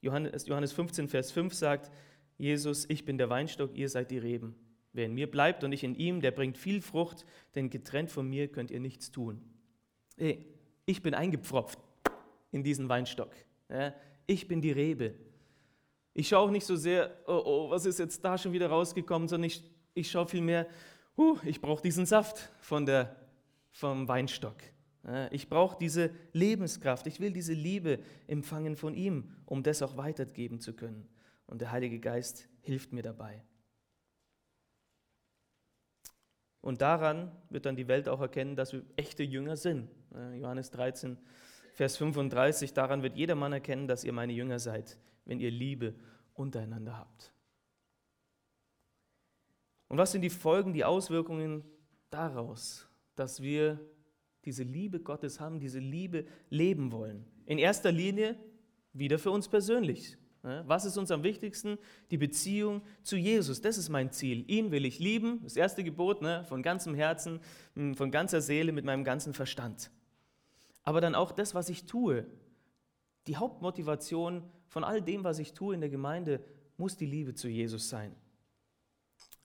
Johannes, 0.01 0.47
Johannes 0.47 0.71
15, 0.71 1.07
Vers 1.07 1.31
5 1.31 1.53
sagt, 1.53 1.91
Jesus, 2.37 2.85
ich 2.89 3.05
bin 3.05 3.17
der 3.17 3.29
Weinstock, 3.29 3.75
ihr 3.75 3.89
seid 3.89 4.11
die 4.11 4.17
Reben. 4.17 4.55
Wer 4.93 5.07
in 5.07 5.13
mir 5.13 5.29
bleibt 5.29 5.63
und 5.63 5.71
ich 5.71 5.83
in 5.83 5.95
ihm, 5.95 6.21
der 6.21 6.31
bringt 6.31 6.57
viel 6.57 6.81
Frucht, 6.81 7.25
denn 7.55 7.69
getrennt 7.69 8.11
von 8.11 8.29
mir 8.29 8.47
könnt 8.47 8.71
ihr 8.71 8.79
nichts 8.79 9.11
tun. 9.11 9.41
Hey, 10.15 10.45
ich 10.85 11.01
bin 11.01 11.13
eingepfropft 11.13 11.79
in 12.51 12.63
diesen 12.63 12.87
Weinstock. 12.87 13.31
Ich 14.27 14.47
bin 14.47 14.61
die 14.61 14.71
Rebe. 14.71 15.15
Ich 16.13 16.29
schaue 16.29 16.47
auch 16.47 16.51
nicht 16.51 16.65
so 16.65 16.77
sehr, 16.77 17.13
oh, 17.27 17.41
oh, 17.43 17.69
was 17.69 17.85
ist 17.85 17.99
jetzt 17.99 18.23
da 18.23 18.37
schon 18.37 18.53
wieder 18.53 18.69
rausgekommen, 18.69 19.27
sondern 19.27 19.47
ich, 19.47 19.63
ich 19.93 20.09
schaue 20.09 20.27
vielmehr, 20.27 20.67
huh, 21.17 21.37
ich 21.43 21.59
brauche 21.59 21.81
diesen 21.81 22.05
Saft 22.05 22.51
von 22.61 22.85
der, 22.85 23.15
vom 23.71 24.07
Weinstock. 24.07 24.55
Ich 25.29 25.49
brauche 25.49 25.77
diese 25.77 26.09
Lebenskraft. 26.33 27.05
Ich 27.05 27.19
will 27.19 27.31
diese 27.31 27.53
Liebe 27.53 27.99
empfangen 28.27 28.75
von 28.75 28.95
ihm, 28.95 29.31
um 29.45 29.61
das 29.61 29.81
auch 29.81 29.97
weitergeben 29.97 30.59
zu 30.59 30.73
können. 30.73 31.07
Und 31.45 31.61
der 31.61 31.71
Heilige 31.71 31.99
Geist 31.99 32.49
hilft 32.61 32.91
mir 32.91 33.03
dabei. 33.03 33.43
Und 36.61 36.81
daran 36.81 37.31
wird 37.51 37.67
dann 37.67 37.75
die 37.75 37.87
Welt 37.87 38.09
auch 38.09 38.19
erkennen, 38.19 38.55
dass 38.55 38.73
wir 38.73 38.83
echte 38.95 39.21
Jünger 39.21 39.55
sind. 39.55 39.91
Johannes 40.33 40.71
13, 40.71 41.19
Vers 41.73 41.97
35, 41.97 42.73
daran 42.73 43.03
wird 43.03 43.15
jedermann 43.15 43.53
erkennen, 43.53 43.87
dass 43.87 44.03
ihr 44.03 44.13
meine 44.13 44.33
Jünger 44.33 44.57
seid, 44.57 44.97
wenn 45.25 45.39
ihr 45.39 45.51
Liebe 45.51 45.93
untereinander 46.33 46.97
habt. 46.97 47.31
Und 49.87 49.99
was 49.99 50.11
sind 50.11 50.23
die 50.23 50.31
Folgen, 50.31 50.73
die 50.73 50.83
Auswirkungen 50.83 51.63
daraus, 52.09 52.89
dass 53.15 53.43
wir 53.43 53.79
diese 54.45 54.63
Liebe 54.63 54.99
Gottes 54.99 55.39
haben, 55.39 55.59
diese 55.59 55.79
Liebe 55.79 56.25
leben 56.49 56.91
wollen? 56.91 57.25
In 57.45 57.57
erster 57.57 57.91
Linie 57.91 58.37
wieder 58.93 59.19
für 59.19 59.31
uns 59.31 59.47
persönlich. 59.47 60.17
Was 60.65 60.85
ist 60.85 60.97
uns 60.97 61.09
am 61.09 61.23
wichtigsten? 61.23 61.79
Die 62.11 62.17
Beziehung 62.17 62.83
zu 63.01 63.17
Jesus. 63.17 63.61
Das 63.61 63.79
ist 63.79 63.89
mein 63.89 64.11
Ziel. 64.11 64.45
Ihn 64.47 64.69
will 64.69 64.85
ich 64.85 64.99
lieben. 64.99 65.39
Das 65.43 65.55
erste 65.55 65.83
Gebot, 65.83 66.21
ne? 66.21 66.45
von 66.45 66.61
ganzem 66.61 66.93
Herzen, 66.93 67.39
hm, 67.73 67.95
von 67.95 68.11
ganzer 68.11 68.41
Seele, 68.41 68.71
mit 68.71 68.85
meinem 68.85 69.03
ganzen 69.03 69.33
Verstand. 69.33 69.89
Aber 70.83 71.01
dann 71.01 71.15
auch 71.15 71.31
das, 71.31 71.55
was 71.55 71.69
ich 71.69 71.87
tue. 71.87 72.27
Die 73.25 73.37
Hauptmotivation 73.37 74.43
von 74.67 74.83
all 74.83 75.01
dem, 75.01 75.23
was 75.23 75.39
ich 75.39 75.53
tue 75.53 75.73
in 75.73 75.81
der 75.81 75.89
Gemeinde, 75.89 76.43
muss 76.77 76.95
die 76.95 77.07
Liebe 77.07 77.33
zu 77.33 77.47
Jesus 77.47 77.89
sein. 77.89 78.15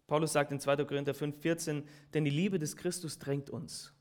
Paulus 0.07 0.33
sagt 0.33 0.53
in 0.53 0.61
2. 0.61 0.85
Korinther 0.85 1.15
5,14, 1.15 1.85
denn 2.13 2.25
die 2.25 2.31
Liebe 2.31 2.59
des 2.59 2.77
Christus 2.77 3.19
drängt 3.19 3.49
uns. 3.49 3.95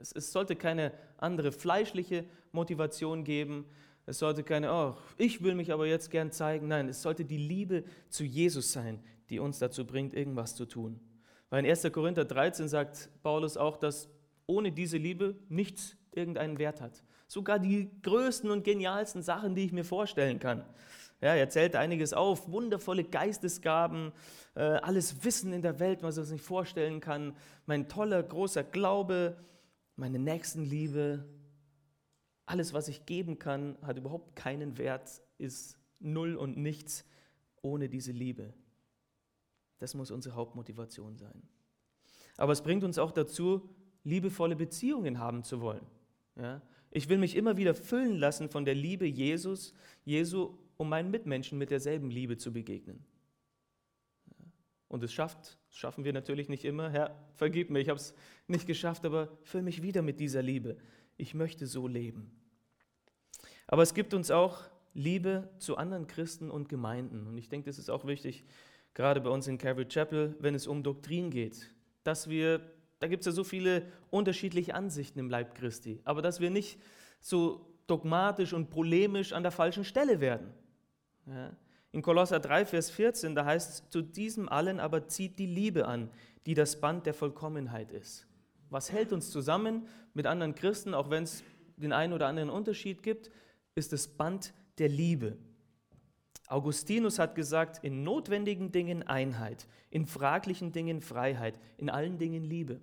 Es, 0.00 0.12
es, 0.12 0.32
sollte 0.32 0.56
keine 0.56 0.92
andere 1.18 1.52
fleischliche 1.52 2.24
Motivation 2.52 3.24
geben. 3.24 3.66
Es 4.06 4.18
sollte 4.18 4.42
keine, 4.42 4.72
oh, 4.72 4.96
ich 5.18 5.42
will 5.42 5.54
mich 5.54 5.72
aber 5.72 5.86
jetzt 5.86 6.10
gern 6.10 6.32
zeigen. 6.32 6.68
Nein, 6.68 6.88
es 6.88 7.02
sollte 7.02 7.24
die 7.24 7.36
Liebe 7.36 7.84
zu 8.08 8.24
Jesus 8.24 8.72
sein, 8.72 9.00
die 9.28 9.38
uns 9.38 9.58
dazu 9.58 9.86
bringt, 9.86 10.14
irgendwas 10.14 10.54
zu 10.54 10.64
tun. 10.64 10.98
Weil 11.50 11.64
in 11.64 11.70
1. 11.70 11.92
Korinther 11.92 12.24
13 12.24 12.68
sagt 12.68 13.10
Paulus 13.22 13.56
auch, 13.56 13.76
dass 13.76 14.08
ohne 14.46 14.72
diese 14.72 14.96
Liebe 14.96 15.36
nichts 15.48 15.96
irgendeinen 16.12 16.58
Wert 16.58 16.80
hat. 16.80 17.02
Sogar 17.26 17.58
die 17.58 17.90
größten 18.02 18.50
und 18.50 18.64
genialsten 18.64 19.22
Sachen, 19.22 19.54
die 19.54 19.64
ich 19.64 19.72
mir 19.72 19.84
vorstellen 19.84 20.38
kann. 20.38 20.64
Ja, 21.20 21.34
er 21.34 21.50
zählt 21.50 21.76
einiges 21.76 22.14
auf, 22.14 22.50
wundervolle 22.50 23.04
Geistesgaben, 23.04 24.10
äh, 24.54 24.62
alles 24.62 25.22
Wissen 25.22 25.52
in 25.52 25.60
der 25.60 25.78
Welt, 25.78 26.02
was 26.02 26.16
man 26.16 26.24
sich 26.24 26.32
nicht 26.34 26.44
vorstellen 26.44 27.00
kann, 27.00 27.36
mein 27.66 27.88
toller, 27.88 28.22
großer 28.22 28.64
Glaube, 28.64 29.36
meine 30.00 30.18
Nächstenliebe, 30.18 31.24
alles, 32.46 32.72
was 32.72 32.88
ich 32.88 33.06
geben 33.06 33.38
kann, 33.38 33.76
hat 33.82 33.98
überhaupt 33.98 34.34
keinen 34.34 34.78
Wert, 34.78 35.22
ist 35.38 35.78
null 36.00 36.34
und 36.34 36.56
nichts 36.56 37.04
ohne 37.62 37.88
diese 37.88 38.10
Liebe. 38.10 38.54
Das 39.78 39.94
muss 39.94 40.10
unsere 40.10 40.34
Hauptmotivation 40.34 41.16
sein. 41.16 41.42
Aber 42.36 42.52
es 42.52 42.62
bringt 42.62 42.82
uns 42.82 42.98
auch 42.98 43.12
dazu, 43.12 43.68
liebevolle 44.02 44.56
Beziehungen 44.56 45.18
haben 45.18 45.44
zu 45.44 45.60
wollen. 45.60 45.86
Ja? 46.36 46.62
Ich 46.90 47.08
will 47.08 47.18
mich 47.18 47.36
immer 47.36 47.56
wieder 47.58 47.74
füllen 47.74 48.16
lassen 48.16 48.48
von 48.48 48.64
der 48.64 48.74
Liebe 48.74 49.06
Jesus, 49.06 49.74
Jesu 50.04 50.56
um 50.78 50.88
meinen 50.88 51.10
Mitmenschen 51.10 51.58
mit 51.58 51.70
derselben 51.70 52.10
Liebe 52.10 52.38
zu 52.38 52.52
begegnen. 52.52 53.04
Und 54.90 55.04
es 55.04 55.12
schafft, 55.12 55.56
das 55.68 55.76
schaffen 55.76 56.04
wir 56.04 56.12
natürlich 56.12 56.48
nicht 56.48 56.64
immer. 56.64 56.90
Herr, 56.90 57.16
vergib 57.34 57.70
mir, 57.70 57.78
ich 57.78 57.88
habe 57.88 58.00
es 58.00 58.12
nicht 58.48 58.66
geschafft, 58.66 59.04
aber 59.04 59.28
füll 59.44 59.62
mich 59.62 59.82
wieder 59.82 60.02
mit 60.02 60.18
dieser 60.18 60.42
Liebe. 60.42 60.76
Ich 61.16 61.32
möchte 61.32 61.68
so 61.68 61.86
leben. 61.86 62.32
Aber 63.68 63.84
es 63.84 63.94
gibt 63.94 64.14
uns 64.14 64.32
auch 64.32 64.64
Liebe 64.92 65.48
zu 65.58 65.76
anderen 65.76 66.08
Christen 66.08 66.50
und 66.50 66.68
Gemeinden. 66.68 67.28
Und 67.28 67.38
ich 67.38 67.48
denke, 67.48 67.70
das 67.70 67.78
ist 67.78 67.88
auch 67.88 68.04
wichtig, 68.04 68.44
gerade 68.92 69.20
bei 69.20 69.30
uns 69.30 69.46
in 69.46 69.58
Calvary 69.58 69.86
Chapel, 69.86 70.34
wenn 70.40 70.56
es 70.56 70.66
um 70.66 70.82
Doktrin 70.82 71.30
geht, 71.30 71.72
dass 72.02 72.28
wir, 72.28 72.60
da 72.98 73.06
gibt 73.06 73.20
es 73.20 73.26
ja 73.26 73.32
so 73.32 73.44
viele 73.44 73.86
unterschiedliche 74.10 74.74
Ansichten 74.74 75.20
im 75.20 75.30
Leib 75.30 75.54
Christi, 75.54 76.00
aber 76.02 76.20
dass 76.20 76.40
wir 76.40 76.50
nicht 76.50 76.80
so 77.20 77.64
dogmatisch 77.86 78.52
und 78.52 78.70
polemisch 78.70 79.32
an 79.32 79.44
der 79.44 79.52
falschen 79.52 79.84
Stelle 79.84 80.18
werden. 80.18 80.52
Ja. 81.26 81.56
In 81.92 82.02
Kolosser 82.02 82.38
3, 82.38 82.66
Vers 82.66 82.90
14, 82.90 83.34
da 83.34 83.44
heißt 83.44 83.70
es, 83.70 83.90
zu 83.90 84.02
diesem 84.02 84.48
allen 84.48 84.78
aber 84.78 85.08
zieht 85.08 85.38
die 85.38 85.46
Liebe 85.46 85.86
an, 85.86 86.10
die 86.46 86.54
das 86.54 86.80
Band 86.80 87.06
der 87.06 87.14
Vollkommenheit 87.14 87.90
ist. 87.90 88.26
Was 88.70 88.92
hält 88.92 89.12
uns 89.12 89.30
zusammen 89.30 89.88
mit 90.14 90.26
anderen 90.26 90.54
Christen, 90.54 90.94
auch 90.94 91.10
wenn 91.10 91.24
es 91.24 91.42
den 91.76 91.92
einen 91.92 92.12
oder 92.12 92.28
anderen 92.28 92.50
Unterschied 92.50 93.02
gibt, 93.02 93.30
ist 93.74 93.92
das 93.92 94.06
Band 94.06 94.52
der 94.78 94.88
Liebe. 94.88 95.36
Augustinus 96.46 97.18
hat 97.18 97.34
gesagt, 97.34 97.82
in 97.84 98.02
notwendigen 98.02 98.72
Dingen 98.72 99.02
Einheit, 99.04 99.66
in 99.90 100.06
fraglichen 100.06 100.72
Dingen 100.72 101.00
Freiheit, 101.00 101.58
in 101.76 101.90
allen 101.90 102.18
Dingen 102.18 102.44
Liebe. 102.44 102.80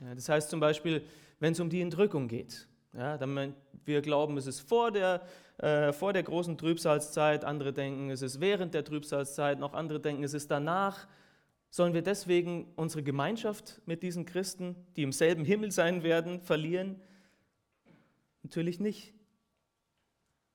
Ja, 0.00 0.14
das 0.14 0.28
heißt 0.28 0.50
zum 0.50 0.60
Beispiel, 0.60 1.04
wenn 1.38 1.52
es 1.52 1.60
um 1.60 1.68
die 1.68 1.80
Entrückung 1.80 2.28
geht, 2.28 2.68
ja, 2.92 3.18
dann 3.18 3.54
wir 3.84 4.00
glauben, 4.00 4.36
es 4.36 4.46
ist 4.46 4.60
vor 4.60 4.90
der, 4.90 5.22
äh, 5.60 5.92
vor 5.92 6.14
der 6.14 6.22
großen 6.22 6.56
Trübsalzeit, 6.56 7.44
andere 7.44 7.74
denken, 7.74 8.08
es 8.08 8.22
ist 8.22 8.40
während 8.40 8.72
der 8.72 8.82
Trübsalzeit, 8.82 9.58
noch 9.58 9.74
andere 9.74 10.00
denken, 10.00 10.24
es 10.24 10.32
ist 10.32 10.50
danach. 10.50 11.06
Sollen 11.68 11.92
wir 11.92 12.02
deswegen 12.02 12.72
unsere 12.76 13.02
Gemeinschaft 13.02 13.82
mit 13.84 14.02
diesen 14.02 14.24
Christen, 14.24 14.74
die 14.96 15.02
im 15.02 15.12
selben 15.12 15.44
Himmel 15.44 15.70
sein 15.70 16.02
werden, 16.02 16.40
verlieren? 16.40 17.00
Natürlich 18.42 18.80
nicht. 18.80 19.12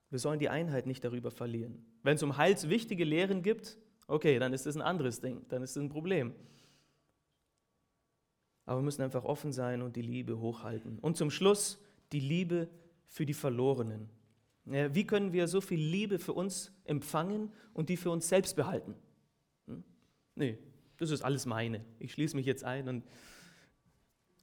Wir 0.10 0.18
sollen 0.18 0.40
die 0.40 0.50
Einheit 0.50 0.88
nicht 0.88 1.04
darüber 1.04 1.30
verlieren. 1.30 1.86
Wenn 2.02 2.16
es 2.16 2.24
um 2.24 2.38
heilswichtige 2.38 3.04
Lehren 3.04 3.44
gibt, 3.44 3.78
okay, 4.08 4.40
dann 4.40 4.54
ist 4.54 4.66
das 4.66 4.76
ein 4.76 4.82
anderes 4.82 5.22
Ding, 5.22 5.46
dann 5.50 5.62
ist 5.62 5.72
es 5.72 5.78
ein 5.78 5.90
Problem. 5.90 6.34
Aber 8.66 8.80
wir 8.80 8.84
müssen 8.84 9.04
einfach 9.04 9.24
offen 9.24 9.54
sein 9.54 9.84
und 9.84 9.96
die 9.96 10.02
Liebe 10.02 10.40
hochhalten. 10.40 10.98
Und 10.98 11.16
zum 11.16 11.30
Schluss 11.30 11.80
die 12.12 12.20
Liebe 12.20 12.68
für 13.08 13.26
die 13.26 13.36
Verlorenen. 13.36 14.10
Wie 14.66 15.06
können 15.06 15.32
wir 15.32 15.48
so 15.48 15.62
viel 15.62 15.80
Liebe 15.80 16.18
für 16.18 16.34
uns 16.34 16.72
empfangen 16.86 17.54
und 17.74 17.90
die 17.90 17.98
für 17.98 18.10
uns 18.10 18.28
selbst 18.28 18.56
behalten? 18.56 18.96
Hm? 19.68 19.84
Nee, 20.34 20.58
das 20.98 21.12
ist 21.12 21.22
alles 21.22 21.46
meine. 21.46 21.86
Ich 22.00 22.14
schließe 22.14 22.36
mich 22.36 22.48
jetzt 22.48 22.64
ein 22.64 22.90
und 22.90 23.04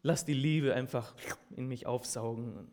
lass 0.03 0.25
die 0.25 0.35
Liebe 0.35 0.75
einfach 0.75 1.15
in 1.57 1.67
mich 1.67 1.87
aufsaugen. 1.87 2.71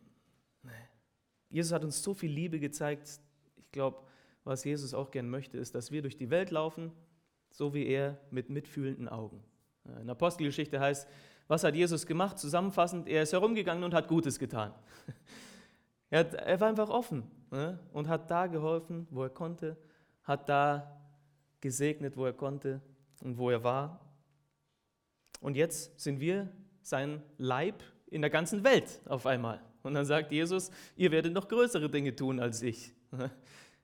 Jesus 1.48 1.72
hat 1.72 1.82
uns 1.82 2.02
so 2.02 2.14
viel 2.14 2.30
Liebe 2.30 2.60
gezeigt. 2.60 3.20
Ich 3.56 3.72
glaube, 3.72 4.04
was 4.44 4.64
Jesus 4.64 4.94
auch 4.94 5.10
gern 5.10 5.28
möchte, 5.28 5.58
ist, 5.58 5.74
dass 5.74 5.90
wir 5.90 6.02
durch 6.02 6.16
die 6.16 6.30
Welt 6.30 6.52
laufen, 6.52 6.92
so 7.50 7.74
wie 7.74 7.86
er 7.86 8.20
mit 8.30 8.48
mitfühlenden 8.48 9.08
Augen. 9.08 9.42
In 9.84 10.06
der 10.06 10.12
Apostelgeschichte 10.12 10.78
heißt, 10.78 11.08
was 11.48 11.64
hat 11.64 11.74
Jesus 11.74 12.06
gemacht? 12.06 12.38
Zusammenfassend, 12.38 13.08
er 13.08 13.24
ist 13.24 13.32
herumgegangen 13.32 13.82
und 13.82 13.92
hat 13.92 14.06
Gutes 14.06 14.38
getan. 14.38 14.72
Er, 16.10 16.32
er 16.34 16.60
war 16.60 16.68
einfach 16.68 16.90
offen 16.90 17.24
ne? 17.50 17.78
und 17.92 18.08
hat 18.08 18.30
da 18.30 18.46
geholfen, 18.46 19.06
wo 19.10 19.22
er 19.22 19.30
konnte, 19.30 19.76
hat 20.24 20.48
da 20.48 21.00
gesegnet, 21.60 22.16
wo 22.16 22.26
er 22.26 22.32
konnte 22.32 22.80
und 23.22 23.38
wo 23.38 23.50
er 23.50 23.62
war. 23.62 24.00
Und 25.40 25.56
jetzt 25.56 25.98
sind 25.98 26.20
wir 26.20 26.48
sein 26.82 27.22
Leib 27.38 27.82
in 28.06 28.20
der 28.20 28.30
ganzen 28.30 28.64
Welt 28.64 29.00
auf 29.06 29.26
einmal. 29.26 29.62
Und 29.82 29.94
dann 29.94 30.04
sagt 30.04 30.32
Jesus, 30.32 30.70
ihr 30.96 31.10
werdet 31.10 31.32
noch 31.32 31.48
größere 31.48 31.88
Dinge 31.88 32.14
tun 32.14 32.40
als 32.40 32.60
ich. 32.62 32.92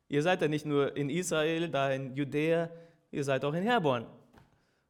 Ihr 0.08 0.22
seid 0.22 0.40
ja 0.40 0.46
nicht 0.46 0.64
nur 0.64 0.96
in 0.96 1.10
Israel, 1.10 1.68
da 1.68 1.90
in 1.90 2.14
Judäa, 2.14 2.70
ihr 3.10 3.24
seid 3.24 3.44
auch 3.44 3.54
in 3.54 3.64
Herborn 3.64 4.06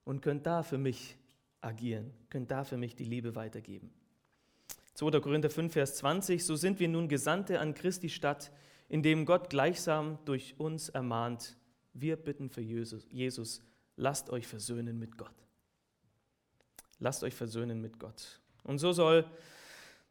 und 0.05 0.21
könnt 0.21 0.45
da 0.45 0.63
für 0.63 0.77
mich 0.77 1.17
agieren, 1.63 2.13
könnt 2.29 2.51
da 2.51 2.65
für 2.65 2.77
mich 2.77 2.95
die 2.97 3.05
Liebe 3.05 3.35
weitergeben. 3.35 3.91
2. 4.97 5.21
Korinther 5.21 5.51
5, 5.51 5.75
Vers 5.75 5.97
20, 5.97 6.43
so 6.43 6.57
sind 6.57 6.81
wir 6.81 6.89
nun 6.89 7.07
Gesandte 7.07 7.61
an 7.61 7.75
Christi 7.75 8.09
Stadt, 8.09 8.51
indem 8.89 9.27
Gott 9.27 9.51
gleichsam 9.51 10.19
durch 10.25 10.55
uns 10.59 10.89
ermahnt, 10.89 11.59
wir 11.93 12.17
bitten 12.17 12.49
für 12.49 12.63
Jesus, 12.63 13.07
Jesus, 13.11 13.61
lasst 13.97 14.31
euch 14.31 14.47
versöhnen 14.47 14.99
mit 14.99 15.19
Gott. 15.19 15.35
Lasst 16.99 17.23
euch 17.25 17.35
versöhnen 17.35 17.83
mit 17.83 17.99
Gott. 17.99 18.41
Und 18.65 18.79
so 18.79 18.93
soll 18.93 19.27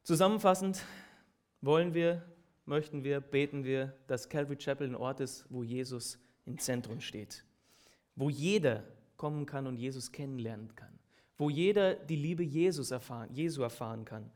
zusammenfassend, 0.03 0.83
wollen 1.61 1.95
wir, 1.95 2.23
möchten 2.65 3.03
wir, 3.03 3.21
beten 3.21 3.63
wir, 3.63 3.91
dass 4.05 4.29
Calvary 4.29 4.57
Chapel 4.57 4.87
ein 4.87 4.95
Ort 4.95 5.19
ist, 5.19 5.47
wo 5.49 5.63
Jesus 5.63 6.19
im 6.45 6.59
Zentrum 6.59 7.01
steht, 7.01 7.43
wo 8.15 8.29
jeder 8.29 8.83
kommen 9.17 9.47
kann 9.47 9.65
und 9.65 9.77
Jesus 9.77 10.11
kennenlernen 10.11 10.75
kann, 10.75 10.99
wo 11.39 11.49
jeder 11.49 11.95
die 11.95 12.17
Liebe 12.17 12.43
Jesus 12.43 12.91
erfahren, 12.91 13.33
Jesu 13.33 13.63
erfahren 13.63 14.05
kann, 14.05 14.29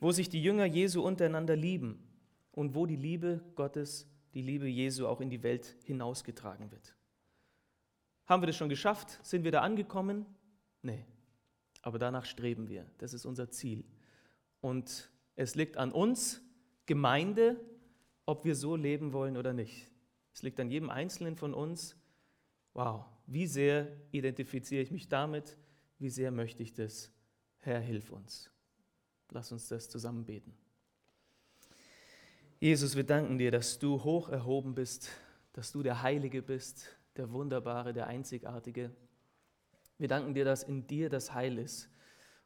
wo 0.00 0.12
sich 0.12 0.28
die 0.28 0.42
Jünger 0.42 0.64
Jesu 0.64 1.02
untereinander 1.02 1.56
lieben 1.56 2.02
und 2.52 2.74
wo 2.74 2.86
die 2.86 2.96
Liebe 2.96 3.40
Gottes, 3.54 4.08
die 4.34 4.42
Liebe 4.42 4.66
Jesu 4.66 5.06
auch 5.06 5.20
in 5.20 5.30
die 5.30 5.42
Welt 5.42 5.76
hinausgetragen 5.84 6.70
wird. 6.70 6.94
Haben 8.26 8.42
wir 8.42 8.46
das 8.46 8.56
schon 8.56 8.68
geschafft? 8.68 9.18
Sind 9.22 9.44
wir 9.44 9.52
da 9.52 9.60
angekommen? 9.60 10.26
Nee. 10.82 11.04
Aber 11.82 11.98
danach 11.98 12.24
streben 12.24 12.68
wir. 12.68 12.84
Das 12.98 13.14
ist 13.14 13.24
unser 13.24 13.50
Ziel. 13.50 13.84
Und 14.60 15.10
es 15.36 15.54
liegt 15.54 15.76
an 15.76 15.92
uns, 15.92 16.42
Gemeinde, 16.86 17.60
ob 18.26 18.44
wir 18.44 18.56
so 18.56 18.74
leben 18.74 19.12
wollen 19.12 19.36
oder 19.36 19.52
nicht. 19.52 19.90
Es 20.32 20.42
liegt 20.42 20.58
an 20.60 20.70
jedem 20.70 20.90
Einzelnen 20.90 21.36
von 21.36 21.54
uns. 21.54 21.96
Wow, 22.74 23.04
wie 23.26 23.46
sehr 23.46 23.88
identifiziere 24.10 24.82
ich 24.82 24.90
mich 24.90 25.08
damit? 25.08 25.56
Wie 25.98 26.10
sehr 26.10 26.30
möchte 26.30 26.62
ich 26.62 26.74
das? 26.74 27.12
Herr, 27.58 27.80
hilf 27.80 28.10
uns. 28.10 28.50
Lass 29.30 29.52
uns 29.52 29.68
das 29.68 29.88
zusammen 29.88 30.24
beten. 30.24 30.54
Jesus, 32.58 32.96
wir 32.96 33.04
danken 33.04 33.38
dir, 33.38 33.50
dass 33.50 33.78
du 33.78 34.02
hoch 34.02 34.28
erhoben 34.28 34.74
bist, 34.74 35.10
dass 35.52 35.72
du 35.72 35.82
der 35.82 36.02
Heilige 36.02 36.42
bist, 36.42 36.86
der 37.16 37.30
Wunderbare, 37.32 37.92
der 37.92 38.06
Einzigartige. 38.06 38.90
Wir 39.98 40.08
danken 40.08 40.34
dir, 40.34 40.44
dass 40.44 40.62
in 40.62 40.86
dir 40.86 41.10
das 41.10 41.34
Heil 41.34 41.58
ist 41.58 41.90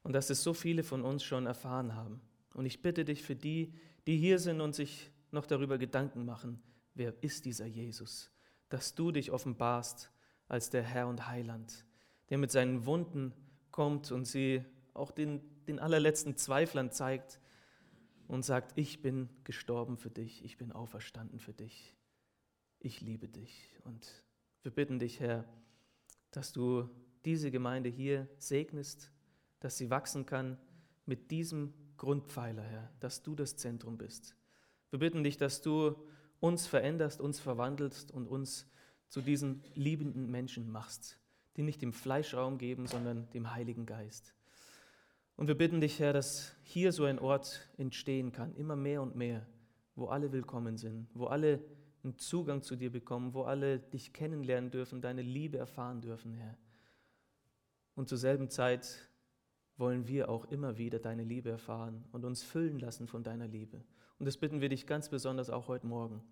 und 0.02 0.12
dass 0.12 0.30
es 0.30 0.42
so 0.42 0.54
viele 0.54 0.82
von 0.82 1.02
uns 1.02 1.22
schon 1.22 1.46
erfahren 1.46 1.94
haben. 1.94 2.20
Und 2.54 2.66
ich 2.66 2.82
bitte 2.82 3.04
dich 3.04 3.22
für 3.22 3.36
die, 3.36 3.74
die 4.06 4.16
hier 4.16 4.38
sind 4.38 4.60
und 4.60 4.74
sich 4.74 5.10
noch 5.30 5.46
darüber 5.46 5.78
Gedanken 5.78 6.24
machen, 6.24 6.62
wer 6.94 7.14
ist 7.22 7.44
dieser 7.44 7.66
Jesus, 7.66 8.30
dass 8.68 8.94
du 8.94 9.12
dich 9.12 9.30
offenbarst 9.30 10.10
als 10.48 10.70
der 10.70 10.82
Herr 10.82 11.06
und 11.06 11.28
Heiland, 11.28 11.84
der 12.30 12.38
mit 12.38 12.50
seinen 12.50 12.84
Wunden 12.86 13.32
kommt 13.70 14.10
und 14.10 14.24
sie 14.26 14.64
auch 14.94 15.12
den 15.12 15.40
den 15.70 15.78
allerletzten 15.78 16.36
Zweiflern 16.36 16.90
zeigt 16.90 17.40
und 18.26 18.44
sagt, 18.44 18.76
ich 18.76 19.02
bin 19.02 19.28
gestorben 19.44 19.96
für 19.96 20.10
dich, 20.10 20.44
ich 20.44 20.56
bin 20.56 20.72
auferstanden 20.72 21.38
für 21.38 21.52
dich, 21.52 21.94
ich 22.80 23.00
liebe 23.00 23.28
dich. 23.28 23.78
Und 23.84 24.24
wir 24.62 24.72
bitten 24.72 24.98
dich, 24.98 25.20
Herr, 25.20 25.44
dass 26.32 26.52
du 26.52 26.90
diese 27.24 27.50
Gemeinde 27.50 27.88
hier 27.88 28.28
segnest, 28.38 29.12
dass 29.60 29.78
sie 29.78 29.90
wachsen 29.90 30.26
kann 30.26 30.58
mit 31.06 31.30
diesem 31.30 31.72
Grundpfeiler, 31.96 32.62
Herr, 32.62 32.90
dass 32.98 33.22
du 33.22 33.36
das 33.36 33.56
Zentrum 33.56 33.96
bist. 33.96 34.34
Wir 34.90 34.98
bitten 34.98 35.22
dich, 35.22 35.36
dass 35.36 35.62
du 35.62 35.94
uns 36.40 36.66
veränderst, 36.66 37.20
uns 37.20 37.38
verwandelst 37.38 38.10
und 38.10 38.26
uns 38.26 38.66
zu 39.08 39.20
diesen 39.20 39.62
liebenden 39.74 40.30
Menschen 40.30 40.70
machst, 40.70 41.20
die 41.56 41.62
nicht 41.62 41.80
dem 41.80 41.92
Fleischraum 41.92 42.58
geben, 42.58 42.86
sondern 42.86 43.30
dem 43.30 43.52
Heiligen 43.52 43.86
Geist. 43.86 44.34
Und 45.40 45.46
wir 45.46 45.54
bitten 45.54 45.80
dich, 45.80 45.98
Herr, 46.00 46.12
dass 46.12 46.54
hier 46.64 46.92
so 46.92 47.04
ein 47.06 47.18
Ort 47.18 47.66
entstehen 47.78 48.30
kann, 48.30 48.54
immer 48.56 48.76
mehr 48.76 49.00
und 49.00 49.16
mehr, 49.16 49.46
wo 49.94 50.08
alle 50.08 50.32
willkommen 50.32 50.76
sind, 50.76 51.08
wo 51.14 51.28
alle 51.28 51.64
einen 52.04 52.18
Zugang 52.18 52.60
zu 52.60 52.76
dir 52.76 52.92
bekommen, 52.92 53.32
wo 53.32 53.44
alle 53.44 53.78
dich 53.78 54.12
kennenlernen 54.12 54.70
dürfen, 54.70 55.00
deine 55.00 55.22
Liebe 55.22 55.56
erfahren 55.56 56.02
dürfen, 56.02 56.34
Herr. 56.34 56.58
Und 57.94 58.10
zur 58.10 58.18
selben 58.18 58.50
Zeit 58.50 59.08
wollen 59.78 60.06
wir 60.08 60.28
auch 60.28 60.44
immer 60.44 60.76
wieder 60.76 60.98
deine 60.98 61.24
Liebe 61.24 61.48
erfahren 61.48 62.04
und 62.12 62.26
uns 62.26 62.42
füllen 62.42 62.78
lassen 62.78 63.06
von 63.06 63.22
deiner 63.22 63.48
Liebe. 63.48 63.82
Und 64.18 64.26
das 64.26 64.36
bitten 64.36 64.60
wir 64.60 64.68
dich 64.68 64.86
ganz 64.86 65.08
besonders 65.08 65.48
auch 65.48 65.68
heute 65.68 65.86
Morgen, 65.86 66.22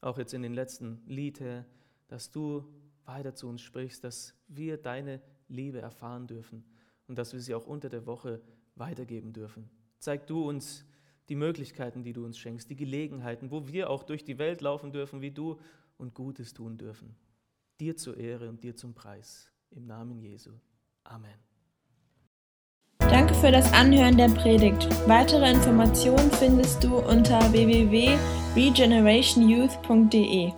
auch 0.00 0.18
jetzt 0.18 0.34
in 0.34 0.42
den 0.42 0.54
letzten 0.54 1.04
Lied, 1.06 1.38
Herr, 1.38 1.66
dass 2.08 2.32
du 2.32 2.64
weiter 3.04 3.32
zu 3.32 3.48
uns 3.48 3.62
sprichst, 3.62 4.02
dass 4.02 4.34
wir 4.48 4.76
deine 4.76 5.22
Liebe 5.46 5.80
erfahren 5.80 6.26
dürfen 6.26 6.64
und 7.10 7.18
dass 7.18 7.32
wir 7.32 7.40
sie 7.40 7.56
auch 7.56 7.66
unter 7.66 7.88
der 7.88 8.06
Woche 8.06 8.40
weitergeben 8.76 9.32
dürfen. 9.32 9.68
Zeig 9.98 10.28
du 10.28 10.48
uns 10.48 10.84
die 11.28 11.34
Möglichkeiten, 11.34 12.04
die 12.04 12.12
du 12.12 12.24
uns 12.24 12.38
schenkst, 12.38 12.70
die 12.70 12.76
Gelegenheiten, 12.76 13.50
wo 13.50 13.66
wir 13.66 13.90
auch 13.90 14.04
durch 14.04 14.24
die 14.24 14.38
Welt 14.38 14.60
laufen 14.60 14.92
dürfen 14.92 15.20
wie 15.20 15.32
du 15.32 15.58
und 15.98 16.14
Gutes 16.14 16.54
tun 16.54 16.78
dürfen. 16.78 17.16
Dir 17.80 17.96
zur 17.96 18.16
Ehre 18.16 18.48
und 18.48 18.62
dir 18.62 18.76
zum 18.76 18.94
Preis. 18.94 19.50
Im 19.70 19.86
Namen 19.86 20.20
Jesu. 20.20 20.52
Amen. 21.02 21.34
Danke 22.98 23.34
für 23.34 23.50
das 23.50 23.72
Anhören 23.72 24.16
der 24.16 24.28
Predigt. 24.28 24.88
Weitere 25.08 25.50
Informationen 25.50 26.30
findest 26.30 26.84
du 26.84 26.96
unter 26.96 27.40
www.regenerationyouth.de. 27.52 30.52